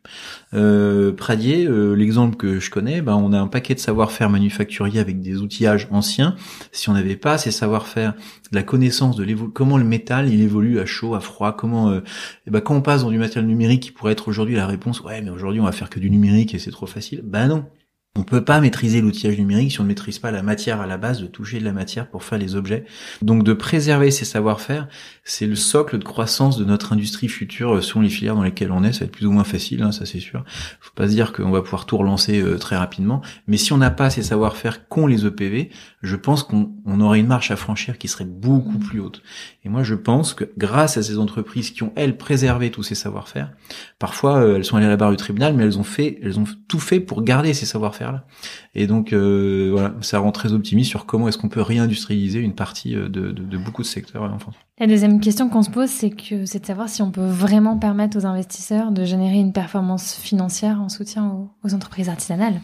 Euh, 0.54 1.12
Pradier, 1.12 1.66
euh, 1.66 1.94
l'exemple 1.94 2.36
que 2.36 2.58
je 2.58 2.68
connais, 2.68 3.00
ben, 3.00 3.14
on 3.14 3.32
a 3.32 3.38
un 3.38 3.46
paquet 3.46 3.76
de 3.76 3.78
savoir-faire 3.78 4.28
manufacturier 4.28 4.98
avec 4.98 5.20
des 5.20 5.36
outillages 5.36 5.86
anciens. 5.92 6.34
Si 6.72 6.88
on 6.88 6.94
n'avait 6.94 7.14
pas 7.14 7.38
ces 7.38 7.52
savoir-faire, 7.52 8.12
la 8.50 8.64
connaissance 8.64 9.14
de 9.14 9.34
comment 9.54 9.78
le 9.78 9.84
métal 9.84 10.28
il 10.28 10.42
évolue 10.42 10.80
à 10.80 10.84
chaud, 10.84 11.14
à 11.14 11.20
froid, 11.20 11.52
comment, 11.52 11.94
et 11.94 12.50
ben, 12.50 12.60
quand 12.60 12.74
on 12.74 12.82
passe 12.82 13.02
dans 13.02 13.12
du 13.12 13.18
matériel 13.18 13.46
numérique 13.46 13.84
qui 13.84 13.92
pourrait 13.92 14.14
être 14.14 14.26
aujourd'hui 14.26 14.56
la 14.56 14.66
réponse, 14.66 15.00
ouais 15.02 15.22
mais 15.22 15.30
aujourd'hui 15.30 15.60
on 15.60 15.64
va 15.64 15.70
faire 15.70 15.90
que 15.90 16.00
du 16.00 16.10
numérique 16.10 16.56
et 16.56 16.58
c'est 16.58 16.72
trop 16.72 16.86
facile. 16.86 17.20
Ben 17.22 17.46
non, 17.46 17.64
on 18.14 18.24
peut 18.24 18.44
pas 18.44 18.60
maîtriser 18.60 19.00
l'outillage 19.00 19.38
numérique 19.38 19.72
si 19.72 19.80
on 19.80 19.84
ne 19.84 19.88
maîtrise 19.88 20.18
pas 20.18 20.30
la 20.30 20.42
matière 20.42 20.82
à 20.82 20.86
la 20.86 20.98
base, 20.98 21.22
de 21.22 21.26
toucher 21.26 21.60
de 21.60 21.64
la 21.64 21.72
matière 21.72 22.10
pour 22.10 22.24
faire 22.24 22.36
les 22.36 22.56
objets. 22.56 22.84
Donc 23.22 23.42
de 23.42 23.54
préserver 23.54 24.10
ces 24.10 24.26
savoir-faire, 24.26 24.86
c'est 25.24 25.46
le 25.46 25.54
socle 25.54 25.98
de 25.98 26.04
croissance 26.04 26.58
de 26.58 26.64
notre 26.66 26.92
industrie 26.92 27.28
future 27.28 27.76
euh, 27.76 27.80
selon 27.80 28.02
les 28.02 28.10
filières 28.10 28.34
dans 28.34 28.42
lesquelles 28.42 28.70
on 28.70 28.84
est. 28.84 28.92
Ça 28.92 29.00
va 29.00 29.04
être 29.06 29.12
plus 29.12 29.24
ou 29.24 29.32
moins 29.32 29.44
facile, 29.44 29.82
hein, 29.82 29.92
ça 29.92 30.04
c'est 30.04 30.20
sûr. 30.20 30.44
Faut 30.80 30.92
pas 30.94 31.08
se 31.08 31.14
dire 31.14 31.32
qu'on 31.32 31.50
va 31.50 31.62
pouvoir 31.62 31.86
tout 31.86 31.96
relancer 31.96 32.42
euh, 32.42 32.58
très 32.58 32.76
rapidement. 32.76 33.22
Mais 33.46 33.56
si 33.56 33.72
on 33.72 33.78
n'a 33.78 33.90
pas 33.90 34.10
ces 34.10 34.22
savoir-faire 34.22 34.88
qu'ont 34.88 35.06
les 35.06 35.24
EPV, 35.24 35.70
je 36.02 36.16
pense 36.16 36.42
qu'on 36.42 37.00
aurait 37.00 37.20
une 37.20 37.26
marche 37.26 37.50
à 37.50 37.56
franchir 37.56 37.96
qui 37.96 38.08
serait 38.08 38.26
beaucoup 38.26 38.78
plus 38.78 39.00
haute. 39.00 39.22
Et 39.64 39.70
moi 39.70 39.84
je 39.84 39.94
pense 39.94 40.34
que 40.34 40.44
grâce 40.58 40.98
à 40.98 41.02
ces 41.02 41.18
entreprises 41.18 41.70
qui 41.70 41.82
ont 41.82 41.94
elles 41.96 42.18
préservé 42.18 42.70
tous 42.70 42.82
ces 42.82 42.94
savoir-faire, 42.94 43.52
parfois 43.98 44.42
euh, 44.42 44.56
elles 44.56 44.66
sont 44.66 44.76
allées 44.76 44.84
à 44.84 44.90
la 44.90 44.98
barre 44.98 45.12
du 45.12 45.16
tribunal, 45.16 45.54
mais 45.54 45.64
elles 45.64 45.78
ont 45.78 45.84
fait, 45.84 46.18
elles 46.22 46.38
ont 46.38 46.44
tout 46.68 46.80
fait 46.80 47.00
pour 47.00 47.22
garder 47.22 47.54
ces 47.54 47.64
savoir-faire 47.64 48.01
et 48.74 48.86
donc 48.86 49.12
euh, 49.12 49.90
ça 50.00 50.18
rend 50.18 50.32
très 50.32 50.52
optimiste 50.52 50.90
sur 50.90 51.06
comment 51.06 51.28
est-ce 51.28 51.38
qu'on 51.38 51.48
peut 51.48 51.60
réindustrialiser 51.60 52.40
une 52.40 52.54
partie 52.54 52.94
euh, 52.94 53.08
de, 53.08 53.56
beaucoup 53.58 53.82
de 53.82 53.86
secteurs 53.86 54.22
en 54.22 54.38
France. 54.38 54.54
La 54.78 54.86
deuxième 54.86 55.20
question 55.20 55.48
qu'on 55.48 55.62
se 55.62 55.70
pose, 55.70 55.90
c'est 55.90 56.10
de 56.10 56.66
savoir 56.66 56.88
si 56.88 57.02
on 57.02 57.10
peut 57.10 57.26
vraiment 57.26 57.78
permettre 57.78 58.18
aux 58.18 58.26
investisseurs 58.26 58.90
de 58.90 59.04
générer 59.04 59.38
une 59.38 59.52
performance 59.52 60.14
financière 60.14 60.80
en 60.80 60.88
soutien 60.88 61.48
aux 61.64 61.74
entreprises 61.74 62.08
artisanales. 62.08 62.60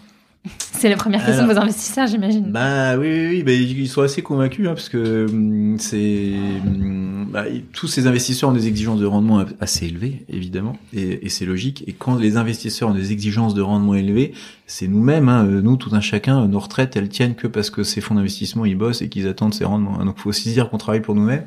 C'est 0.73 0.89
la 0.89 0.97
première 0.97 1.25
question 1.25 1.47
de 1.47 1.53
vos 1.53 1.59
investisseurs, 1.59 2.07
j'imagine. 2.07 2.53
Bah 2.53 2.97
oui, 2.97 3.09
oui, 3.09 3.27
oui, 3.29 3.43
bah, 3.43 3.53
ils 3.53 3.89
sont 3.89 4.03
assez 4.03 4.23
convaincus 4.23 4.67
hein, 4.69 4.75
parce 4.75 4.89
que 4.89 5.27
hum, 5.29 5.77
c'est 5.79 6.35
hum, 6.65 7.29
bah, 7.33 7.45
tous 7.73 7.89
ces 7.89 8.07
investisseurs 8.07 8.51
ont 8.51 8.53
des 8.53 8.69
exigences 8.69 9.01
de 9.01 9.07
rendement 9.07 9.45
assez 9.61 9.87
élevées, 9.87 10.25
évidemment, 10.29 10.77
et, 10.95 11.27
et 11.27 11.29
c'est 11.29 11.45
logique. 11.45 11.83
Et 11.89 11.93
quand 11.93 12.15
les 12.17 12.37
investisseurs 12.37 12.91
ont 12.91 12.95
des 12.95 13.13
exigences 13.13 13.55
de 13.55 13.63
rendement 13.63 13.95
élevées, 13.95 14.33
c'est 14.67 14.87
nous-mêmes, 14.87 15.29
hein, 15.29 15.45
nous, 15.45 15.77
tout 15.77 15.91
un 15.93 16.01
chacun, 16.01 16.47
nos 16.47 16.61
retraites, 16.61 16.97
elles 16.97 17.09
tiennent 17.09 17.35
que 17.35 17.47
parce 17.47 17.71
que 17.71 17.83
ces 17.83 18.01
fonds 18.01 18.15
d'investissement 18.15 18.65
ils 18.65 18.77
bossent 18.77 19.03
et 19.03 19.09
qu'ils 19.09 19.27
attendent 19.27 19.55
ces 19.55 19.65
rendements. 19.65 19.99
Hein. 20.01 20.05
Donc, 20.05 20.19
faut 20.19 20.29
aussi 20.29 20.53
dire 20.53 20.71
qu'on 20.71 20.79
travaille 20.79 21.03
pour 21.03 21.15
nous-mêmes. 21.15 21.45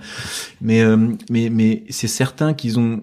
Mais, 0.59 0.81
euh, 0.81 0.97
mais, 1.29 1.49
mais 1.49 1.83
c'est 1.89 2.07
certain 2.07 2.53
qu'ils 2.53 2.79
ont 2.79 3.01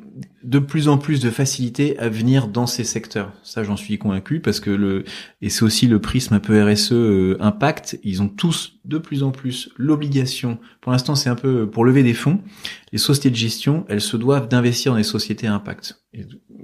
de 0.48 0.58
plus 0.58 0.88
en 0.88 0.96
plus 0.96 1.20
de 1.20 1.28
facilité 1.28 1.98
à 1.98 2.08
venir 2.08 2.48
dans 2.48 2.66
ces 2.66 2.82
secteurs. 2.82 3.32
Ça, 3.42 3.64
j'en 3.64 3.76
suis 3.76 3.98
convaincu 3.98 4.40
parce 4.40 4.60
que 4.60 4.70
le 4.70 5.04
et 5.42 5.50
c'est 5.50 5.62
aussi 5.62 5.86
le 5.86 6.00
prisme 6.00 6.32
un 6.32 6.40
peu 6.40 6.62
RSE 6.62 6.92
euh, 6.92 7.36
impact. 7.40 8.00
Ils 8.02 8.22
ont 8.22 8.28
tous 8.28 8.78
de 8.86 8.96
plus 8.96 9.22
en 9.22 9.30
plus 9.30 9.68
l'obligation. 9.76 10.58
Pour 10.80 10.92
l'instant, 10.92 11.14
c'est 11.16 11.28
un 11.28 11.34
peu 11.34 11.68
pour 11.68 11.84
lever 11.84 12.02
des 12.02 12.14
fonds. 12.14 12.40
Les 12.92 12.98
sociétés 12.98 13.28
de 13.28 13.36
gestion, 13.36 13.84
elles 13.90 14.00
se 14.00 14.16
doivent 14.16 14.48
d'investir 14.48 14.92
dans 14.92 14.98
des 14.98 15.04
sociétés 15.04 15.46
impact 15.46 16.02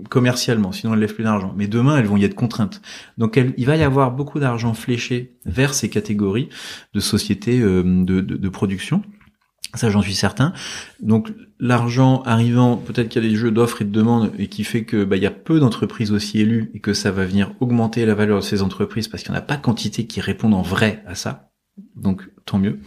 commercialement, 0.09 0.73
sinon 0.73 0.95
elles 0.95 1.01
lèvent 1.01 1.15
plus 1.15 1.25
d'argent. 1.25 1.55
Mais 1.57 1.69
demain, 1.69 1.99
elles 1.99 2.07
vont 2.07 2.17
y 2.17 2.25
être 2.25 2.35
contraintes. 2.35 2.81
Donc, 3.19 3.39
il 3.57 3.67
va 3.67 3.77
y 3.77 3.83
avoir 3.83 4.11
beaucoup 4.11 4.41
d'argent 4.41 4.73
fléché 4.73 5.37
vers 5.45 5.75
ces 5.75 5.91
catégories 5.91 6.49
de 6.95 7.01
sociétés 7.01 7.61
euh, 7.61 7.83
de 7.83 8.49
production. 8.49 9.03
Ça, 9.75 9.91
j'en 9.91 10.03
suis 10.03 10.15
certain. 10.15 10.53
Donc, 11.01 11.33
l'argent 11.59 12.23
arrivant, 12.23 12.77
peut-être 12.77 13.09
qu'il 13.09 13.23
y 13.23 13.27
a 13.27 13.29
des 13.29 13.37
jeux 13.37 13.51
d'offres 13.51 13.83
et 13.83 13.85
de 13.85 13.91
demandes 13.91 14.31
et 14.39 14.47
qui 14.47 14.63
fait 14.63 14.85
que 14.85 15.05
bah, 15.05 15.17
il 15.17 15.23
y 15.23 15.27
a 15.27 15.33
peu 15.33 15.59
d'entreprises 15.59 16.13
aussi 16.13 16.41
élues 16.41 16.71
et 16.75 16.81
que 16.81 16.93
ça 16.93 17.11
va 17.11 17.25
venir 17.25 17.53
augmenter 17.61 18.07
la 18.07 18.15
valeur 18.15 18.39
de 18.39 18.45
ces 18.45 18.63
entreprises 18.63 19.09
parce 19.09 19.23
qu'il 19.23 19.33
n'y 19.33 19.39
en 19.39 19.41
a 19.41 19.45
pas 19.45 19.57
quantité 19.57 20.07
qui 20.07 20.21
répondent 20.21 20.55
en 20.55 20.63
vrai 20.63 21.03
à 21.07 21.15
ça. 21.15 21.51
Donc 21.97 22.29
tant 22.45 22.59
mieux. 22.59 22.79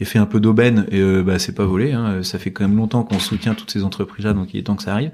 Et 0.00 0.04
fait 0.04 0.18
un 0.18 0.26
peu 0.26 0.40
d'aubaine, 0.40 0.86
et 0.90 1.00
euh, 1.00 1.22
bah, 1.22 1.38
c'est 1.38 1.54
pas 1.54 1.64
volé. 1.64 1.92
Hein. 1.92 2.22
Ça 2.22 2.38
fait 2.38 2.50
quand 2.50 2.66
même 2.66 2.76
longtemps 2.76 3.02
qu'on 3.02 3.18
soutient 3.18 3.54
toutes 3.54 3.70
ces 3.70 3.84
entreprises-là, 3.84 4.32
donc 4.32 4.54
il 4.54 4.60
est 4.60 4.62
temps 4.62 4.76
que 4.76 4.82
ça 4.82 4.92
arrive. 4.92 5.10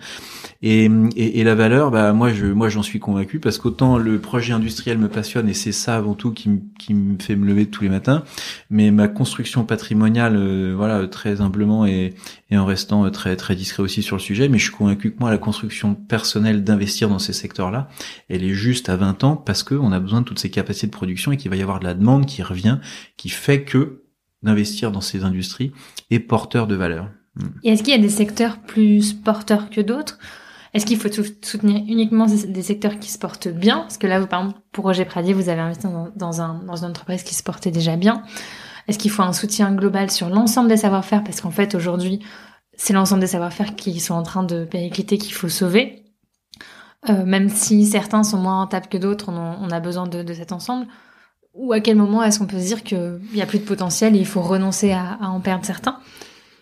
Et, 0.63 0.91
et, 1.17 1.41
et 1.41 1.45
la 1.45 1.55
valeur, 1.55 1.91
bah 1.91 2.13
moi 2.13 2.33
je 2.33 2.47
moi 2.47 2.69
j'en 2.69 2.83
suis 2.83 2.99
convaincu 2.99 3.39
parce 3.39 3.59
qu'autant 3.59 3.97
le 3.97 4.19
projet 4.19 4.53
industriel 4.53 4.99
me 4.99 5.09
passionne 5.09 5.49
et 5.49 5.55
c'est 5.55 5.71
ça 5.71 5.97
avant 5.97 6.15
tout 6.15 6.33
qui, 6.33 6.51
qui 6.81 6.95
me 6.95 7.17
fait 7.21 7.37
me 7.37 7.47
lever 7.47 7.67
tous 7.67 7.85
les 7.85 7.89
matins, 7.89 8.25
mais 8.69 8.91
ma 8.91 9.07
construction 9.07 9.65
patrimoniale, 9.65 10.35
euh, 10.37 10.75
voilà 10.77 11.07
très 11.07 11.41
humblement 11.41 11.87
et, 11.87 12.15
et 12.51 12.59
en 12.59 12.65
restant 12.65 13.05
euh, 13.05 13.11
très 13.11 13.37
très 13.37 13.55
discret 13.55 13.85
aussi 13.85 14.03
sur 14.03 14.17
le 14.17 14.21
sujet, 14.21 14.49
mais 14.49 14.59
je 14.59 14.65
suis 14.65 14.73
convaincu 14.73 15.13
que 15.13 15.21
moi 15.21 15.31
la 15.31 15.39
construction 15.39 15.95
personnelle 15.95 16.65
d'investir 16.65 17.09
dans 17.09 17.21
ces 17.21 17.33
secteurs-là, 17.33 17.89
elle 18.29 18.43
est 18.43 18.55
juste 18.55 18.89
à 18.89 18.97
20 18.97 19.23
ans 19.23 19.37
parce 19.37 19.63
que 19.63 19.77
on 19.77 19.93
a 19.93 20.01
besoin 20.01 20.23
de 20.23 20.27
toutes 20.27 20.41
ces 20.41 20.51
capacités 20.51 20.89
de 20.89 20.93
production 20.93 21.31
et 21.31 21.37
qu'il 21.37 21.51
va 21.51 21.57
y 21.57 21.63
avoir 21.63 21.79
de 21.79 21.85
la 21.85 21.95
demande 21.95 22.27
qui 22.27 22.43
revient, 22.43 22.79
qui 23.17 23.29
fait 23.39 23.63
que 23.65 24.03
d'investir 24.43 24.93
dans 24.93 25.01
ces 25.01 25.25
industries 25.25 25.73
est 26.11 26.21
porteur 26.21 26.67
de 26.67 26.75
valeur. 26.75 27.09
Et 27.63 27.71
est-ce 27.71 27.83
qu'il 27.83 27.95
y 27.95 27.99
a 27.99 28.01
des 28.01 28.09
secteurs 28.09 28.59
plus 28.59 29.13
porteurs 29.13 29.71
que 29.71 29.81
d'autres? 29.81 30.19
Est-ce 30.75 30.85
qu'il 30.85 30.99
faut 30.99 31.09
soutenir 31.11 31.83
uniquement 31.89 32.27
des 32.27 32.63
secteurs 32.63 32.99
qui 32.99 33.11
se 33.11 33.19
portent 33.19 33.49
bien? 33.49 33.81
Parce 33.81 33.97
que 33.97 34.07
là, 34.07 34.21
vous, 34.21 34.27
par 34.27 34.41
exemple, 34.41 34.61
pour 34.73 34.85
Roger 34.85 35.05
Pradier, 35.05 35.33
vous 35.33 35.49
avez 35.49 35.61
investi 35.61 35.87
dans, 36.17 36.41
un, 36.41 36.63
dans 36.65 36.77
une 36.77 36.91
entreprise 36.91 37.23
qui 37.23 37.35
se 37.35 37.43
portait 37.43 37.71
déjà 37.71 37.97
bien. 37.97 38.23
Est-ce 38.87 38.99
qu'il 38.99 39.11
faut 39.11 39.23
un 39.23 39.33
soutien 39.33 39.73
global 39.73 40.11
sur 40.11 40.29
l'ensemble 40.29 40.69
des 40.69 40.77
savoir-faire? 40.79 41.25
Parce 41.25 41.41
qu'en 41.41 41.51
fait, 41.51 41.75
aujourd'hui, 41.75 42.21
c'est 42.75 42.93
l'ensemble 42.93 43.21
des 43.21 43.29
savoir-faire 43.29 43.77
qui 43.77 43.99
sont 43.99 44.15
en 44.15 44.23
train 44.23 44.43
de 44.43 44.65
péricliter 44.65 45.17
qu'il 45.17 45.35
faut 45.35 45.49
sauver. 45.49 46.05
Euh, 47.09 47.25
même 47.25 47.49
si 47.49 47.87
certains 47.87 48.25
sont 48.25 48.39
moins 48.39 48.57
rentables 48.57 48.89
que 48.89 48.99
d'autres, 48.99 49.31
on, 49.31 49.71
a 49.71 49.81
besoin 49.81 50.07
de 50.07 50.33
cet 50.35 50.53
ensemble. 50.53 50.87
Ou 51.55 51.73
à 51.73 51.81
quel 51.81 51.97
moment 51.97 52.23
est-ce 52.23 52.39
qu'on 52.39 52.47
peut 52.47 52.61
se 52.61 52.67
dire 52.67 52.83
qu'il 52.83 53.21
y 53.35 53.43
a 53.43 53.47
plus 53.47 53.59
de 53.59 53.65
potentiel 53.65 54.15
et 54.17 54.19
il 54.19 54.27
faut 54.27 54.43
renoncer 54.43 54.93
à, 54.93 55.19
à 55.21 55.29
en 55.29 55.41
perdre 55.41 55.65
certains? 55.65 55.99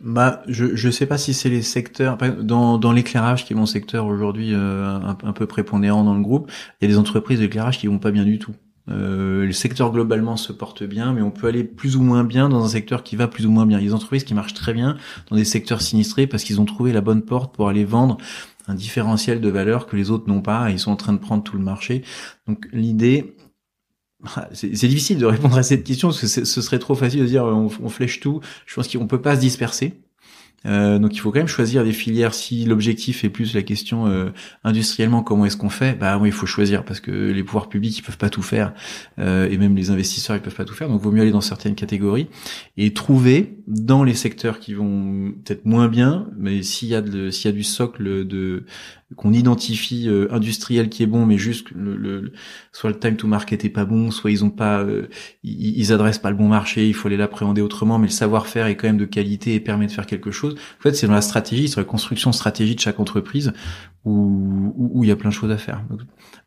Bah, 0.01 0.43
je 0.47 0.77
je 0.77 0.91
sais 0.91 1.07
pas 1.07 1.17
si 1.17 1.33
c'est 1.33 1.49
les 1.49 1.63
secteurs 1.63 2.19
dans 2.43 2.77
dans 2.77 2.93
l'éclairage 2.93 3.47
qui 3.47 3.55
est 3.55 3.57
mon 3.57 3.67
secteur 3.67 4.07
aujourd'hui 4.07 4.53
euh, 4.53 4.99
un, 5.01 5.33
peu 5.33 5.47
prépondérant 5.47 6.05
dans 6.05 6.15
le 6.15 6.21
groupe. 6.21 6.51
Il 6.81 6.85
y 6.85 6.91
a 6.91 6.93
des 6.93 6.99
entreprises 6.99 7.39
d'éclairage 7.39 7.79
qui 7.79 7.87
vont 7.87 7.99
pas 7.99 8.11
bien 8.11 8.25
du 8.25 8.39
tout. 8.39 8.55
Euh, 8.89 9.47
le 9.47 9.53
secteur 9.53 9.91
globalement 9.91 10.37
se 10.37 10.53
porte 10.53 10.83
bien, 10.83 11.13
mais 11.13 11.23
on 11.23 11.31
peut 11.31 11.47
aller 11.47 11.65
plus 11.65 11.97
ou 11.97 12.03
moins 12.03 12.25
bien 12.25 12.49
dans 12.49 12.63
un 12.65 12.69
secteur 12.69 13.03
qui 13.03 13.17
va 13.17 13.27
plus 13.27 13.47
ou 13.47 13.51
moins 13.51 13.65
bien. 13.65 13.79
Il 13.79 13.85
y 13.85 13.87
a 13.87 13.89
des 13.89 13.95
entreprises 13.95 14.25
qui 14.25 14.35
marchent 14.35 14.55
très 14.55 14.75
bien 14.75 14.97
dans 15.31 15.37
des 15.37 15.45
secteurs 15.47 15.81
sinistrés 15.81 16.27
parce 16.27 16.45
qu'ils 16.45 16.61
ont 16.61 16.67
trouvé 16.67 16.93
la 16.93 17.01
bonne 17.01 17.23
porte 17.23 17.55
pour 17.55 17.69
aller 17.69 17.85
vendre 17.85 18.19
un 18.69 18.75
différentiel 18.75 19.41
de 19.41 19.49
valeur 19.49 19.87
que 19.87 19.97
les 19.97 20.11
autres 20.11 20.29
n'ont 20.29 20.43
pas 20.43 20.71
et 20.71 20.75
ils 20.75 20.79
sont 20.79 20.91
en 20.91 20.97
train 20.97 21.15
de 21.15 21.19
prendre 21.19 21.43
tout 21.43 21.57
le 21.57 21.65
marché. 21.65 22.03
Donc 22.47 22.69
l'idée, 22.73 23.37
c'est 24.53 24.89
difficile 24.89 25.19
de 25.19 25.27
répondre 25.27 25.57
à 25.57 25.63
cette 25.63 25.85
question 25.85 26.09
parce 26.09 26.21
que 26.21 26.27
ce 26.27 26.61
serait 26.61 26.79
trop 26.79 26.95
facile 26.95 27.21
de 27.21 27.27
dire 27.27 27.45
on, 27.45 27.71
on 27.83 27.89
flèche 27.89 28.21
tout. 28.21 28.41
Je 28.67 28.75
pense 28.75 28.89
qu'on 28.89 29.07
peut 29.07 29.23
pas 29.23 29.37
se 29.37 29.41
disperser. 29.41 29.95
Euh, 30.67 30.99
donc 30.99 31.15
il 31.15 31.19
faut 31.19 31.31
quand 31.31 31.39
même 31.39 31.49
choisir 31.49 31.85
des 31.85 31.93
filières. 31.93 32.35
Si 32.35 32.65
l'objectif 32.65 33.25
est 33.25 33.29
plus 33.29 33.55
la 33.55 33.63
question 33.63 34.07
euh, 34.07 34.31
industriellement, 34.65 35.23
comment 35.23 35.47
est-ce 35.47 35.57
qu'on 35.57 35.71
fait 35.71 35.99
Bah 35.99 36.19
oui, 36.19 36.29
il 36.29 36.33
faut 36.33 36.47
choisir 36.47 36.85
parce 36.85 37.01
que 37.01 37.11
les 37.11 37.43
pouvoirs 37.45 37.69
publics 37.69 37.97
ils 37.99 38.03
peuvent 38.03 38.19
pas 38.19 38.31
tout 38.31 38.43
faire 38.43 38.73
euh, 39.19 39.49
et 39.49 39.59
même 39.59 39.77
les 39.77 39.91
investisseurs 39.91 40.37
ils 40.37 40.43
peuvent 40.43 40.55
pas 40.55 40.65
tout 40.65 40.75
faire. 40.75 40.89
Donc 40.89 41.01
vaut 41.01 41.13
mieux 41.13 41.23
aller 41.23 41.31
dans 41.31 41.41
certaines 41.41 41.75
catégories 41.75 42.29
et 42.77 42.93
trouver 42.93 43.59
dans 43.67 44.05
les 44.05 44.15
secteurs 44.15 44.59
qui 44.59 44.75
vont 44.75 45.33
peut-être 45.45 45.65
moins 45.67 45.89
bien, 45.89 46.29
mais 46.39 46.63
s'il 46.63 46.89
y 46.89 46.95
a 46.95 47.03
de, 47.03 47.31
s'il 47.31 47.51
y 47.51 47.55
a 47.55 47.57
du 47.57 47.65
socle 47.65 48.27
de 48.27 48.65
qu'on 49.15 49.33
identifie 49.33 50.09
euh, 50.09 50.27
industriel 50.33 50.89
qui 50.89 51.05
est 51.05 51.07
bon, 51.07 51.27
mais 51.27 51.39
juste 51.39 51.71
le, 51.71 51.97
le, 51.97 52.33
soit 52.73 52.91
le 52.91 52.99
time 52.99 53.15
to 53.17 53.29
market 53.29 53.65
est 53.65 53.71
pas 53.71 53.85
bon, 53.85 54.11
soit 54.11 54.33
ils 54.33 54.45
ont 54.45 54.51
pas, 54.51 54.81
euh, 54.81 55.09
ils, 55.45 55.93
adressent 55.93 56.19
pas 56.19 56.31
le 56.31 56.37
bon 56.37 56.49
marché, 56.49 56.89
il 56.89 56.95
faut 56.95 57.07
aller 57.07 57.17
l'appréhender 57.17 57.63
autrement, 57.63 57.99
mais 57.99 58.09
le 58.09 58.13
savoir-faire 58.13 58.67
est 58.67 58.77
quand 58.77 58.89
même 58.89 58.97
de 58.97 59.05
qualité 59.05 59.55
et 59.55 59.61
permet 59.61 59.87
de 59.87 59.93
faire 59.93 60.07
quelque 60.07 60.33
chose. 60.33 60.56
En 60.79 60.83
fait, 60.83 60.95
c'est 60.95 61.07
dans 61.07 61.15
la 61.15 61.21
stratégie, 61.21 61.69
sur 61.69 61.81
la 61.81 61.85
construction 61.85 62.33
stratégie 62.33 62.75
de 62.75 62.81
chaque 62.81 63.01
entreprise 63.01 63.53
où, 64.05 64.73
où, 64.77 65.05
il 65.05 65.09
y 65.09 65.11
a 65.11 65.17
plein 65.17 65.31
de 65.31 65.35
choses 65.35 65.51
à 65.51 65.59
faire. 65.59 65.83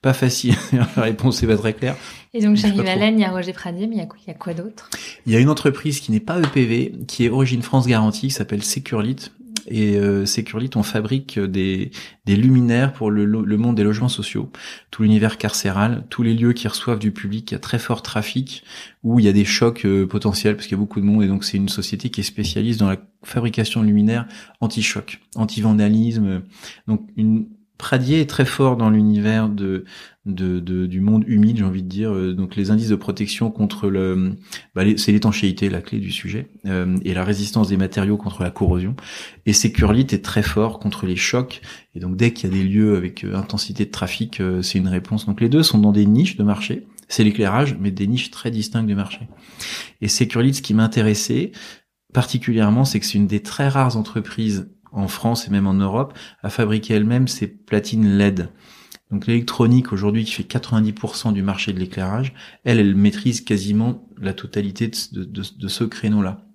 pas 0.01 0.13
facile. 0.13 0.55
la 0.95 1.03
réponse 1.03 1.43
est 1.43 1.47
pas 1.47 1.57
très 1.57 1.73
claire. 1.73 1.95
Et 2.33 2.41
donc, 2.41 2.55
chez 2.55 2.69
Rivalen, 2.69 3.17
il 3.17 3.21
y 3.21 3.25
a 3.25 3.31
Roger 3.31 3.53
Pradier, 3.53 3.87
mais 3.87 3.95
il 3.95 3.99
y 3.99 4.01
a 4.01 4.05
quoi, 4.05 4.17
il 4.25 4.27
y 4.27 4.31
a 4.31 4.37
quoi 4.37 4.53
d'autre? 4.53 4.89
Il 5.25 5.33
y 5.33 5.35
a 5.35 5.39
une 5.39 5.49
entreprise 5.49 5.99
qui 5.99 6.11
n'est 6.11 6.19
pas 6.19 6.39
EPV, 6.39 6.93
qui 7.07 7.25
est 7.25 7.29
Origine 7.29 7.61
France 7.61 7.87
Garantie, 7.87 8.27
qui 8.27 8.33
s'appelle 8.33 8.63
Securlit, 8.63 9.31
et 9.69 9.97
euh, 9.97 10.25
Securlit, 10.25 10.69
on 10.75 10.83
fabrique 10.83 11.39
des, 11.39 11.91
des 12.25 12.35
luminaires 12.35 12.93
pour 12.93 13.11
le, 13.11 13.25
le, 13.25 13.57
monde 13.57 13.75
des 13.75 13.83
logements 13.83 14.09
sociaux, 14.09 14.51
tout 14.91 15.03
l'univers 15.03 15.37
carcéral, 15.37 16.05
tous 16.09 16.23
les 16.23 16.33
lieux 16.33 16.53
qui 16.53 16.67
reçoivent 16.67 16.99
du 16.99 17.11
public 17.11 17.53
à 17.53 17.59
très 17.59 17.79
fort 17.79 18.01
trafic, 18.01 18.63
où 19.03 19.19
il 19.19 19.25
y 19.25 19.29
a 19.29 19.33
des 19.33 19.45
chocs 19.45 19.85
euh, 19.85 20.07
potentiels 20.07 20.55
parce 20.55 20.67
qu'il 20.67 20.75
y 20.75 20.79
a 20.79 20.81
beaucoup 20.81 20.99
de 20.99 21.05
monde 21.05 21.23
et 21.23 21.27
donc 21.27 21.43
c'est 21.43 21.57
une 21.57 21.69
société 21.69 22.09
qui 22.09 22.21
est 22.21 22.23
spécialiste 22.23 22.79
dans 22.79 22.89
la 22.89 22.97
fabrication 23.23 23.81
de 23.81 23.85
luminaires 23.85 24.27
anti-choc, 24.61 25.19
anti-vandalisme, 25.35 26.41
donc 26.87 27.07
une 27.15 27.47
Pradier 27.79 28.19
est 28.19 28.29
très 28.29 28.43
fort 28.43 28.75
dans 28.75 28.89
l'univers 28.89 29.47
de, 29.47 29.85
de, 30.25 30.59
du 30.59 30.99
monde 30.99 31.23
humide, 31.25 31.57
j'ai 31.59 31.63
envie 31.63 31.81
de 31.81 31.87
dire. 31.87 32.13
Euh, 32.13 32.33
donc 32.33 32.57
les 32.57 32.71
indices 32.71 32.89
de 32.89 32.95
protection 32.97 33.51
contre 33.51 33.89
le, 33.89 34.35
bah, 34.75 34.83
c'est 34.97 35.13
l'étanchéité, 35.13 35.69
la 35.69 35.81
clé 35.81 35.97
du 35.97 36.11
sujet, 36.11 36.49
euh, 36.65 36.97
et 37.05 37.13
la 37.13 37.23
résistance 37.23 37.69
des 37.69 37.77
matériaux 37.77 38.17
contre 38.17 38.43
la 38.43 38.51
corrosion. 38.51 38.97
Et 39.45 39.53
Securlit 39.53 40.07
est 40.11 40.23
très 40.23 40.43
fort 40.43 40.79
contre 40.79 41.05
les 41.05 41.15
chocs. 41.15 41.61
Et 41.95 42.01
donc 42.01 42.17
dès 42.17 42.33
qu'il 42.33 42.49
y 42.49 42.53
a 42.53 42.55
des 42.57 42.67
lieux 42.67 42.97
avec 42.97 43.23
euh, 43.23 43.33
intensité 43.33 43.85
de 43.85 43.91
trafic, 43.91 44.41
c'est 44.61 44.77
une 44.77 44.89
réponse. 44.89 45.25
Donc 45.25 45.39
les 45.39 45.47
deux 45.47 45.63
sont 45.63 45.79
dans 45.79 45.93
des 45.93 46.05
niches 46.05 46.35
de 46.35 46.43
marché. 46.43 46.85
C'est 47.07 47.23
l'éclairage, 47.23 47.77
mais 47.79 47.91
des 47.91 48.07
niches 48.07 48.29
très 48.29 48.51
distinctes 48.51 48.87
du 48.87 48.95
marché. 48.95 49.21
Et 50.01 50.09
Securlit, 50.09 50.53
ce 50.53 50.61
qui 50.61 50.73
m'intéressait 50.73 51.53
particulièrement, 52.13 52.85
c'est 52.85 52.99
que 52.99 53.05
c'est 53.05 53.17
une 53.17 53.27
des 53.27 53.41
très 53.41 53.69
rares 53.69 53.95
entreprises 53.95 54.69
en 54.91 55.07
France 55.07 55.47
et 55.47 55.51
même 55.51 55.67
en 55.67 55.73
Europe, 55.73 56.17
à 56.41 56.49
fabriquer 56.49 56.95
elle-même 56.95 57.27
ses 57.27 57.47
platines 57.47 58.17
LED. 58.17 58.49
Donc 59.11 59.25
l'électronique 59.25 59.91
aujourd'hui 59.91 60.23
qui 60.23 60.31
fait 60.31 60.43
90% 60.43 61.33
du 61.33 61.41
marché 61.41 61.73
de 61.73 61.79
l'éclairage, 61.79 62.33
elle, 62.63 62.79
elle 62.79 62.95
maîtrise 62.95 63.41
quasiment 63.41 64.07
la 64.17 64.33
totalité 64.33 64.91
de, 65.11 65.23
de 65.23 65.67
ce 65.67 65.83
créneau-là. 65.83 66.48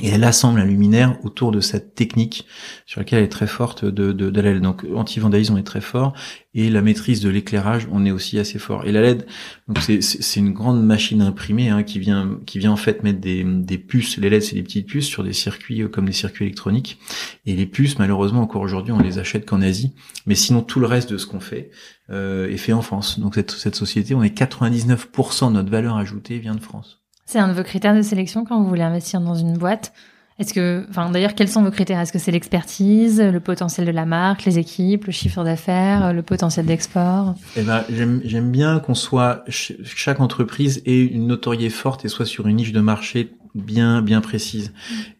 Et 0.00 0.10
elle 0.10 0.22
assemble 0.22 0.60
un 0.60 0.64
luminaire 0.64 1.18
autour 1.24 1.50
de 1.50 1.58
cette 1.58 1.96
technique 1.96 2.46
sur 2.86 3.00
laquelle 3.00 3.18
elle 3.18 3.24
est 3.24 3.28
très 3.28 3.48
forte 3.48 3.84
de, 3.84 4.12
de, 4.12 4.40
la 4.40 4.52
LED. 4.52 4.62
Donc 4.62 4.86
anti-vandalisme, 4.94 5.54
on 5.54 5.56
est 5.56 5.64
très 5.64 5.80
fort. 5.80 6.12
Et 6.54 6.70
la 6.70 6.82
maîtrise 6.82 7.20
de 7.20 7.28
l'éclairage, 7.28 7.88
on 7.90 8.06
est 8.06 8.12
aussi 8.12 8.38
assez 8.38 8.60
fort. 8.60 8.86
Et 8.86 8.92
la 8.92 9.02
LED, 9.02 9.26
donc 9.66 9.80
c'est, 9.80 10.00
c'est 10.00 10.38
une 10.38 10.52
grande 10.52 10.84
machine 10.84 11.20
imprimée 11.20 11.70
hein, 11.70 11.82
qui 11.82 11.98
vient 11.98 12.38
qui 12.46 12.60
vient 12.60 12.70
en 12.70 12.76
fait 12.76 13.02
mettre 13.02 13.18
des, 13.18 13.42
des 13.42 13.78
puces. 13.78 14.18
Les 14.18 14.30
LED, 14.30 14.42
c'est 14.42 14.54
des 14.54 14.62
petites 14.62 14.86
puces 14.86 15.06
sur 15.06 15.24
des 15.24 15.32
circuits 15.32 15.82
euh, 15.82 15.88
comme 15.88 16.06
des 16.06 16.12
circuits 16.12 16.44
électroniques. 16.44 17.00
Et 17.44 17.56
les 17.56 17.66
puces, 17.66 17.98
malheureusement, 17.98 18.42
encore 18.42 18.62
aujourd'hui, 18.62 18.92
on 18.92 19.00
les 19.00 19.18
achète 19.18 19.46
qu'en 19.46 19.62
Asie. 19.62 19.94
Mais 20.26 20.36
sinon, 20.36 20.62
tout 20.62 20.78
le 20.78 20.86
reste 20.86 21.10
de 21.10 21.18
ce 21.18 21.26
qu'on 21.26 21.40
fait 21.40 21.70
euh, 22.10 22.48
est 22.48 22.56
fait 22.56 22.72
en 22.72 22.82
France. 22.82 23.18
Donc 23.18 23.34
cette, 23.34 23.50
cette 23.50 23.74
société, 23.74 24.14
on 24.14 24.22
est 24.22 24.36
99% 24.36 25.48
de 25.48 25.54
notre 25.54 25.70
valeur 25.70 25.96
ajoutée 25.96 26.38
vient 26.38 26.54
de 26.54 26.60
France. 26.60 26.97
C'est 27.30 27.38
un 27.38 27.48
de 27.48 27.52
vos 27.52 27.62
critères 27.62 27.94
de 27.94 28.00
sélection 28.00 28.46
quand 28.46 28.58
vous 28.58 28.66
voulez 28.66 28.80
investir 28.80 29.20
dans 29.20 29.34
une 29.34 29.52
boîte. 29.52 29.92
Est-ce 30.38 30.54
que, 30.54 30.86
enfin, 30.88 31.10
d'ailleurs, 31.10 31.34
quels 31.34 31.50
sont 31.50 31.62
vos 31.62 31.70
critères? 31.70 32.00
Est-ce 32.00 32.10
que 32.10 32.18
c'est 32.18 32.30
l'expertise, 32.30 33.20
le 33.20 33.38
potentiel 33.38 33.86
de 33.86 33.90
la 33.90 34.06
marque, 34.06 34.46
les 34.46 34.58
équipes, 34.58 35.04
le 35.04 35.12
chiffre 35.12 35.44
d'affaires, 35.44 36.14
le 36.14 36.22
potentiel 36.22 36.64
d'export? 36.64 37.34
Eh 37.54 37.64
ben, 37.64 37.84
j'aime 37.90 38.50
bien 38.50 38.80
qu'on 38.80 38.94
soit 38.94 39.44
chaque 39.50 40.20
entreprise 40.20 40.80
ait 40.86 41.04
une 41.04 41.26
notoriété 41.26 41.68
forte 41.68 42.06
et 42.06 42.08
soit 42.08 42.24
sur 42.24 42.46
une 42.46 42.56
niche 42.56 42.72
de 42.72 42.80
marché 42.80 43.34
bien 43.54 44.00
bien 44.00 44.22
précise. 44.22 44.72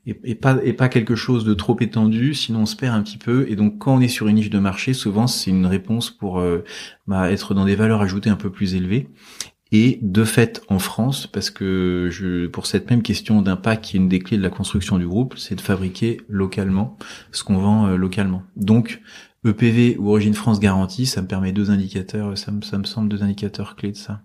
Et, 0.07 0.35
pas 0.35 0.57
et 0.65 0.73
pas 0.73 0.89
quelque 0.89 1.15
chose 1.15 1.45
de 1.45 1.53
trop 1.53 1.77
étendu 1.81 2.33
sinon 2.33 2.61
on 2.61 2.67
se 2.67 2.77
perd 2.77 2.95
un 2.95 3.03
petit 3.03 3.19
peu. 3.19 3.47
Et 3.51 3.57
donc 3.57 3.79
quand 3.79 3.97
on 3.97 4.01
est 4.01 4.09
sur 4.09 4.29
une 4.29 4.37
niche 4.37 4.51
de 4.51 4.59
marché 4.59 4.95
souvent 4.95 5.27
c'est 5.27 5.51
une 5.51 5.67
réponse 5.67 6.11
pour 6.11 6.41
euh, 6.41 6.65
bah, 7.07 7.31
être 7.31 7.53
dans 7.53 7.65
des 7.65 7.75
valeurs 7.75 8.01
ajoutées 8.01 8.31
un 8.31 8.37
peu 8.37 8.51
plus 8.51 8.75
élevées 8.75 9.09
et 9.71 9.99
de 10.03 10.25
fait 10.25 10.63
en 10.69 10.79
France, 10.79 11.27
parce 11.27 11.51
que 11.51 12.09
je, 12.11 12.47
pour 12.47 12.67
cette 12.67 12.89
même 12.91 13.03
question 13.03 13.43
d'impact 13.43 13.85
qui 13.85 13.97
est 13.97 14.01
une 14.01 14.09
des 14.09 14.19
clés 14.19 14.39
de 14.39 14.43
la 14.43 14.51
construction 14.51 14.99
du 14.99 15.07
groupe, 15.07 15.37
c'est 15.37 15.55
de 15.55 15.61
fabriquer 15.61 16.21
localement 16.29 16.97
ce 17.33 17.45
qu'on 17.45 17.59
vend 17.59 17.87
euh, 17.87 17.97
localement. 17.97 18.43
Donc 18.57 19.03
EPV 19.45 19.97
ou 19.99 20.11
Origine 20.11 20.35
France 20.35 20.61
Garantie, 20.61 21.07
ça 21.07 21.23
me 21.23 21.27
permet 21.27 21.53
deux 21.53 21.71
indicateurs, 21.71 22.37
ça 22.39 22.51
me, 22.51 22.63
ça 22.63 22.79
me 22.79 22.85
semble 22.85 23.09
deux 23.09 23.23
indicateurs 23.23 23.77
clés 23.77 23.93
de 23.93 23.97
ça. 23.97 24.23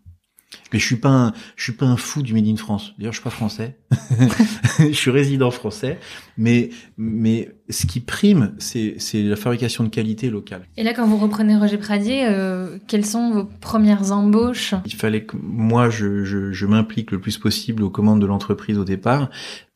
Mais 0.72 0.80
je 0.80 0.86
suis 0.86 0.96
pas 0.96 1.10
un, 1.10 1.34
je 1.56 1.64
suis 1.64 1.74
pas 1.74 1.86
un 1.86 1.98
fou 1.98 2.22
du 2.22 2.34
Made 2.34 2.48
in 2.48 2.56
France. 2.56 2.94
D'ailleurs, 2.98 3.14
je 3.14 3.20
suis 3.20 3.24
pas 3.24 3.30
français. 3.30 3.78
je 4.80 4.92
suis 4.92 5.12
résident 5.12 5.52
français, 5.52 6.00
mais 6.38 6.70
mais 6.98 7.52
ce 7.70 7.86
qui 7.86 8.00
prime, 8.00 8.54
c'est 8.58 8.96
c'est 8.98 9.24
la 9.24 9.36
fabrication 9.36 9.84
de 9.84 9.90
qualité 9.90 10.30
locale. 10.30 10.68
Et 10.78 10.84
là, 10.84 10.94
quand 10.94 11.08
vous 11.08 11.18
reprenez 11.18 11.56
Roger 11.58 11.78
Pradier, 11.78 12.26
euh, 12.26 12.78
quelles 12.88 13.06
sont 13.06 13.32
vos 13.32 13.46
premières 13.46 14.12
embauches? 14.12 14.74
Il 14.86 14.96
fallait 14.96 15.24
que 15.24 15.38
moi, 15.42 15.90
je 15.90 16.24
je, 16.24 16.52
je 16.52 16.66
m'implique 16.66 17.12
le 17.12 17.20
plus 17.20 17.38
possible 17.38 17.84
aux 17.84 17.90
commandes 17.90 18.22
de 18.22 18.26
l'entreprise 18.26 18.78
au 18.78 18.86
départ. 18.86 19.30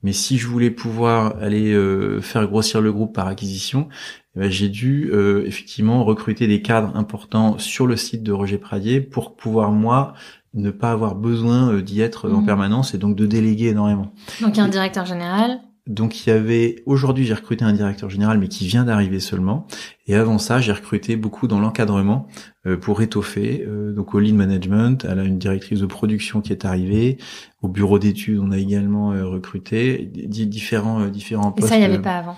Mais 0.03 0.13
si 0.13 0.37
je 0.37 0.47
voulais 0.47 0.69
pouvoir 0.69 1.37
aller 1.41 1.73
euh, 1.73 2.21
faire 2.21 2.47
grossir 2.47 2.81
le 2.81 2.93
groupe 2.93 3.15
par 3.15 3.27
acquisition, 3.27 3.89
eh 4.35 4.39
ben, 4.41 4.51
j'ai 4.51 4.69
dû 4.69 5.09
euh, 5.11 5.43
effectivement 5.45 6.03
recruter 6.03 6.45
des 6.47 6.61
cadres 6.61 6.95
importants 6.95 7.57
sur 7.57 7.87
le 7.87 7.97
site 7.97 8.21
de 8.21 8.31
Roger 8.31 8.59
Pradier 8.59 9.01
pour 9.01 9.35
pouvoir 9.35 9.71
moi 9.71 10.13
ne 10.53 10.71
pas 10.71 10.91
avoir 10.91 11.15
besoin 11.15 11.71
euh, 11.71 11.81
d'y 11.81 12.01
être 12.01 12.29
en 12.29 12.41
mmh. 12.41 12.45
permanence 12.45 12.93
et 12.93 12.97
donc 12.97 13.15
de 13.15 13.25
déléguer 13.25 13.67
énormément. 13.67 14.11
Donc 14.41 14.55
il 14.55 14.57
y 14.57 14.61
a 14.61 14.63
un 14.63 14.69
directeur 14.69 15.05
général. 15.05 15.59
Donc 15.87 16.25
il 16.25 16.29
y 16.29 16.33
avait 16.33 16.83
aujourd'hui 16.85 17.25
j'ai 17.25 17.33
recruté 17.33 17.63
un 17.63 17.71
directeur 17.71 18.09
général 18.09 18.39
mais 18.39 18.49
qui 18.49 18.67
vient 18.67 18.83
d'arriver 18.83 19.21
seulement 19.21 19.67
et 20.05 20.15
avant 20.15 20.37
ça 20.37 20.59
j'ai 20.59 20.73
recruté 20.73 21.15
beaucoup 21.15 21.47
dans 21.47 21.61
l'encadrement 21.61 22.27
euh, 22.65 22.75
pour 22.75 23.01
étoffer 23.01 23.63
euh, 23.65 23.93
donc 23.93 24.13
au 24.13 24.19
lead 24.19 24.35
management 24.35 25.07
elle 25.09 25.19
a 25.19 25.23
une 25.23 25.37
directrice 25.37 25.79
de 25.79 25.85
production 25.85 26.41
qui 26.41 26.51
est 26.51 26.65
arrivée 26.65 27.17
au 27.61 27.69
bureau 27.69 27.99
d'études 27.99 28.39
on 28.39 28.51
a 28.51 28.57
également 28.57 29.11
recruté 29.11 30.11
différents 30.11 31.05
différents 31.07 31.53
postes. 31.53 31.67
Et 31.67 31.69
ça 31.69 31.77
il 31.77 31.79
n'y 31.79 31.85
avait 31.85 31.99
pas 31.99 32.17
avant. 32.17 32.37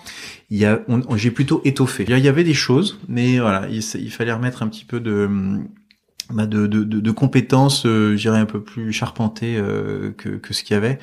Il 0.50 0.58
y 0.58 0.64
a 0.64 0.82
j'ai 1.16 1.32
plutôt 1.32 1.60
étoffé. 1.64 2.04
Il 2.08 2.16
y 2.16 2.28
avait 2.28 2.44
des 2.44 2.54
choses 2.54 3.00
mais 3.08 3.40
voilà 3.40 3.66
il, 3.68 3.78
il 3.78 4.12
fallait 4.12 4.32
remettre 4.32 4.62
un 4.62 4.68
petit 4.68 4.84
peu 4.84 5.00
de 5.00 5.28
bah 6.32 6.46
de, 6.46 6.66
de, 6.66 6.84
de, 6.84 7.10
compétences, 7.10 7.84
euh, 7.86 8.16
j'irais 8.16 8.38
un 8.38 8.46
peu 8.46 8.62
plus 8.62 8.92
charpentées 8.92 9.56
euh, 9.56 10.12
que, 10.12 10.30
que 10.30 10.54
ce 10.54 10.62
qu'il 10.62 10.74
y 10.74 10.76
avait, 10.76 10.98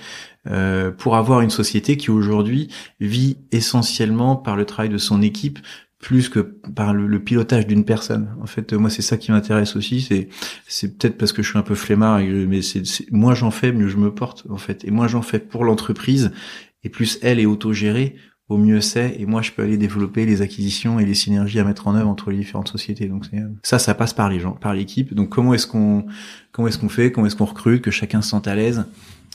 euh, 0.47 0.91
pour 0.91 1.15
avoir 1.15 1.41
une 1.41 1.49
société 1.49 1.97
qui 1.97 2.11
aujourd'hui 2.11 2.69
vit 2.99 3.37
essentiellement 3.51 4.35
par 4.35 4.55
le 4.55 4.65
travail 4.65 4.89
de 4.89 4.97
son 4.97 5.21
équipe 5.21 5.59
plus 5.99 6.29
que 6.29 6.39
par 6.39 6.93
le, 6.93 7.19
pilotage 7.19 7.65
d'une 7.65 7.83
personne. 7.83 8.29
En 8.41 8.45
fait, 8.45 8.71
moi, 8.73 8.89
c'est 8.89 9.01
ça 9.01 9.17
qui 9.17 9.31
m'intéresse 9.31 9.75
aussi. 9.75 10.01
C'est, 10.01 10.29
c'est 10.67 10.95
peut-être 10.97 11.17
parce 11.17 11.33
que 11.33 11.41
je 11.41 11.49
suis 11.49 11.57
un 11.57 11.63
peu 11.63 11.73
flemmard, 11.73 12.19
mais 12.19 12.61
c'est, 12.61 12.83
moins 13.11 13.33
j'en 13.33 13.49
fais, 13.49 13.71
mieux 13.71 13.87
je 13.87 13.97
me 13.97 14.13
porte, 14.13 14.45
en 14.49 14.57
fait. 14.57 14.85
Et 14.85 14.91
moins 14.91 15.07
j'en 15.07 15.23
fais 15.23 15.39
pour 15.39 15.65
l'entreprise, 15.65 16.31
et 16.83 16.89
plus 16.89 17.17
elle 17.23 17.39
est 17.39 17.47
autogérée, 17.47 18.15
au 18.49 18.57
mieux 18.57 18.79
c'est, 18.79 19.17
et 19.19 19.25
moi 19.25 19.41
je 19.41 19.51
peux 19.51 19.61
aller 19.61 19.77
développer 19.77 20.25
les 20.25 20.41
acquisitions 20.41 20.99
et 20.99 21.05
les 21.05 21.13
synergies 21.13 21.59
à 21.59 21.65
mettre 21.65 21.87
en 21.87 21.95
œuvre 21.95 22.07
entre 22.07 22.31
les 22.31 22.37
différentes 22.37 22.69
sociétés. 22.69 23.07
Donc 23.07 23.25
ça, 23.63 23.77
ça 23.77 23.93
passe 23.93 24.13
par 24.13 24.29
les 24.29 24.39
gens, 24.39 24.53
par 24.53 24.73
l'équipe. 24.73 25.13
Donc 25.13 25.29
comment 25.29 25.53
est-ce 25.53 25.67
qu'on 25.67 26.05
comment 26.51 26.67
est-ce 26.67 26.77
qu'on 26.77 26.89
fait, 26.89 27.11
comment 27.11 27.27
est-ce 27.27 27.35
qu'on 27.35 27.45
recrute, 27.45 27.81
que 27.81 27.91
chacun 27.91 28.21
se 28.21 28.29
sente 28.29 28.47
à 28.47 28.55
l'aise, 28.55 28.85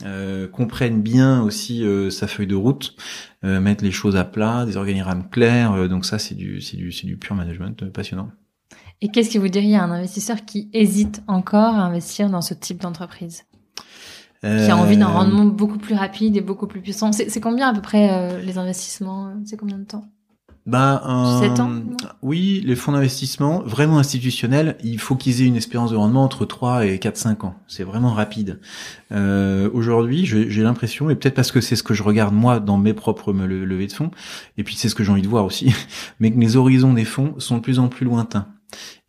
euh, 0.03 0.47
comprenne 0.47 1.01
bien 1.01 1.43
aussi 1.43 1.83
euh, 1.83 2.09
sa 2.09 2.25
feuille 2.25 2.47
de 2.47 2.55
route, 2.55 2.95
euh, 3.43 3.61
mettre 3.61 3.83
les 3.83 3.91
choses 3.91 4.15
à 4.15 4.23
plat, 4.23 4.65
des 4.65 4.77
organigrammes 4.77 5.29
clairs. 5.29 5.73
Euh, 5.73 5.87
donc 5.87 6.05
ça, 6.05 6.17
c'est 6.17 6.35
du 6.35 6.59
c'est 6.59 6.77
du 6.77 6.91
c'est 6.91 7.05
du 7.05 7.17
pur 7.17 7.35
management 7.35 7.91
passionnant. 7.91 8.31
Et 9.01 9.09
qu'est-ce 9.09 9.31
que 9.31 9.39
vous 9.39 9.49
diriez 9.49 9.75
à 9.75 9.83
un 9.83 9.91
investisseur 9.91 10.45
qui 10.45 10.69
hésite 10.73 11.21
encore 11.27 11.75
à 11.75 11.83
investir 11.83 12.29
dans 12.29 12.41
ce 12.41 12.53
type 12.53 12.81
d'entreprise? 12.81 13.43
Qui 14.43 14.71
a 14.71 14.77
envie 14.77 14.97
d'un 14.97 15.09
euh, 15.09 15.13
rendement 15.13 15.45
beaucoup 15.45 15.77
plus 15.77 15.95
rapide 15.95 16.37
et 16.37 16.41
beaucoup 16.41 16.67
plus 16.67 16.81
puissant. 16.81 17.11
C'est 17.11 17.41
combien 17.41 17.69
à 17.69 17.73
peu 17.73 17.81
près 17.81 18.11
euh, 18.11 18.41
les 18.41 18.57
investissements? 18.57 19.33
C'est 19.45 19.57
combien 19.57 19.77
de 19.77 19.85
temps? 19.85 20.05
Bah, 20.65 21.01
euh, 21.05 21.49
ans 21.57 21.81
Oui, 22.21 22.63
les 22.65 22.75
fonds 22.75 22.93
d'investissement 22.93 23.61
vraiment 23.63 23.97
institutionnels, 23.97 24.77
il 24.81 24.97
faut 24.97 25.15
qu'ils 25.15 25.41
aient 25.41 25.45
une 25.45 25.57
espérance 25.57 25.91
de 25.91 25.97
rendement 25.97 26.23
entre 26.23 26.45
3 26.45 26.85
et 26.85 26.97
4-5 26.97 27.45
ans. 27.45 27.55
C'est 27.67 27.83
vraiment 27.83 28.11
rapide. 28.11 28.61
Euh, 29.11 29.69
Aujourd'hui, 29.73 30.25
j'ai 30.25 30.63
l'impression, 30.63 31.09
et 31.09 31.15
peut-être 31.15 31.35
parce 31.35 31.51
que 31.51 31.59
c'est 31.59 31.75
ce 31.75 31.83
que 31.83 31.93
je 31.93 32.01
regarde 32.01 32.33
moi 32.33 32.61
dans 32.61 32.77
mes 32.77 32.93
propres 32.93 33.33
levées 33.33 33.87
de 33.87 33.91
fonds, 33.91 34.11
et 34.57 34.63
puis 34.63 34.75
c'est 34.75 34.87
ce 34.87 34.95
que 34.95 35.03
j'ai 35.03 35.11
envie 35.11 35.21
de 35.21 35.27
voir 35.27 35.43
aussi, 35.43 35.73
mais 36.21 36.31
que 36.31 36.39
les 36.39 36.55
horizons 36.55 36.93
des 36.93 37.05
fonds 37.05 37.35
sont 37.39 37.57
de 37.57 37.61
plus 37.61 37.79
en 37.79 37.89
plus 37.89 38.05
lointains. 38.05 38.47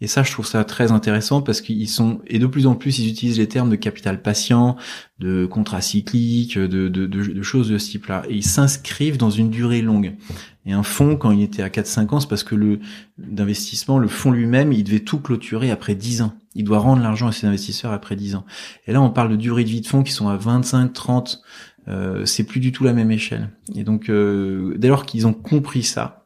Et 0.00 0.06
ça, 0.06 0.22
je 0.22 0.32
trouve 0.32 0.46
ça 0.46 0.64
très 0.64 0.92
intéressant 0.92 1.40
parce 1.40 1.60
qu'ils 1.60 1.88
sont 1.88 2.20
et 2.26 2.38
de 2.38 2.46
plus 2.46 2.66
en 2.66 2.74
plus 2.74 2.98
ils 2.98 3.08
utilisent 3.08 3.38
les 3.38 3.48
termes 3.48 3.70
de 3.70 3.76
capital 3.76 4.20
patient, 4.20 4.76
de 5.18 5.46
contrat 5.46 5.80
cyclique, 5.80 6.58
de, 6.58 6.88
de, 6.88 7.06
de, 7.06 7.42
choses 7.42 7.68
de 7.68 7.78
ce 7.78 7.90
type-là. 7.90 8.22
Et 8.28 8.34
ils 8.34 8.44
s'inscrivent 8.44 9.16
dans 9.16 9.30
une 9.30 9.50
durée 9.50 9.82
longue. 9.82 10.14
Et 10.66 10.72
un 10.72 10.82
fonds, 10.82 11.16
quand 11.16 11.30
il 11.30 11.42
était 11.42 11.62
à 11.62 11.68
4-5 11.68 12.14
ans, 12.14 12.20
c'est 12.20 12.28
parce 12.28 12.44
que 12.44 12.54
le 12.54 12.80
d'investissement, 13.18 13.98
le 13.98 14.08
fonds 14.08 14.30
lui-même, 14.30 14.72
il 14.72 14.84
devait 14.84 15.00
tout 15.00 15.20
clôturer 15.20 15.70
après 15.70 15.94
10 15.94 16.22
ans. 16.22 16.34
Il 16.54 16.64
doit 16.64 16.78
rendre 16.78 17.02
l'argent 17.02 17.28
à 17.28 17.32
ses 17.32 17.46
investisseurs 17.46 17.92
après 17.92 18.16
10 18.16 18.36
ans. 18.36 18.44
Et 18.86 18.92
là, 18.92 19.00
on 19.02 19.10
parle 19.10 19.30
de 19.30 19.36
durée 19.36 19.64
de 19.64 19.68
vie 19.68 19.80
de 19.80 19.86
fonds 19.86 20.02
qui 20.02 20.12
sont 20.12 20.28
à 20.28 20.36
25, 20.36 20.92
30. 20.92 21.42
Euh, 21.88 22.24
c'est 22.24 22.44
plus 22.44 22.60
du 22.60 22.72
tout 22.72 22.84
la 22.84 22.92
même 22.92 23.10
échelle. 23.10 23.50
Et 23.74 23.84
donc, 23.84 24.08
euh, 24.08 24.74
dès 24.78 24.88
lors 24.88 25.04
qu'ils 25.04 25.26
ont 25.26 25.34
compris 25.34 25.82
ça, 25.82 26.23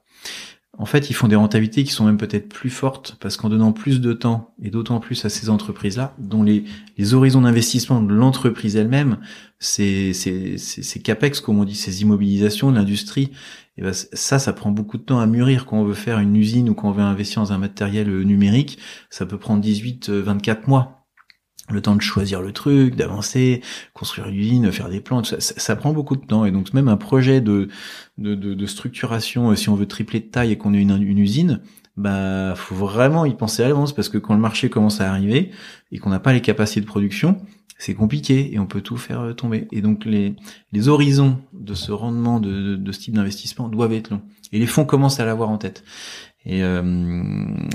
en 0.81 0.87
fait, 0.87 1.11
ils 1.11 1.13
font 1.13 1.27
des 1.27 1.35
rentabilités 1.35 1.83
qui 1.83 1.91
sont 1.91 2.05
même 2.05 2.19
peut-être 2.19 2.49
plus 2.49 2.71
fortes 2.71 3.17
parce 3.19 3.37
qu'en 3.37 3.49
donnant 3.49 3.73
plus 3.73 4.01
de 4.01 4.13
temps 4.13 4.55
et 4.63 4.71
d'autant 4.71 5.01
plus 5.01 5.25
à 5.25 5.29
ces 5.29 5.51
entreprises-là, 5.51 6.15
dont 6.19 6.45
les, 6.45 6.65
horizons 7.15 7.41
d'investissement 7.41 8.01
de 8.01 8.15
l'entreprise 8.15 8.77
elle-même, 8.77 9.19
c'est 9.59 10.13
capex 11.03 11.41
comme 11.41 11.59
on 11.59 11.65
dit, 11.65 11.75
ces 11.75 12.03
immobilisations 12.03 12.71
de 12.71 12.77
l'industrie, 12.77 13.33
et 13.77 13.83
ben 13.83 13.93
ça, 13.93 14.39
ça 14.39 14.53
prend 14.53 14.71
beaucoup 14.71 14.99
de 14.99 15.03
temps 15.03 15.21
à 15.21 15.27
mûrir. 15.27 15.67
Quand 15.67 15.79
on 15.79 15.85
veut 15.85 15.95
faire 15.95 16.19
une 16.19 16.35
usine 16.37 16.69
ou 16.69 16.75
quand 16.75 16.89
on 16.89 16.93
veut 16.93 17.03
investir 17.03 17.43
dans 17.43 17.53
un 17.53 17.59
matériel 17.59 18.09
numérique, 18.23 18.79
ça 19.11 19.27
peut 19.27 19.39
prendre 19.39 19.61
18, 19.61 20.11
24 20.11 20.69
mois 20.69 20.98
le 21.71 21.81
temps 21.81 21.97
de 21.97 22.01
choisir 22.01 22.41
le 22.41 22.53
truc, 22.53 22.97
d'avancer, 22.97 23.63
construire 23.95 24.29
une 24.29 24.37
usine, 24.37 24.73
faire 24.73 24.89
des 24.89 25.01
plans, 25.01 25.23
ça, 25.25 25.41
ça, 25.41 25.77
prend 25.77 25.93
beaucoup 25.93 26.17
de 26.17 26.25
temps. 26.25 26.45
Et 26.45 26.51
donc 26.51 26.73
même 26.73 26.89
un 26.89 26.97
projet 26.97 27.41
de, 27.41 27.69
de, 28.19 28.35
de, 28.35 28.67
structuration, 28.67 29.51
euh, 29.51 29.55
si 29.55 29.69
on 29.69 29.75
veut 29.75 29.87
tripler 29.87 30.21
de 30.21 30.27
taille 30.27 30.53
et 30.53 30.59
qu'on 30.59 30.75
ait 30.75 30.81
une, 30.81 31.03
une 31.03 31.19
usine, 31.19 31.61
bah 31.97 32.55
faut 32.55 32.77
vraiment 32.77 33.25
y 33.25 33.35
penser 33.35 33.63
à 33.65 33.69
l'avance 33.69 33.93
parce 33.93 34.09
que 34.09 34.19
quand 34.19 34.35
le 34.35 34.41
marché 34.41 34.71
commence 34.71 35.01
à 35.01 35.11
arriver 35.11 35.51
et 35.91 35.99
qu'on 35.99 36.11
n'a 36.11 36.21
pas 36.21 36.33
les 36.33 36.41
capacités 36.41 36.81
de 36.81 36.87
production, 36.87 37.41
c'est 37.79 37.95
compliqué 37.95 38.53
et 38.53 38.59
on 38.59 38.67
peut 38.67 38.81
tout 38.81 38.97
faire 38.97 39.21
euh, 39.21 39.33
tomber. 39.35 39.69
Et 39.73 39.83
donc 39.83 40.05
les, 40.05 40.35
les 40.73 40.89
horizons 40.89 41.39
de 41.53 41.75
ce 41.75 41.93
rendement 41.93 42.41
de, 42.41 42.77
de 42.77 42.93
ce 42.93 43.01
type 43.01 43.15
d'investissement 43.15 43.69
doivent 43.69 43.93
être 43.93 44.11
longs. 44.11 44.23
Et 44.53 44.59
les 44.59 44.67
fonds 44.67 44.85
commencent 44.85 45.21
à 45.21 45.25
l'avoir 45.25 45.51
en 45.51 45.59
tête. 45.59 45.85
Et 46.49 46.63
euh, 46.63 46.83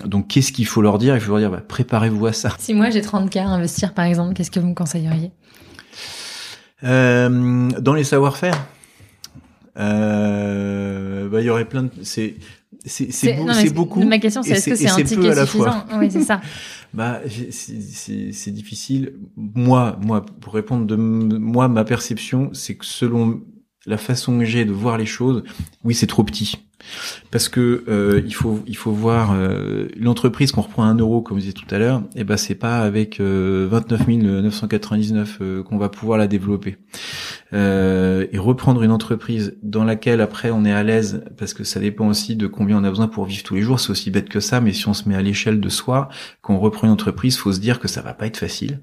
donc, 0.04 0.28
qu'est-ce 0.28 0.52
qu'il 0.52 0.66
faut 0.66 0.82
leur 0.82 0.98
dire? 0.98 1.16
Il 1.16 1.22
faut 1.22 1.32
leur 1.32 1.40
dire, 1.40 1.52
bah, 1.52 1.62
préparez-vous 1.66 2.26
à 2.26 2.34
ça. 2.34 2.56
Si 2.58 2.74
moi 2.74 2.90
j'ai 2.90 3.02
30K 3.02 3.40
à 3.40 3.48
investir, 3.48 3.94
par 3.94 4.06
exemple, 4.06 4.34
qu'est-ce 4.34 4.50
que 4.50 4.60
vous 4.60 4.68
me 4.68 4.74
conseilleriez? 4.74 5.32
Euh, 6.84 7.70
Dans 7.80 7.94
les 7.94 8.04
savoir-faire, 8.04 8.66
euh, 9.78 11.30
bah, 11.30 11.42
il 11.42 11.46
y 11.46 11.50
aurait 11.52 11.66
plein 11.66 11.84
de... 11.84 11.92
C'est 12.02 12.36
c'est 12.86 13.74
beaucoup. 13.74 14.04
Ma 14.04 14.20
question, 14.20 14.44
c'est 14.44 14.54
est-ce 14.54 14.70
que 14.70 14.76
c'est 14.76 14.90
un 14.90 14.96
ticket 15.04 15.36
suffisant 15.46 15.86
Oui, 15.98 16.12
c'est 16.12 16.24
ça. 16.24 16.42
bah, 16.94 17.22
c'est 17.30 18.52
difficile. 18.52 19.14
Moi, 19.38 19.98
moi, 20.02 20.26
pour 20.42 20.54
répondre 20.54 20.86
de 20.86 20.96
moi, 20.96 21.70
ma 21.70 21.86
perception, 21.86 22.50
c'est 22.52 22.76
que 22.76 22.86
selon 22.86 23.42
la 23.86 23.98
façon 23.98 24.40
que 24.40 24.46
j'ai 24.46 24.66
de 24.66 24.74
voir 24.74 24.98
les 24.98 25.06
choses, 25.06 25.44
oui, 25.86 25.94
c'est 25.94 26.08
trop 26.08 26.24
petit. 26.24 26.58
Parce 27.32 27.50
que 27.50 27.84
euh, 27.88 28.22
il 28.26 28.34
faut 28.34 28.62
il 28.68 28.78
faut 28.78 28.92
voir 28.92 29.32
euh, 29.34 29.88
l'entreprise 29.98 30.52
qu'on 30.52 30.62
reprend 30.62 30.84
un 30.84 30.96
euro 30.96 31.22
comme 31.22 31.38
je 31.38 31.46
disais 31.46 31.54
tout 31.54 31.74
à 31.74 31.80
l'heure, 31.80 32.02
et 32.16 32.22
eh 32.22 32.24
ben 32.24 32.38
c'est 32.38 32.56
pas 32.56 32.80
avec 32.80 33.20
euh, 33.20 33.68
29 33.70 34.08
999 34.08 35.38
euh, 35.42 35.64
qu'on 35.64 35.78
va 35.78 35.90
pouvoir 35.90 36.18
la 36.18 36.28
développer. 36.28 36.78
Euh, 37.54 38.26
et 38.32 38.40
reprendre 38.40 38.82
une 38.82 38.92
entreprise 38.92 39.58
dans 39.62 39.84
laquelle 39.84 40.22
après 40.22 40.50
on 40.50 40.66
est 40.66 40.72
à 40.72 40.84
l'aise, 40.84 41.24
parce 41.38 41.54
que 41.54 41.64
ça 41.64 41.80
dépend 41.80 42.08
aussi 42.08 42.36
de 42.36 42.48
combien 42.48 42.78
on 42.78 42.84
a 42.84 42.90
besoin 42.90 43.08
pour 43.08 43.26
vivre 43.26 43.44
tous 43.44 43.56
les 43.56 43.62
jours. 43.62 43.80
C'est 43.80 43.92
aussi 43.92 44.10
bête 44.10 44.30
que 44.30 44.40
ça, 44.40 44.60
mais 44.60 44.74
si 44.74 44.88
on 44.88 44.94
se 44.94 45.08
met 45.08 45.16
à 45.16 45.22
l'échelle 45.22 45.60
de 45.60 45.70
soi, 45.70 46.10
quand 46.42 46.56
on 46.56 46.60
reprend 46.60 46.88
une 46.88 46.94
entreprise, 46.94 47.38
faut 47.38 47.54
se 47.54 47.60
dire 47.60 47.80
que 47.80 47.88
ça 47.88 48.02
va 48.02 48.14
pas 48.14 48.26
être 48.26 48.38
facile 48.38 48.80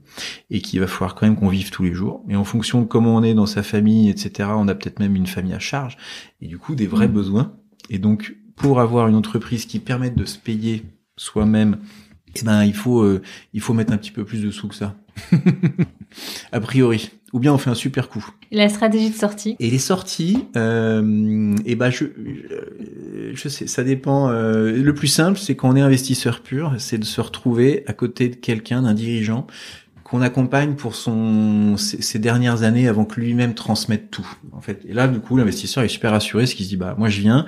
et 0.50 0.60
qu'il 0.60 0.78
va 0.80 0.86
falloir 0.86 1.14
quand 1.14 1.26
même 1.26 1.36
qu'on 1.36 1.48
vive 1.48 1.70
tous 1.70 1.82
les 1.82 1.92
jours. 1.92 2.24
Et 2.28 2.36
en 2.36 2.44
fonction 2.44 2.80
de 2.80 2.86
comment 2.86 3.16
on 3.16 3.22
est 3.22 3.34
dans 3.34 3.46
sa 3.46 3.62
famille, 3.62 4.08
etc., 4.08 4.50
on 4.54 4.68
a 4.68 4.74
peut-être 4.74 5.00
même 5.00 5.16
une 5.16 5.26
famille 5.26 5.54
à 5.54 5.58
charge 5.58 5.96
et 6.40 6.46
du 6.46 6.58
coup 6.58 6.74
des 6.74 6.86
vrais 6.86 7.08
mmh. 7.08 7.12
besoins 7.12 7.52
et 7.90 7.98
donc, 7.98 8.36
pour 8.56 8.80
avoir 8.80 9.08
une 9.08 9.16
entreprise 9.16 9.66
qui 9.66 9.78
permette 9.78 10.14
de 10.14 10.24
se 10.24 10.38
payer 10.38 10.84
soi-même, 11.16 11.78
eh 12.36 12.44
ben, 12.44 12.64
il 12.64 12.74
faut, 12.74 13.02
euh, 13.02 13.20
il 13.52 13.60
faut 13.60 13.74
mettre 13.74 13.92
un 13.92 13.98
petit 13.98 14.12
peu 14.12 14.24
plus 14.24 14.42
de 14.42 14.50
sous 14.50 14.68
que 14.68 14.74
ça. 14.74 14.96
a 16.52 16.60
priori. 16.60 17.10
Ou 17.32 17.38
bien 17.38 17.52
on 17.52 17.58
fait 17.58 17.70
un 17.70 17.74
super 17.74 18.08
coup. 18.08 18.26
La 18.50 18.68
stratégie 18.68 19.10
de 19.10 19.14
sortie? 19.14 19.56
Et 19.60 19.70
les 19.70 19.78
sorties, 19.78 20.46
euh, 20.56 21.54
eh 21.64 21.76
ben 21.76 21.90
je, 21.90 22.04
euh, 22.04 23.30
je 23.34 23.48
sais, 23.48 23.68
ça 23.68 23.84
dépend. 23.84 24.30
Euh, 24.30 24.72
le 24.72 24.94
plus 24.94 25.06
simple, 25.06 25.38
c'est 25.38 25.54
quand 25.54 25.70
on 25.70 25.76
est 25.76 25.80
investisseur 25.80 26.40
pur, 26.40 26.74
c'est 26.78 26.98
de 26.98 27.04
se 27.04 27.20
retrouver 27.20 27.84
à 27.86 27.92
côté 27.92 28.28
de 28.28 28.34
quelqu'un, 28.34 28.82
d'un 28.82 28.94
dirigeant, 28.94 29.46
qu'on 30.10 30.22
accompagne 30.22 30.74
pour 30.74 30.96
son 30.96 31.76
ses, 31.76 32.18
dernières 32.18 32.64
années 32.64 32.88
avant 32.88 33.04
que 33.04 33.20
lui-même 33.20 33.54
transmette 33.54 34.10
tout 34.10 34.26
en 34.50 34.60
fait. 34.60 34.82
Et 34.84 34.92
là 34.92 35.06
du 35.06 35.20
coup 35.20 35.36
l'investisseur 35.36 35.84
est 35.84 35.88
super 35.88 36.10
rassuré 36.10 36.46
ce 36.46 36.56
qui 36.56 36.64
se 36.64 36.68
dit 36.70 36.76
bah 36.76 36.96
moi 36.98 37.08
je 37.08 37.20
viens. 37.20 37.46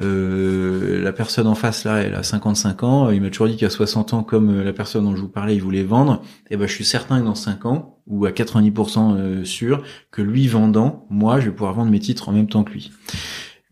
Euh, 0.00 1.00
la 1.00 1.12
personne 1.12 1.46
en 1.46 1.54
face 1.54 1.84
là 1.84 1.98
elle 1.98 2.14
a 2.14 2.24
55 2.24 2.82
ans. 2.82 3.10
Il 3.10 3.22
m'a 3.22 3.30
toujours 3.30 3.46
dit 3.46 3.56
qu'à 3.56 3.70
60 3.70 4.14
ans 4.14 4.24
comme 4.24 4.50
euh, 4.50 4.64
la 4.64 4.72
personne 4.72 5.04
dont 5.04 5.14
je 5.14 5.20
vous 5.20 5.28
parlais 5.28 5.54
il 5.54 5.62
voulait 5.62 5.84
vendre 5.84 6.22
et 6.50 6.56
ben 6.56 6.66
je 6.66 6.72
suis 6.72 6.84
certain 6.84 7.20
que 7.20 7.24
dans 7.24 7.36
5 7.36 7.66
ans 7.66 8.00
ou 8.08 8.26
à 8.26 8.30
90% 8.30 9.14
euh, 9.16 9.44
sûr 9.44 9.84
que 10.10 10.22
lui 10.22 10.48
vendant 10.48 11.06
moi 11.08 11.38
je 11.38 11.46
vais 11.46 11.52
pouvoir 11.52 11.74
vendre 11.74 11.92
mes 11.92 12.00
titres 12.00 12.28
en 12.28 12.32
même 12.32 12.48
temps 12.48 12.64
que 12.64 12.72
lui 12.72 12.90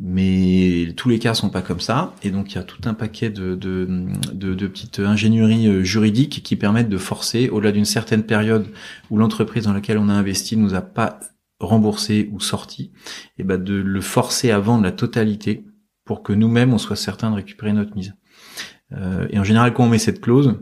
mais 0.02 0.94
tous 0.96 1.10
les 1.10 1.18
cas 1.18 1.34
sont 1.34 1.50
pas 1.50 1.60
comme 1.60 1.80
ça, 1.80 2.14
et 2.22 2.30
donc 2.30 2.52
il 2.52 2.54
y 2.54 2.58
a 2.58 2.62
tout 2.62 2.80
un 2.86 2.94
paquet 2.94 3.28
de, 3.28 3.54
de, 3.54 4.66
petites 4.66 4.98
ingénieries 4.98 5.68
euh, 5.68 5.84
juridiques 5.84 6.42
qui 6.42 6.56
permettent 6.56 6.88
de 6.88 6.96
forcer, 6.96 7.50
au-delà 7.50 7.70
d'une 7.70 7.84
certaine 7.84 8.22
période 8.22 8.66
où 9.10 9.18
l'entreprise 9.18 9.64
dans 9.64 9.74
laquelle 9.74 9.98
on 9.98 10.08
a 10.08 10.14
investi 10.14 10.56
nous 10.56 10.74
a 10.74 10.80
pas 10.80 11.20
remboursé 11.60 12.30
ou 12.32 12.40
sorti, 12.40 12.92
et 13.38 13.44
ben 13.44 13.62
de 13.62 13.74
le 13.74 14.00
forcer 14.00 14.50
à 14.50 14.58
vendre 14.58 14.84
la 14.84 14.92
totalité 14.92 15.66
pour 16.06 16.22
que 16.22 16.32
nous-mêmes 16.32 16.72
on 16.72 16.78
soit 16.78 16.96
certains 16.96 17.30
de 17.30 17.36
récupérer 17.36 17.74
notre 17.74 17.94
mise. 17.94 18.14
Euh, 18.92 19.28
et 19.28 19.38
en 19.38 19.44
général, 19.44 19.74
quand 19.74 19.84
on 19.84 19.88
met 19.90 19.98
cette 19.98 20.22
clause, 20.22 20.56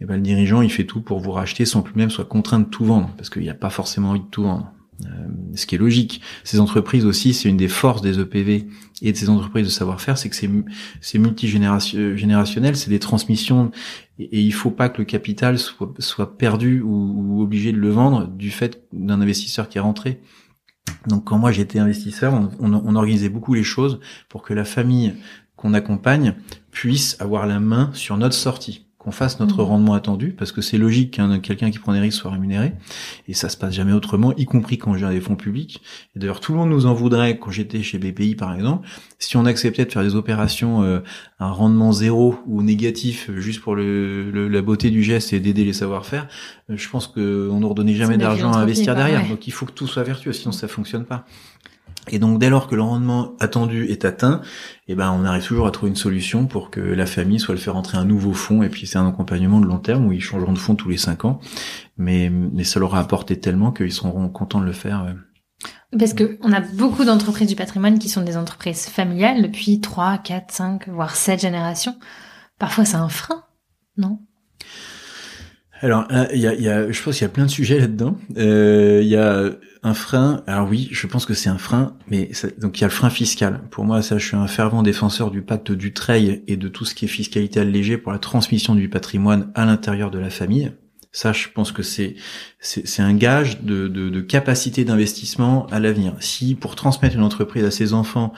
et 0.00 0.04
ben 0.04 0.16
le 0.16 0.22
dirigeant 0.22 0.60
il 0.60 0.70
fait 0.70 0.84
tout 0.84 1.00
pour 1.00 1.20
vous 1.20 1.32
racheter 1.32 1.64
sans 1.64 1.80
que 1.80 1.88
lui-même 1.88 2.10
soit 2.10 2.26
contraint 2.26 2.60
de 2.60 2.68
tout 2.68 2.84
vendre, 2.84 3.10
parce 3.16 3.30
qu'il 3.30 3.46
n'a 3.46 3.54
pas 3.54 3.70
forcément 3.70 4.10
envie 4.10 4.20
de 4.20 4.26
tout 4.26 4.42
vendre. 4.42 4.73
Euh, 5.02 5.08
ce 5.56 5.66
qui 5.66 5.74
est 5.74 5.78
logique. 5.78 6.20
Ces 6.44 6.60
entreprises 6.60 7.04
aussi, 7.04 7.34
c'est 7.34 7.48
une 7.48 7.56
des 7.56 7.68
forces 7.68 8.00
des 8.00 8.20
EPV 8.20 8.68
et 9.02 9.12
de 9.12 9.16
ces 9.16 9.28
entreprises 9.28 9.64
de 9.64 9.70
savoir-faire, 9.70 10.16
c'est 10.16 10.28
que 10.28 10.36
c'est 11.00 11.18
multigénérationnel, 11.18 12.76
c'est 12.76 12.90
des 12.90 13.00
transmissions 13.00 13.72
et, 14.20 14.40
il 14.40 14.52
faut 14.52 14.70
pas 14.70 14.88
que 14.88 14.98
le 14.98 15.04
capital 15.04 15.58
soit, 15.58 16.38
perdu 16.38 16.80
ou, 16.80 17.42
obligé 17.42 17.72
de 17.72 17.78
le 17.78 17.90
vendre 17.90 18.28
du 18.28 18.50
fait 18.50 18.84
d'un 18.92 19.20
investisseur 19.20 19.68
qui 19.68 19.78
est 19.78 19.80
rentré. 19.80 20.20
Donc 21.08 21.24
quand 21.24 21.38
moi 21.38 21.50
j'étais 21.50 21.80
investisseur, 21.80 22.32
on, 22.32 22.72
on, 22.72 22.94
organisait 22.94 23.28
beaucoup 23.28 23.54
les 23.54 23.64
choses 23.64 23.98
pour 24.28 24.42
que 24.42 24.54
la 24.54 24.64
famille 24.64 25.14
qu'on 25.56 25.74
accompagne 25.74 26.34
puisse 26.70 27.16
avoir 27.20 27.46
la 27.46 27.58
main 27.58 27.90
sur 27.94 28.16
notre 28.16 28.36
sortie 28.36 28.86
qu'on 29.04 29.12
fasse 29.12 29.38
notre 29.38 29.58
mmh. 29.62 29.66
rendement 29.66 29.94
attendu, 29.94 30.30
parce 30.30 30.50
que 30.50 30.62
c'est 30.62 30.78
logique 30.78 31.12
qu'un 31.12 31.38
quelqu'un 31.38 31.70
qui 31.70 31.78
prend 31.78 31.92
des 31.92 32.00
risques 32.00 32.20
soit 32.20 32.30
rémunéré, 32.30 32.72
et 33.28 33.34
ça 33.34 33.48
se 33.48 33.56
passe 33.56 33.74
jamais 33.74 33.92
autrement, 33.92 34.34
y 34.36 34.46
compris 34.46 34.78
quand 34.78 34.96
j'ai 34.96 35.08
des 35.10 35.20
fonds 35.20 35.36
publics. 35.36 35.82
Et 36.16 36.18
d'ailleurs, 36.18 36.40
tout 36.40 36.52
le 36.52 36.58
monde 36.58 36.70
nous 36.70 36.86
en 36.86 36.94
voudrait 36.94 37.38
quand 37.38 37.50
j'étais 37.50 37.82
chez 37.82 37.98
BPI, 37.98 38.34
par 38.34 38.54
exemple, 38.54 38.88
si 39.18 39.36
on 39.36 39.44
acceptait 39.44 39.84
de 39.84 39.92
faire 39.92 40.02
des 40.02 40.14
opérations 40.14 40.82
à 40.82 40.84
euh, 40.86 41.00
un 41.38 41.50
rendement 41.50 41.92
zéro 41.92 42.36
ou 42.46 42.62
négatif, 42.62 43.30
juste 43.36 43.60
pour 43.60 43.74
le, 43.74 44.48
la 44.48 44.62
beauté 44.62 44.90
du 44.90 45.02
geste 45.02 45.32
et 45.32 45.40
d'aider 45.40 45.64
les 45.64 45.72
savoir-faire, 45.74 46.26
euh, 46.70 46.76
je 46.76 46.88
pense 46.88 47.06
qu'on 47.06 47.20
nous 47.60 47.68
redonnait 47.68 47.94
jamais 47.94 48.16
d'argent 48.16 48.52
à 48.52 48.58
investir 48.58 48.94
derrière. 48.94 49.28
Donc 49.28 49.46
il 49.46 49.52
faut 49.52 49.66
que 49.66 49.72
tout 49.72 49.86
soit 49.86 50.02
vertueux, 50.02 50.32
sinon 50.32 50.52
ça 50.52 50.68
fonctionne 50.68 51.04
pas. 51.04 51.26
Et 52.10 52.18
donc 52.18 52.38
dès 52.38 52.50
lors 52.50 52.68
que 52.68 52.74
le 52.74 52.82
rendement 52.82 53.34
attendu 53.40 53.84
est 53.86 54.04
atteint, 54.04 54.42
eh 54.88 54.94
ben 54.94 55.10
on 55.12 55.24
arrive 55.24 55.46
toujours 55.46 55.66
à 55.66 55.70
trouver 55.70 55.90
une 55.90 55.96
solution 55.96 56.46
pour 56.46 56.70
que 56.70 56.80
la 56.80 57.06
famille 57.06 57.40
soit 57.40 57.54
le 57.54 57.60
faire 57.60 57.76
entrer 57.76 57.98
un 57.98 58.04
nouveau 58.04 58.32
fonds 58.32 58.62
et 58.62 58.68
puis 58.68 58.86
c'est 58.86 58.98
un 58.98 59.08
accompagnement 59.08 59.60
de 59.60 59.66
long 59.66 59.78
terme 59.78 60.06
où 60.06 60.12
ils 60.12 60.20
changeront 60.20 60.52
de 60.52 60.58
fonds 60.58 60.74
tous 60.74 60.88
les 60.88 60.96
cinq 60.96 61.24
ans, 61.24 61.40
mais 61.96 62.30
mais 62.30 62.64
ça 62.64 62.80
leur 62.80 62.94
a 62.94 63.00
apporté 63.00 63.40
tellement 63.40 63.72
qu'ils 63.72 63.92
seront 63.92 64.28
contents 64.28 64.60
de 64.60 64.66
le 64.66 64.72
faire. 64.72 65.14
Parce 65.98 66.12
que 66.12 66.38
on 66.42 66.52
a 66.52 66.60
beaucoup 66.60 67.04
d'entreprises 67.04 67.48
du 67.48 67.56
patrimoine 67.56 67.98
qui 67.98 68.08
sont 68.08 68.22
des 68.22 68.36
entreprises 68.36 68.86
familiales 68.86 69.42
depuis 69.42 69.80
3, 69.80 70.18
4, 70.18 70.52
5, 70.52 70.88
voire 70.88 71.14
7 71.14 71.40
générations. 71.40 71.96
Parfois 72.58 72.84
c'est 72.84 72.96
un 72.96 73.08
frein, 73.08 73.44
non? 73.96 74.20
Alors, 75.80 76.06
il 76.32 76.40
y 76.40 76.46
a, 76.46 76.54
y 76.54 76.68
a, 76.68 76.90
je 76.90 77.02
pense 77.02 77.16
qu'il 77.16 77.24
y 77.24 77.26
a 77.26 77.32
plein 77.32 77.46
de 77.46 77.50
sujets 77.50 77.78
là-dedans. 77.78 78.16
Euh, 78.36 79.00
il 79.02 79.08
y 79.08 79.16
a 79.16 79.50
un 79.82 79.94
frein. 79.94 80.42
Alors 80.46 80.68
oui, 80.68 80.88
je 80.90 81.06
pense 81.06 81.26
que 81.26 81.34
c'est 81.34 81.50
un 81.50 81.58
frein, 81.58 81.96
mais 82.08 82.32
ça, 82.32 82.48
donc 82.58 82.78
il 82.78 82.80
y 82.80 82.84
a 82.84 82.88
le 82.88 82.92
frein 82.92 83.10
fiscal. 83.10 83.60
Pour 83.70 83.84
moi, 83.84 84.00
ça, 84.00 84.18
je 84.18 84.26
suis 84.26 84.36
un 84.36 84.46
fervent 84.46 84.82
défenseur 84.82 85.30
du 85.30 85.42
pacte 85.42 85.72
du 85.72 85.92
Treil 85.92 86.42
et 86.46 86.56
de 86.56 86.68
tout 86.68 86.84
ce 86.84 86.94
qui 86.94 87.04
est 87.04 87.08
fiscalité 87.08 87.60
allégée 87.60 87.98
pour 87.98 88.12
la 88.12 88.18
transmission 88.18 88.74
du 88.74 88.88
patrimoine 88.88 89.50
à 89.54 89.66
l'intérieur 89.66 90.10
de 90.10 90.18
la 90.18 90.30
famille. 90.30 90.72
Ça, 91.12 91.32
je 91.32 91.46
pense 91.54 91.70
que 91.70 91.84
c'est 91.84 92.16
c'est 92.58 93.02
un 93.02 93.14
gage 93.14 93.60
de, 93.62 93.86
de, 93.86 94.08
de 94.08 94.20
capacité 94.20 94.84
d'investissement 94.84 95.66
à 95.66 95.78
l'avenir. 95.78 96.16
Si 96.18 96.56
pour 96.56 96.74
transmettre 96.74 97.14
une 97.14 97.22
entreprise 97.22 97.62
à 97.62 97.70
ses 97.70 97.92
enfants, 97.92 98.32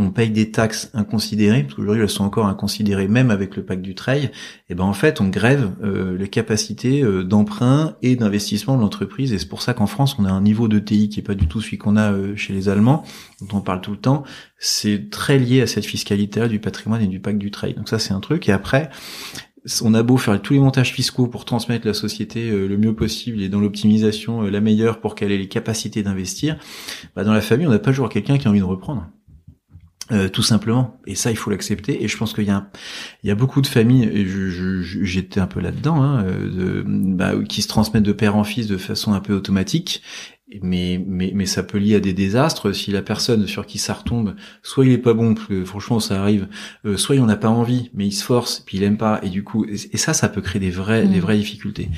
on 0.00 0.10
paye 0.10 0.30
des 0.30 0.50
taxes 0.50 0.90
inconsidérées, 0.94 1.62
parce 1.62 1.74
qu'aujourd'hui 1.74 2.02
elles 2.02 2.10
sont 2.10 2.24
encore 2.24 2.46
inconsidérées 2.46 3.08
même 3.08 3.30
avec 3.30 3.56
le 3.56 3.64
pacte 3.64 3.82
du 3.82 3.94
trail, 3.94 4.24
et 4.24 4.30
eh 4.70 4.74
ben 4.74 4.84
en 4.84 4.92
fait 4.92 5.20
on 5.20 5.28
grève 5.28 5.70
euh, 5.82 6.16
les 6.16 6.28
capacités 6.28 7.02
euh, 7.02 7.22
d'emprunt 7.22 7.96
et 8.02 8.16
d'investissement 8.16 8.76
de 8.76 8.80
l'entreprise. 8.82 9.32
Et 9.32 9.38
c'est 9.38 9.48
pour 9.48 9.62
ça 9.62 9.74
qu'en 9.74 9.86
France 9.86 10.16
on 10.18 10.24
a 10.24 10.30
un 10.30 10.40
niveau 10.40 10.68
de 10.68 10.78
TI 10.78 11.08
qui 11.08 11.20
est 11.20 11.24
pas 11.24 11.34
du 11.34 11.46
tout 11.46 11.60
celui 11.60 11.78
qu'on 11.78 11.96
a 11.96 12.12
euh, 12.12 12.34
chez 12.36 12.52
les 12.52 12.68
Allemands, 12.68 13.04
dont 13.40 13.58
on 13.58 13.60
parle 13.60 13.80
tout 13.80 13.92
le 13.92 13.98
temps. 13.98 14.24
C'est 14.58 15.10
très 15.10 15.38
lié 15.38 15.62
à 15.62 15.66
cette 15.66 15.86
fiscalité-là 15.86 16.48
du 16.48 16.60
patrimoine 16.60 17.02
et 17.02 17.06
du 17.06 17.20
pacte 17.20 17.38
du 17.38 17.50
trail. 17.50 17.74
Donc 17.74 17.88
ça 17.88 17.98
c'est 17.98 18.12
un 18.12 18.20
truc. 18.20 18.48
Et 18.48 18.52
après 18.52 18.90
on 19.82 19.94
a 19.94 20.02
beau 20.02 20.16
faire 20.16 20.40
tous 20.40 20.54
les 20.54 20.58
montages 20.58 20.92
fiscaux 20.92 21.26
pour 21.26 21.44
transmettre 21.44 21.86
la 21.86 21.94
société 21.94 22.50
euh, 22.50 22.66
le 22.66 22.78
mieux 22.78 22.94
possible 22.94 23.42
et 23.42 23.48
dans 23.48 23.60
l'optimisation 23.60 24.44
euh, 24.44 24.50
la 24.50 24.60
meilleure 24.60 25.00
pour 25.00 25.14
qu'elle 25.14 25.32
ait 25.32 25.38
les 25.38 25.48
capacités 25.48 26.02
d'investir, 26.02 26.56
bah 27.14 27.24
dans 27.24 27.32
la 27.32 27.40
famille, 27.40 27.66
on 27.66 27.70
n'a 27.70 27.78
pas 27.78 27.90
toujours 27.90 28.08
quelqu'un 28.08 28.38
qui 28.38 28.46
a 28.46 28.50
envie 28.50 28.60
de 28.60 28.64
reprendre. 28.64 29.06
Euh, 30.12 30.28
tout 30.28 30.42
simplement. 30.42 31.00
Et 31.06 31.14
ça, 31.14 31.30
il 31.30 31.36
faut 31.36 31.50
l'accepter. 31.50 32.02
Et 32.02 32.08
je 32.08 32.16
pense 32.16 32.32
qu'il 32.32 32.44
y 32.44 32.50
a, 32.50 32.68
il 33.22 33.28
y 33.28 33.30
a 33.30 33.36
beaucoup 33.36 33.60
de 33.60 33.68
familles, 33.68 34.10
et 34.12 34.26
j'étais 35.04 35.38
un 35.38 35.46
peu 35.46 35.60
là-dedans, 35.60 36.02
hein, 36.02 36.24
de, 36.24 36.82
bah, 36.86 37.34
qui 37.48 37.62
se 37.62 37.68
transmettent 37.68 38.02
de 38.02 38.12
père 38.12 38.34
en 38.34 38.42
fils 38.42 38.66
de 38.66 38.76
façon 38.76 39.12
un 39.12 39.20
peu 39.20 39.34
automatique 39.34 40.02
mais, 40.62 41.02
mais, 41.06 41.32
mais 41.34 41.46
ça 41.46 41.62
peut 41.62 41.78
lier 41.78 41.96
à 41.96 42.00
des 42.00 42.12
désastres 42.12 42.74
si 42.74 42.90
la 42.90 43.02
personne 43.02 43.46
sur 43.46 43.66
qui 43.66 43.78
ça 43.78 43.94
retombe, 43.94 44.34
soit 44.62 44.84
il 44.84 44.92
est 44.92 44.98
pas 44.98 45.14
bon, 45.14 45.34
parce 45.34 45.46
que 45.46 45.64
franchement 45.64 46.00
ça 46.00 46.20
arrive, 46.20 46.48
euh, 46.84 46.96
soit 46.96 47.16
il 47.16 47.22
en 47.22 47.28
a 47.28 47.36
pas 47.36 47.48
envie, 47.48 47.90
mais 47.94 48.06
il 48.06 48.12
se 48.12 48.24
force, 48.24 48.60
puis 48.60 48.78
il 48.78 48.82
aime 48.82 48.98
pas, 48.98 49.20
et 49.22 49.28
du 49.28 49.44
coup, 49.44 49.64
et, 49.64 49.96
ça, 49.96 50.12
ça 50.12 50.28
peut 50.28 50.40
créer 50.40 50.60
des 50.60 50.70
vraies, 50.70 51.06
des 51.06 51.18
mm. 51.18 51.20
vraies 51.20 51.36
difficultés. 51.36 51.88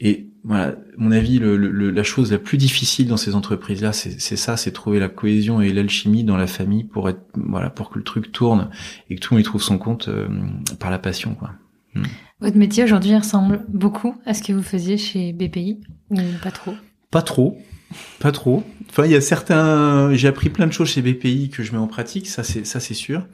Et 0.00 0.28
voilà, 0.46 0.76
mon 0.96 1.10
avis, 1.10 1.40
le, 1.40 1.56
le, 1.56 1.90
la 1.90 2.02
chose 2.04 2.30
la 2.30 2.38
plus 2.38 2.56
difficile 2.56 3.08
dans 3.08 3.16
ces 3.16 3.34
entreprises-là, 3.34 3.92
c'est 3.92 4.36
ça, 4.36 4.56
c'est 4.56 4.70
trouver 4.70 5.00
la 5.00 5.08
cohésion 5.08 5.60
et 5.60 5.72
l'alchimie 5.72 6.22
dans 6.22 6.36
la 6.36 6.46
famille 6.46 6.84
pour 6.84 7.08
être, 7.08 7.20
voilà, 7.34 7.68
pour 7.68 7.90
que 7.90 7.98
le 7.98 8.04
truc 8.04 8.30
tourne 8.30 8.70
et 9.10 9.16
que 9.16 9.20
tout 9.20 9.34
le 9.34 9.38
monde 9.38 9.40
y 9.40 9.44
trouve 9.44 9.62
son 9.62 9.76
compte 9.76 10.06
euh, 10.06 10.28
par 10.78 10.92
la 10.92 11.00
passion, 11.00 11.34
quoi. 11.34 11.50
Mm. 11.94 12.02
Votre 12.40 12.56
métier 12.58 12.84
aujourd'hui 12.84 13.16
ressemble 13.16 13.64
beaucoup 13.66 14.14
à 14.24 14.34
ce 14.34 14.42
que 14.42 14.52
vous 14.52 14.62
faisiez 14.62 14.98
chez 14.98 15.32
BPI 15.32 15.80
ou 16.10 16.18
pas 16.40 16.52
trop? 16.52 16.74
Pas 17.10 17.22
trop. 17.22 17.58
Pas 18.20 18.32
trop. 18.32 18.62
Enfin, 18.90 19.04
il 19.04 19.12
y 19.12 19.14
a 19.14 19.20
certains. 19.20 20.12
J'ai 20.14 20.28
appris 20.28 20.48
plein 20.48 20.66
de 20.66 20.72
choses 20.72 20.88
chez 20.88 21.02
BPI 21.02 21.50
que 21.50 21.62
je 21.62 21.72
mets 21.72 21.78
en 21.78 21.86
pratique, 21.86 22.26
ça 22.26 22.42
c'est 22.42 22.66
ça 22.66 22.80
c'est 22.80 22.94
sûr. 22.94 23.26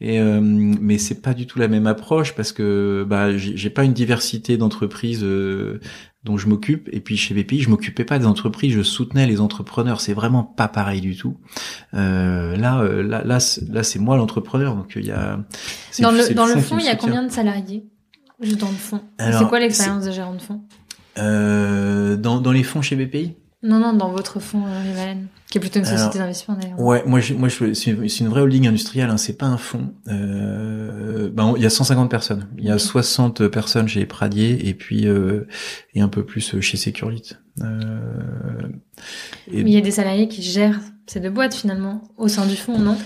Et 0.00 0.18
euh, 0.18 0.40
mais 0.40 0.98
c'est 0.98 1.20
pas 1.22 1.34
du 1.34 1.46
tout 1.46 1.58
la 1.58 1.68
même 1.68 1.86
approche 1.86 2.34
parce 2.34 2.52
que 2.52 3.04
bah 3.08 3.36
j'ai 3.36 3.70
pas 3.70 3.84
une 3.84 3.92
diversité 3.92 4.56
d'entreprises 4.56 5.22
euh, 5.22 5.80
dont 6.24 6.36
je 6.36 6.48
m'occupe. 6.48 6.88
Et 6.92 7.00
puis 7.00 7.16
chez 7.16 7.34
BPI, 7.34 7.60
je 7.60 7.70
m'occupais 7.70 8.04
pas 8.04 8.18
des 8.18 8.26
entreprises, 8.26 8.72
je 8.72 8.82
soutenais 8.82 9.26
les 9.26 9.40
entrepreneurs. 9.40 10.00
C'est 10.00 10.12
vraiment 10.12 10.44
pas 10.44 10.68
pareil 10.68 11.00
du 11.00 11.16
tout. 11.16 11.38
Euh, 11.94 12.56
là, 12.56 12.80
euh, 12.80 13.02
là, 13.02 13.22
là, 13.24 13.38
là, 13.68 13.82
c'est 13.82 13.98
moi 13.98 14.16
l'entrepreneur. 14.16 14.74
Donc 14.74 14.92
il 14.96 15.06
y 15.06 15.12
a. 15.12 15.40
Dans 16.00 16.10
le, 16.10 16.34
dans 16.34 16.46
le 16.46 16.56
fond, 16.60 16.78
il 16.78 16.84
y 16.84 16.88
a 16.88 16.96
combien 16.96 17.22
de 17.22 17.30
salariés 17.30 17.86
Juste 18.40 18.58
dans 18.58 18.70
le 18.70 18.74
fond. 18.74 19.02
C'est 19.18 19.48
quoi 19.48 19.60
l'expérience 19.60 20.04
de 20.04 20.12
gérant 20.12 20.34
de 20.34 20.40
fonds? 20.40 20.62
Euh, 21.18 22.16
dans, 22.16 22.40
dans 22.40 22.52
les 22.52 22.62
fonds 22.62 22.80
chez 22.80 22.96
BPI 22.96 23.36
Non, 23.62 23.78
non, 23.78 23.92
dans 23.92 24.10
votre 24.10 24.40
fonds 24.40 24.64
euh, 24.66 24.82
Rivalen, 24.82 25.26
qui 25.50 25.58
est 25.58 25.60
plutôt 25.60 25.80
une 25.80 25.84
société 25.84 26.18
d'investissement 26.18 26.56
d'ailleurs. 26.56 26.80
Ouais, 26.80 27.02
moi, 27.06 27.20
je, 27.20 27.34
moi, 27.34 27.48
je, 27.48 27.74
c'est 27.74 27.90
une, 27.90 28.28
vraie 28.28 28.40
holding 28.40 28.66
industrielle, 28.66 29.10
hein, 29.10 29.18
c'est 29.18 29.36
pas 29.36 29.46
un 29.46 29.58
fonds. 29.58 29.92
Euh, 30.08 31.28
ben, 31.30 31.52
il 31.56 31.62
y 31.62 31.66
a 31.66 31.70
150 31.70 32.10
personnes. 32.10 32.48
Il 32.56 32.64
y 32.64 32.70
a 32.70 32.78
60 32.78 33.48
personnes 33.48 33.86
chez 33.86 34.06
Pradier 34.06 34.66
et 34.68 34.72
puis 34.72 35.06
euh, 35.06 35.46
et 35.94 36.00
un 36.00 36.08
peu 36.08 36.24
plus 36.24 36.60
chez 36.60 36.76
Securite. 36.78 37.38
Euh, 37.60 38.68
et... 39.52 39.62
Mais 39.62 39.70
il 39.70 39.74
y 39.74 39.78
a 39.78 39.82
des 39.82 39.90
salariés 39.90 40.28
qui 40.28 40.42
gèrent 40.42 40.80
ces 41.06 41.20
deux 41.20 41.30
boîtes 41.30 41.54
finalement 41.54 42.02
au 42.16 42.28
sein 42.28 42.46
du 42.46 42.56
fonds, 42.56 42.78
non? 42.78 42.96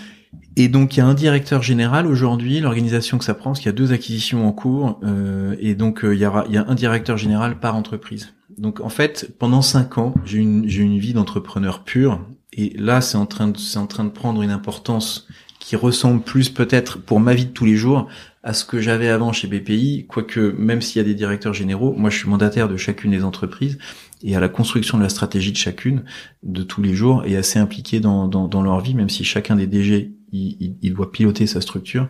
Et 0.56 0.68
donc 0.68 0.96
il 0.96 0.98
y 0.98 1.02
a 1.02 1.06
un 1.06 1.14
directeur 1.14 1.62
général 1.62 2.06
aujourd'hui, 2.06 2.60
l'organisation 2.60 3.18
que 3.18 3.24
ça 3.24 3.34
prend, 3.34 3.50
parce 3.50 3.60
qu'il 3.60 3.66
y 3.66 3.74
a 3.74 3.76
deux 3.76 3.92
acquisitions 3.92 4.46
en 4.46 4.52
cours, 4.52 5.00
euh, 5.02 5.56
et 5.58 5.74
donc 5.74 6.04
euh, 6.04 6.14
il, 6.14 6.20
y 6.20 6.26
aura, 6.26 6.44
il 6.48 6.54
y 6.54 6.58
a 6.58 6.64
un 6.68 6.74
directeur 6.74 7.16
général 7.16 7.58
par 7.58 7.74
entreprise. 7.74 8.33
Donc 8.58 8.80
en 8.80 8.88
fait, 8.88 9.34
pendant 9.38 9.62
cinq 9.62 9.98
ans, 9.98 10.14
j'ai 10.24 10.38
une, 10.38 10.68
j'ai 10.68 10.82
une 10.82 10.98
vie 10.98 11.12
d'entrepreneur 11.12 11.84
pur, 11.84 12.24
et 12.52 12.74
là 12.78 13.00
c'est 13.00 13.16
en 13.16 13.26
train 13.26 13.48
de, 13.48 13.58
c'est 13.58 13.78
en 13.78 13.86
train 13.86 14.04
de 14.04 14.10
prendre 14.10 14.42
une 14.42 14.50
importance 14.50 15.26
qui 15.58 15.76
ressemble 15.76 16.22
plus 16.22 16.50
peut-être 16.50 16.98
pour 16.98 17.20
ma 17.20 17.34
vie 17.34 17.46
de 17.46 17.50
tous 17.50 17.64
les 17.64 17.76
jours 17.76 18.08
à 18.42 18.52
ce 18.52 18.66
que 18.66 18.80
j'avais 18.80 19.08
avant 19.08 19.32
chez 19.32 19.48
BPI, 19.48 20.06
quoique 20.06 20.54
même 20.58 20.82
s'il 20.82 20.98
y 20.98 21.00
a 21.00 21.08
des 21.08 21.14
directeurs 21.14 21.54
généraux, 21.54 21.94
moi 21.94 22.10
je 22.10 22.18
suis 22.18 22.28
mandataire 22.28 22.68
de 22.68 22.76
chacune 22.76 23.12
des 23.12 23.24
entreprises 23.24 23.78
et 24.22 24.36
à 24.36 24.40
la 24.40 24.50
construction 24.50 24.98
de 24.98 25.02
la 25.02 25.08
stratégie 25.08 25.52
de 25.52 25.56
chacune 25.56 26.04
de 26.42 26.62
tous 26.62 26.82
les 26.82 26.94
jours 26.94 27.24
et 27.24 27.36
assez 27.36 27.58
impliqué 27.58 28.00
dans, 28.00 28.28
dans, 28.28 28.46
dans 28.46 28.62
leur 28.62 28.80
vie, 28.80 28.94
même 28.94 29.08
si 29.08 29.24
chacun 29.24 29.56
des 29.56 29.66
DG 29.66 30.14
il, 30.32 30.76
il, 30.82 30.94
doit 30.94 31.12
piloter 31.12 31.46
sa 31.46 31.60
structure. 31.60 32.08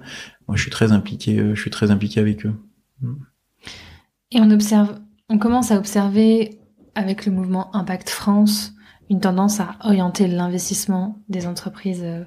Moi, 0.49 0.57
je 0.57 0.62
suis 0.62 0.70
très 0.70 0.92
impliqué, 0.92 1.38
euh, 1.38 1.55
je 1.55 1.61
suis 1.61 1.70
très 1.70 1.90
impliqué 1.90 2.20
avec 2.20 2.47
eux. 2.47 2.55
Et 4.30 4.40
on 4.40 4.51
observe, 4.51 4.99
on 5.29 5.39
commence 5.39 5.70
à 5.70 5.77
observer 5.77 6.61
avec 6.95 7.27
le 7.27 7.33
mouvement 7.33 7.75
Impact 7.75 8.11
France 8.11 8.72
une 9.11 9.20
tendance 9.20 9.61
à 9.61 9.77
orienter 9.81 10.27
l'investissement 10.27 11.18
des 11.29 11.47
entreprises 11.47 12.03
euh, 12.05 12.25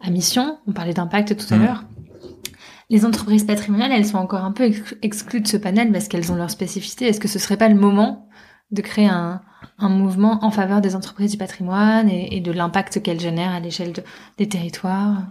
à 0.00 0.10
mission. 0.10 0.58
On 0.66 0.72
parlait 0.72 0.94
d'impact 0.94 1.36
tout 1.36 1.54
à 1.54 1.56
mmh. 1.56 1.62
l'heure. 1.62 1.84
Les 2.90 3.06
entreprises 3.06 3.44
patrimoniales, 3.44 3.92
elles 3.92 4.06
sont 4.06 4.18
encore 4.18 4.44
un 4.44 4.52
peu 4.52 4.70
exclues 5.00 5.40
de 5.40 5.48
ce 5.48 5.56
panel 5.56 5.92
parce 5.92 6.08
qu'elles 6.08 6.32
ont 6.32 6.34
leur 6.34 6.50
spécificité. 6.50 7.06
Est-ce 7.06 7.20
que 7.20 7.28
ce 7.28 7.38
serait 7.38 7.56
pas 7.56 7.68
le 7.68 7.74
moment 7.74 8.28
de 8.72 8.82
créer 8.82 9.06
un, 9.06 9.40
un 9.78 9.88
mouvement 9.88 10.44
en 10.44 10.50
faveur 10.50 10.80
des 10.80 10.96
entreprises 10.96 11.32
du 11.32 11.38
patrimoine 11.38 12.08
et, 12.08 12.40
de 12.40 12.52
l'impact 12.52 13.02
qu'elles 13.02 13.20
génèrent 13.20 13.52
à 13.52 13.60
l'échelle 13.60 13.92
des 14.38 14.48
territoires 14.48 15.22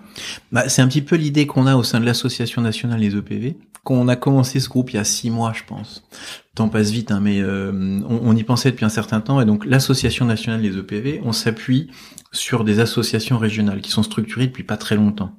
bah, 0.52 0.70
C'est 0.70 0.82
un 0.82 0.88
petit 0.88 1.02
peu 1.02 1.16
l'idée 1.16 1.48
qu'on 1.48 1.68
a 1.68 1.76
au 1.76 1.84
sein 1.84 2.00
de 2.00 2.06
l'Association 2.06 2.62
nationale 2.62 3.00
des 3.00 3.16
EPV, 3.16 3.58
qu'on 3.84 4.08
a 4.08 4.16
commencé 4.16 4.60
ce 4.60 4.70
groupe 4.70 4.92
il 4.92 4.98
y 4.98 5.00
a 5.00 5.04
six 5.04 5.30
mois, 5.30 5.54
je 5.54 5.64
pense. 5.64 6.04
Le 6.52 6.56
temps 6.56 6.70
passe 6.70 6.92
vite, 6.92 7.12
hein, 7.12 7.20
mais 7.22 7.40
euh, 7.40 8.02
on, 8.08 8.20
on, 8.24 8.36
y 8.36 8.44
pensait 8.44 8.72
depuis 8.72 8.86
un 8.86 8.90
certain 8.90 9.22
temps. 9.22 9.42
Et 9.42 9.46
donc 9.46 9.66
l'Association 9.66 10.26
nationale 10.26 10.62
des 10.62 10.78
EPV, 10.78 11.22
on 11.24 11.32
s'appuie 11.32 11.90
sur 12.32 12.64
des 12.64 12.80
associations 12.80 13.38
régionales 13.38 13.82
qui 13.82 13.92
sont 13.92 14.04
structurées 14.04 14.48
depuis 14.48 14.64
pas 14.64 14.78
très 14.78 14.96
longtemps. 14.96 15.38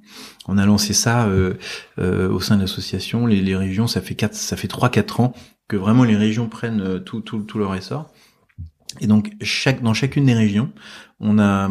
On 0.48 0.58
a 0.58 0.66
lancé 0.66 0.92
ça 0.92 1.26
euh, 1.26 1.54
euh, 1.98 2.28
au 2.28 2.40
sein 2.40 2.56
de 2.56 2.62
l'association. 2.62 3.26
Les, 3.26 3.40
les, 3.40 3.56
régions, 3.56 3.86
ça 3.86 4.00
fait 4.00 4.14
quatre, 4.14 4.34
ça 4.34 4.56
fait 4.56 4.68
trois 4.68 4.90
quatre 4.90 5.20
ans 5.20 5.32
que 5.72 5.76
vraiment 5.78 6.04
les 6.04 6.16
régions 6.16 6.48
prennent 6.48 6.82
euh, 6.82 6.98
tout, 6.98 7.22
tout, 7.22 7.40
tout 7.40 7.58
leur 7.58 7.74
essor. 7.74 8.12
Et 9.00 9.06
donc, 9.06 9.32
chaque, 9.40 9.82
dans 9.82 9.94
chacune 9.94 10.26
des 10.26 10.34
régions, 10.34 10.70
on 11.18 11.38
a, 11.38 11.66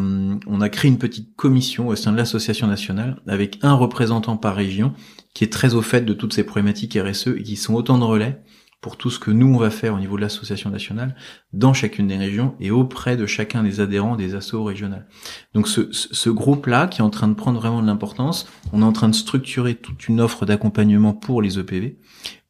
on 0.47 0.59
a 0.59 0.69
créé 0.69 0.89
une 0.89 0.97
petite 0.97 1.35
commission 1.35 1.87
au 1.87 1.95
sein 1.95 2.11
de 2.11 2.17
l'association 2.17 2.65
nationale 2.65 3.21
avec 3.27 3.59
un 3.61 3.75
représentant 3.75 4.37
par 4.37 4.55
région 4.55 4.93
qui 5.35 5.43
est 5.43 5.53
très 5.53 5.75
au 5.75 5.83
fait 5.83 6.01
de 6.01 6.13
toutes 6.13 6.33
ces 6.33 6.43
problématiques 6.43 6.97
RSE 6.97 7.27
et 7.27 7.43
qui 7.43 7.57
sont 7.57 7.75
autant 7.75 7.99
de 7.99 8.03
relais 8.03 8.41
pour 8.81 8.97
tout 8.97 9.11
ce 9.11 9.19
que 9.19 9.29
nous 9.29 9.53
on 9.53 9.57
va 9.57 9.69
faire 9.69 9.93
au 9.93 9.99
niveau 9.99 10.15
de 10.15 10.21
l'association 10.21 10.71
nationale 10.71 11.15
dans 11.53 11.73
chacune 11.73 12.07
des 12.07 12.17
régions 12.17 12.55
et 12.59 12.71
auprès 12.71 13.15
de 13.17 13.27
chacun 13.27 13.61
des 13.61 13.81
adhérents 13.81 14.15
des 14.15 14.33
assos 14.33 14.63
régionales. 14.63 15.05
Donc 15.53 15.67
ce, 15.67 15.89
ce 15.91 16.29
groupe-là 16.31 16.87
qui 16.87 17.01
est 17.01 17.03
en 17.03 17.11
train 17.11 17.27
de 17.27 17.35
prendre 17.35 17.59
vraiment 17.59 17.83
de 17.83 17.87
l'importance, 17.87 18.49
on 18.73 18.81
est 18.81 18.85
en 18.85 18.93
train 18.93 19.09
de 19.09 19.15
structurer 19.15 19.75
toute 19.75 20.07
une 20.07 20.19
offre 20.19 20.47
d'accompagnement 20.47 21.13
pour 21.13 21.43
les 21.43 21.59
EPV 21.59 21.99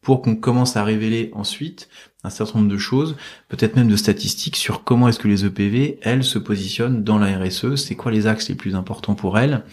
pour 0.01 0.21
qu'on 0.21 0.35
commence 0.35 0.77
à 0.77 0.83
révéler 0.83 1.29
ensuite 1.33 1.89
un 2.23 2.29
certain 2.29 2.59
nombre 2.59 2.71
de 2.71 2.77
choses, 2.77 3.15
peut-être 3.49 3.75
même 3.75 3.87
de 3.87 3.95
statistiques 3.95 4.55
sur 4.55 4.83
comment 4.83 5.07
est-ce 5.07 5.19
que 5.19 5.27
les 5.27 5.45
EPV, 5.45 5.99
elles, 6.01 6.23
se 6.23 6.39
positionnent 6.39 7.03
dans 7.03 7.17
la 7.17 7.37
RSE, 7.37 7.75
c'est 7.75 7.95
quoi 7.95 8.11
les 8.11 8.27
axes 8.27 8.49
les 8.49 8.55
plus 8.55 8.75
importants 8.75 9.15
pour 9.15 9.39
elles, 9.39 9.63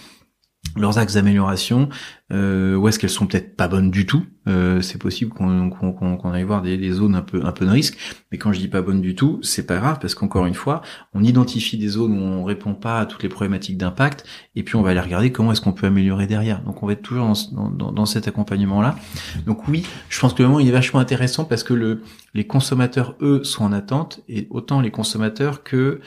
leurs 0.77 0.99
axes 0.99 1.15
d'amélioration, 1.15 1.89
euh, 2.33 2.77
ou 2.77 2.89
est-ce 2.89 2.99
qu'elles 2.99 3.11
sont 3.11 3.27
peut-être 3.27 3.57
pas 3.57 3.69
bonnes 3.69 3.91
du 3.91 4.05
tout 4.05 4.25
euh, 4.49 4.81
C'est 4.83 4.99
possible 4.99 5.33
qu'on 5.33 6.33
aille 6.33 6.43
voir 6.45 6.63
des, 6.63 6.77
des, 6.77 6.93
zones 6.93 7.15
un 7.15 7.23
peu 7.23 7.45
un 7.45 7.53
peu 7.53 7.65
de 7.65 7.71
risque, 7.71 7.97
mais 8.31 8.39
quand 8.39 8.53
je 8.53 8.59
dis 8.59 8.69
pas 8.69 8.83
bonnes 8.83 9.01
du 9.01 9.15
tout, 9.15 9.39
c'est 9.43 9.67
pas 9.67 9.77
grave 9.79 9.99
parce 10.01 10.15
qu'encore 10.15 10.47
une 10.47 10.55
fois, 10.55 10.83
on 11.15 11.25
identifie 11.25 11.79
des 11.79 11.89
zones 11.89 12.13
où 12.13 12.23
on 12.23 12.45
répond 12.45 12.75
pas 12.75 13.01
à 13.01 13.07
toutes 13.07 13.23
les 13.23 13.29
problématiques 13.29 13.79
d'impact, 13.79 14.25
et 14.57 14.63
puis 14.63 14.77
on 14.77 14.83
va 14.83 14.91
aller 14.91 15.01
regarder 15.01 15.33
comment 15.33 15.53
est-ce 15.53 15.61
qu'on 15.61 15.73
peut 15.73 15.87
améliorer 15.87 16.27
derrière. 16.27 16.63
Donc 16.63 16.83
on 16.83 16.87
va 16.87 16.93
être 16.93 17.03
toujours 17.03 17.33
dans, 17.53 17.71
dans, 17.71 17.93
dans 17.93 18.07
cet 18.07 18.29
accompagnement-là. 18.29 18.97
Donc 19.47 19.69
oui, 19.69 19.87
je 20.09 20.21
pense 20.21 20.35
que 20.35 20.43
le 20.43 20.49
moment 20.49 20.61
il 20.61 20.69
est 20.69 20.73
vachement 20.73 21.01
intéressant 21.01 21.45
parce 21.45 21.63
que 21.63 21.75
le, 21.75 22.03
les 22.35 22.47
consommateurs 22.47 23.17
eux 23.21 23.43
sont 23.45 23.65
en 23.65 23.73
attente, 23.73 24.21
et 24.29 24.47
autant 24.51 24.81
les 24.81 24.91
consommateurs 24.91 25.63
que 25.63 26.01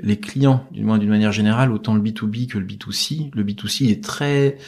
les 0.00 0.16
clients, 0.18 0.64
du 0.70 0.84
moins 0.84 0.98
d'une 0.98 1.08
manière 1.08 1.32
générale, 1.32 1.72
autant 1.72 1.94
le 1.94 2.02
B2B 2.02 2.46
que 2.46 2.58
le 2.58 2.66
B2C. 2.66 3.30
Le 3.34 3.44
B2C 3.44 3.90
est 3.90 4.02
très, 4.02 4.58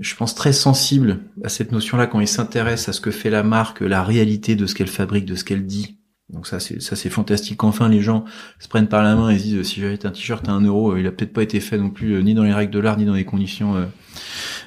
je 0.00 0.14
pense, 0.14 0.34
très 0.34 0.52
sensible 0.52 1.20
à 1.42 1.48
cette 1.48 1.72
notion-là 1.72 2.06
quand 2.06 2.20
il 2.20 2.28
s'intéresse 2.28 2.88
à 2.88 2.92
ce 2.92 3.00
que 3.00 3.10
fait 3.10 3.30
la 3.30 3.42
marque, 3.42 3.80
la 3.80 4.02
réalité 4.02 4.56
de 4.56 4.66
ce 4.66 4.74
qu'elle 4.74 4.88
fabrique, 4.88 5.24
de 5.24 5.34
ce 5.34 5.44
qu'elle 5.44 5.66
dit. 5.66 5.98
Donc 6.30 6.46
ça, 6.46 6.60
c'est 6.60 6.82
ça, 6.82 6.94
c'est 6.94 7.08
fantastique. 7.08 7.64
Enfin, 7.64 7.88
les 7.88 8.02
gens 8.02 8.24
se 8.58 8.68
prennent 8.68 8.88
par 8.88 9.02
la 9.02 9.16
main 9.16 9.30
et 9.30 9.38
se 9.38 9.44
disent 9.44 9.62
si 9.62 9.80
j'avais 9.80 10.04
un 10.04 10.10
t-shirt 10.10 10.46
à 10.46 10.52
un 10.52 10.60
euro, 10.60 10.96
il 10.96 11.06
a 11.06 11.12
peut-être 11.12 11.32
pas 11.32 11.42
été 11.42 11.58
fait 11.58 11.78
non 11.78 11.88
plus 11.88 12.14
euh, 12.14 12.20
ni 12.20 12.34
dans 12.34 12.42
les 12.42 12.52
règles 12.52 12.72
de 12.72 12.78
l'art 12.78 12.98
ni 12.98 13.06
dans 13.06 13.14
les 13.14 13.24
conditions 13.24 13.76
euh, 13.76 13.86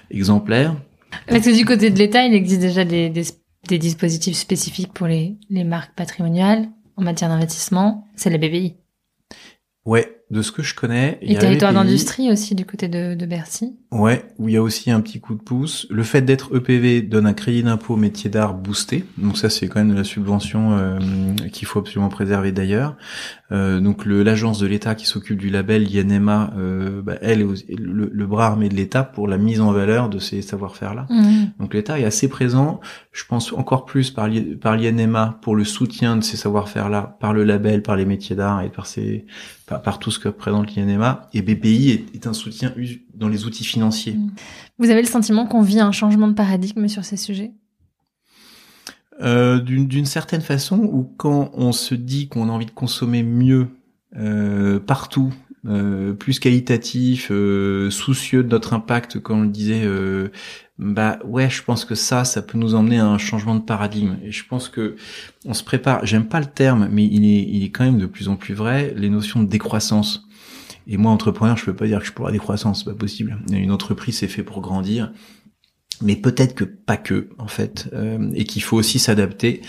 exemplaires. 0.09 0.75
Parce 1.27 1.45
que 1.45 1.55
du 1.55 1.65
côté 1.65 1.91
de 1.91 1.99
l'État, 1.99 2.25
il 2.25 2.33
existe 2.33 2.61
déjà 2.61 2.83
des, 2.83 3.09
des, 3.09 3.77
dispositifs 3.77 4.37
spécifiques 4.37 4.93
pour 4.93 5.07
les, 5.07 5.37
les 5.49 5.63
marques 5.63 5.93
patrimoniales 5.95 6.69
en 6.95 7.03
matière 7.03 7.29
d'investissement. 7.29 8.07
C'est 8.15 8.29
la 8.29 8.37
BBI. 8.37 8.80
Ouais, 9.85 10.21
de 10.29 10.43
ce 10.43 10.51
que 10.51 10.61
je 10.61 10.75
connais. 10.75 11.17
Et 11.21 11.35
territoire 11.35 11.73
d'industrie 11.73 12.31
aussi 12.31 12.53
du 12.53 12.65
côté 12.65 12.87
de, 12.87 13.15
de, 13.15 13.25
Bercy. 13.25 13.75
Ouais, 13.91 14.23
où 14.37 14.47
il 14.47 14.53
y 14.53 14.57
a 14.57 14.61
aussi 14.61 14.91
un 14.91 15.01
petit 15.01 15.19
coup 15.19 15.33
de 15.33 15.41
pouce. 15.41 15.87
Le 15.89 16.03
fait 16.03 16.21
d'être 16.21 16.55
EPV 16.55 17.01
donne 17.01 17.25
un 17.25 17.33
crédit 17.33 17.63
d'impôt 17.63 17.95
métier 17.95 18.29
d'art 18.29 18.53
boosté. 18.53 19.05
Donc 19.17 19.37
ça, 19.37 19.49
c'est 19.49 19.67
quand 19.67 19.79
même 19.79 19.91
de 19.91 19.97
la 19.97 20.03
subvention 20.03 20.77
euh, 20.77 20.99
qu'il 21.51 21.67
faut 21.67 21.79
absolument 21.79 22.09
préserver 22.09 22.51
d'ailleurs. 22.51 22.95
Euh, 23.51 23.81
donc 23.81 24.05
l'agence 24.05 24.59
de 24.59 24.67
l'État 24.67 24.95
qui 24.95 25.05
s'occupe 25.05 25.37
du 25.37 25.49
label 25.49 25.85
INMA, 25.93 26.53
euh, 26.57 27.01
bah, 27.01 27.15
elle 27.21 27.41
est 27.41 27.77
le, 27.77 28.09
le, 28.13 28.25
bras 28.25 28.47
armé 28.47 28.69
de 28.69 28.75
l'État 28.75 29.03
pour 29.03 29.27
la 29.27 29.37
mise 29.37 29.59
en 29.59 29.73
valeur 29.73 30.07
de 30.07 30.19
ces 30.19 30.41
savoir-faire-là. 30.41 31.07
Mmh. 31.09 31.59
Donc 31.59 31.73
l'État 31.73 31.99
est 31.99 32.05
assez 32.05 32.29
présent, 32.29 32.79
je 33.11 33.25
pense 33.25 33.51
encore 33.51 33.85
plus 33.85 34.09
par, 34.09 34.29
par 34.61 34.77
l'INMA 34.77 35.39
pour 35.41 35.55
le 35.55 35.65
soutien 35.65 36.15
de 36.15 36.23
ces 36.23 36.37
savoir-faire-là, 36.37 37.17
par 37.19 37.33
le 37.33 37.43
label, 37.43 37.83
par 37.83 37.97
les 37.97 38.05
métiers 38.05 38.35
d'art 38.35 38.61
et 38.61 38.69
par, 38.69 38.85
ces, 38.85 39.25
par, 39.65 39.81
par, 39.81 39.99
tout 39.99 40.11
ce 40.11 40.19
que 40.19 40.29
représente 40.29 40.75
l'INMA. 40.75 41.29
Et 41.33 41.41
BPI 41.41 41.89
est, 41.89 42.15
est, 42.15 42.27
un 42.27 42.33
soutien 42.33 42.73
dans 43.13 43.27
les 43.27 43.45
outils 43.45 43.65
financiers. 43.65 44.13
Mmh. 44.13 44.31
Vous 44.79 44.89
avez 44.89 45.01
le 45.01 45.07
sentiment 45.07 45.45
qu'on 45.45 45.61
vit 45.61 45.81
un 45.81 45.91
changement 45.91 46.29
de 46.29 46.33
paradigme 46.33 46.87
sur 46.87 47.03
ces 47.03 47.17
sujets? 47.17 47.51
Euh, 49.21 49.59
d'une 49.59 50.05
certaine 50.05 50.41
façon, 50.41 50.79
ou 50.79 51.03
quand 51.17 51.51
on 51.53 51.73
se 51.73 51.93
dit 51.93 52.27
qu'on 52.27 52.49
a 52.49 52.51
envie 52.51 52.65
de 52.65 52.71
consommer 52.71 53.21
mieux 53.21 53.67
euh, 54.17 54.79
partout, 54.79 55.31
euh, 55.67 56.13
plus 56.13 56.39
qualitatif, 56.39 57.27
euh, 57.31 57.89
soucieux 57.91 58.43
de 58.43 58.49
notre 58.49 58.73
impact, 58.73 59.19
comme 59.19 59.39
on 59.39 59.43
le 59.43 59.49
disait, 59.49 59.83
euh, 59.83 60.29
bah 60.79 61.19
ouais, 61.23 61.49
je 61.49 61.63
pense 61.63 61.85
que 61.85 61.93
ça, 61.93 62.23
ça 62.25 62.41
peut 62.41 62.57
nous 62.57 62.73
emmener 62.73 62.97
à 62.97 63.05
un 63.05 63.17
changement 63.17 63.55
de 63.55 63.61
paradigme. 63.61 64.17
Et 64.23 64.31
je 64.31 64.45
pense 64.47 64.69
que 64.69 64.95
on 65.45 65.53
se 65.53 65.63
prépare. 65.63 66.05
J'aime 66.05 66.27
pas 66.27 66.39
le 66.39 66.47
terme, 66.47 66.89
mais 66.91 67.05
il 67.05 67.25
est, 67.25 67.43
il 67.43 67.63
est 67.63 67.69
quand 67.69 67.83
même 67.83 67.99
de 67.99 68.07
plus 68.07 68.27
en 68.27 68.35
plus 68.35 68.55
vrai. 68.55 68.93
Les 68.97 69.09
notions 69.09 69.43
de 69.43 69.47
décroissance. 69.47 70.27
Et 70.87 70.97
moi, 70.97 71.11
entrepreneur, 71.11 71.55
je 71.57 71.65
peux 71.65 71.75
pas 71.75 71.85
dire 71.85 71.99
que 71.99 72.05
je 72.05 72.11
pourrais 72.11 72.31
la 72.31 72.37
décroissance, 72.37 72.79
c'est 72.79 72.91
pas 72.91 72.97
possible. 72.97 73.37
Une 73.51 73.71
entreprise, 73.71 74.17
c'est 74.17 74.27
fait 74.27 74.43
pour 74.43 74.61
grandir 74.61 75.11
mais 76.01 76.15
peut-être 76.15 76.55
que 76.55 76.63
pas 76.63 76.97
que 76.97 77.29
en 77.37 77.47
fait, 77.47 77.89
euh, 77.93 78.31
et 78.33 78.43
qu'il 78.45 78.63
faut 78.63 78.77
aussi 78.77 78.99
s'adapter 78.99 79.61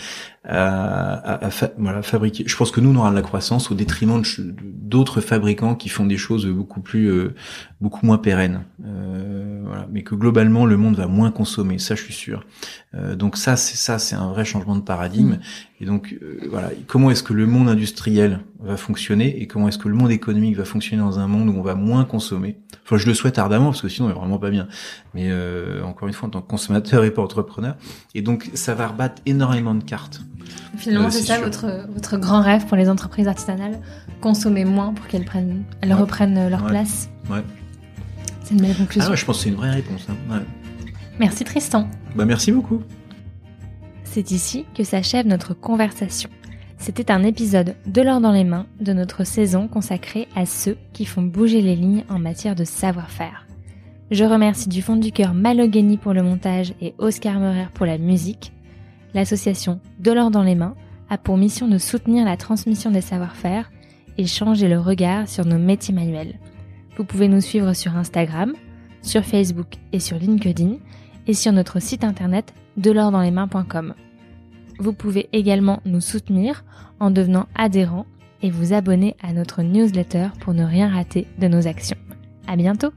à, 0.45 1.45
à, 1.45 1.49
voilà, 1.77 2.01
fabriquer. 2.01 2.43
Je 2.45 2.55
pense 2.55 2.71
que 2.71 2.81
nous, 2.81 2.89
on 2.91 2.95
aura 2.95 3.11
de 3.11 3.15
la 3.15 3.21
croissance 3.21 3.71
au 3.71 3.75
détriment 3.75 4.21
d'autres 4.61 5.21
fabricants 5.21 5.75
qui 5.75 5.89
font 5.89 6.05
des 6.05 6.17
choses 6.17 6.45
beaucoup 6.47 6.81
plus, 6.81 7.07
euh, 7.07 7.33
beaucoup 7.79 8.05
moins 8.05 8.17
pérennes. 8.17 8.63
Euh, 8.85 9.61
voilà. 9.65 9.87
Mais 9.91 10.03
que 10.03 10.15
globalement, 10.15 10.65
le 10.65 10.75
monde 10.75 10.95
va 10.95 11.07
moins 11.07 11.31
consommer, 11.31 11.79
ça, 11.79 11.95
je 11.95 12.03
suis 12.03 12.13
sûr. 12.13 12.45
Euh, 12.95 13.15
donc 13.15 13.37
ça, 13.37 13.55
c'est 13.55 13.77
ça, 13.77 13.99
c'est 13.99 14.15
un 14.15 14.27
vrai 14.29 14.45
changement 14.45 14.75
de 14.75 14.81
paradigme. 14.81 15.39
Et 15.79 15.85
donc 15.85 16.15
euh, 16.21 16.39
voilà, 16.49 16.71
comment 16.87 17.11
est-ce 17.11 17.23
que 17.23 17.33
le 17.33 17.45
monde 17.45 17.67
industriel 17.67 18.39
va 18.61 18.77
fonctionner 18.77 19.41
et 19.41 19.47
comment 19.47 19.67
est-ce 19.67 19.77
que 19.77 19.89
le 19.89 19.95
monde 19.95 20.11
économique 20.11 20.55
va 20.55 20.63
fonctionner 20.63 21.01
dans 21.01 21.19
un 21.19 21.27
monde 21.27 21.49
où 21.49 21.59
on 21.59 21.61
va 21.61 21.75
moins 21.75 22.05
consommer? 22.05 22.57
Enfin, 22.85 22.97
je 22.97 23.07
le 23.07 23.13
souhaite 23.13 23.37
ardemment 23.37 23.65
parce 23.65 23.81
que 23.81 23.89
sinon, 23.89 24.07
il 24.09 24.11
est 24.11 24.15
vraiment 24.15 24.37
pas 24.37 24.49
bien. 24.49 24.67
Mais 25.13 25.27
euh, 25.29 25.83
encore 25.83 26.07
une 26.07 26.13
fois, 26.13 26.27
en 26.27 26.31
tant 26.31 26.41
que 26.41 26.47
consommateur 26.47 27.03
et 27.03 27.11
pas 27.11 27.21
entrepreneur, 27.21 27.75
et 28.13 28.21
donc 28.21 28.49
ça 28.53 28.75
va 28.75 28.87
rebattre 28.87 29.21
énormément 29.25 29.75
de 29.75 29.83
cartes. 29.83 30.21
Finalement, 30.77 31.07
euh, 31.07 31.11
c'est 31.11 31.23
ça 31.23 31.39
votre, 31.39 31.87
votre 31.93 32.17
grand 32.17 32.41
rêve 32.41 32.65
pour 32.65 32.77
les 32.77 32.89
entreprises 32.89 33.27
artisanales 33.27 33.79
consommer 34.21 34.65
moins 34.65 34.93
pour 34.93 35.07
qu'elles 35.07 35.25
prennent, 35.25 35.63
elles 35.81 35.93
reprennent 35.93 36.49
leur 36.49 36.65
place. 36.65 37.09
Ouais. 37.29 37.43
C'est 38.43 38.53
une 38.55 38.61
belle 38.61 38.75
conclusion. 38.75 39.07
Ah 39.07 39.11
ouais, 39.11 39.17
je 39.17 39.25
pense 39.25 39.37
que 39.37 39.43
c'est 39.43 39.49
une 39.49 39.55
vraie 39.55 39.71
réponse. 39.71 40.07
Hein. 40.09 40.43
Merci 41.19 41.43
Tristan. 41.43 41.87
Bah 42.15 42.25
merci 42.25 42.51
beaucoup. 42.51 42.81
C'est 44.03 44.31
ici 44.31 44.65
que 44.75 44.83
s'achève 44.83 45.27
notre 45.27 45.53
conversation. 45.53 46.29
C'était 46.77 47.11
un 47.11 47.23
épisode 47.23 47.75
de 47.85 48.01
l'or 48.01 48.21
dans 48.21 48.31
les 48.31 48.43
mains 48.43 48.65
de 48.79 48.93
notre 48.93 49.23
saison 49.23 49.67
consacrée 49.67 50.27
à 50.35 50.45
ceux 50.45 50.77
qui 50.91 51.05
font 51.05 51.21
bouger 51.21 51.61
les 51.61 51.75
lignes 51.75 52.03
en 52.09 52.19
matière 52.19 52.55
de 52.55 52.63
savoir-faire. 52.63 53.47
Je 54.11 54.23
remercie 54.23 54.69
du 54.69 54.81
fond 54.81 54.95
du 54.95 55.11
cœur 55.11 55.33
Malogany 55.33 55.97
pour 55.97 56.13
le 56.13 56.23
montage 56.23 56.73
et 56.81 56.93
Oscar 56.97 57.39
Meurer 57.39 57.67
pour 57.73 57.85
la 57.85 57.97
musique 57.97 58.52
l'association 59.13 59.79
De 59.99 60.11
l'or 60.11 60.31
dans 60.31 60.43
les 60.43 60.55
mains 60.55 60.75
a 61.09 61.17
pour 61.17 61.37
mission 61.37 61.67
de 61.67 61.77
soutenir 61.77 62.25
la 62.25 62.37
transmission 62.37 62.91
des 62.91 63.01
savoir-faire 63.01 63.71
et 64.17 64.25
changer 64.25 64.67
le 64.67 64.79
regard 64.79 65.27
sur 65.27 65.45
nos 65.45 65.57
métiers 65.57 65.93
manuels. 65.93 66.39
Vous 66.97 67.05
pouvez 67.05 67.27
nous 67.27 67.41
suivre 67.41 67.73
sur 67.73 67.95
Instagram, 67.95 68.53
sur 69.01 69.23
Facebook 69.23 69.77
et 69.91 69.99
sur 69.99 70.17
LinkedIn 70.17 70.75
et 71.27 71.33
sur 71.33 71.51
notre 71.51 71.79
site 71.79 72.03
internet 72.03 72.53
delordanslesmains.com. 72.77 73.93
Vous 74.79 74.93
pouvez 74.93 75.29
également 75.33 75.81
nous 75.85 76.01
soutenir 76.01 76.63
en 76.99 77.11
devenant 77.11 77.47
adhérent 77.55 78.05
et 78.41 78.49
vous 78.49 78.73
abonner 78.73 79.15
à 79.21 79.33
notre 79.33 79.61
newsletter 79.61 80.29
pour 80.39 80.53
ne 80.53 80.65
rien 80.65 80.89
rater 80.89 81.27
de 81.39 81.47
nos 81.47 81.67
actions. 81.67 81.97
À 82.47 82.55
bientôt! 82.55 82.91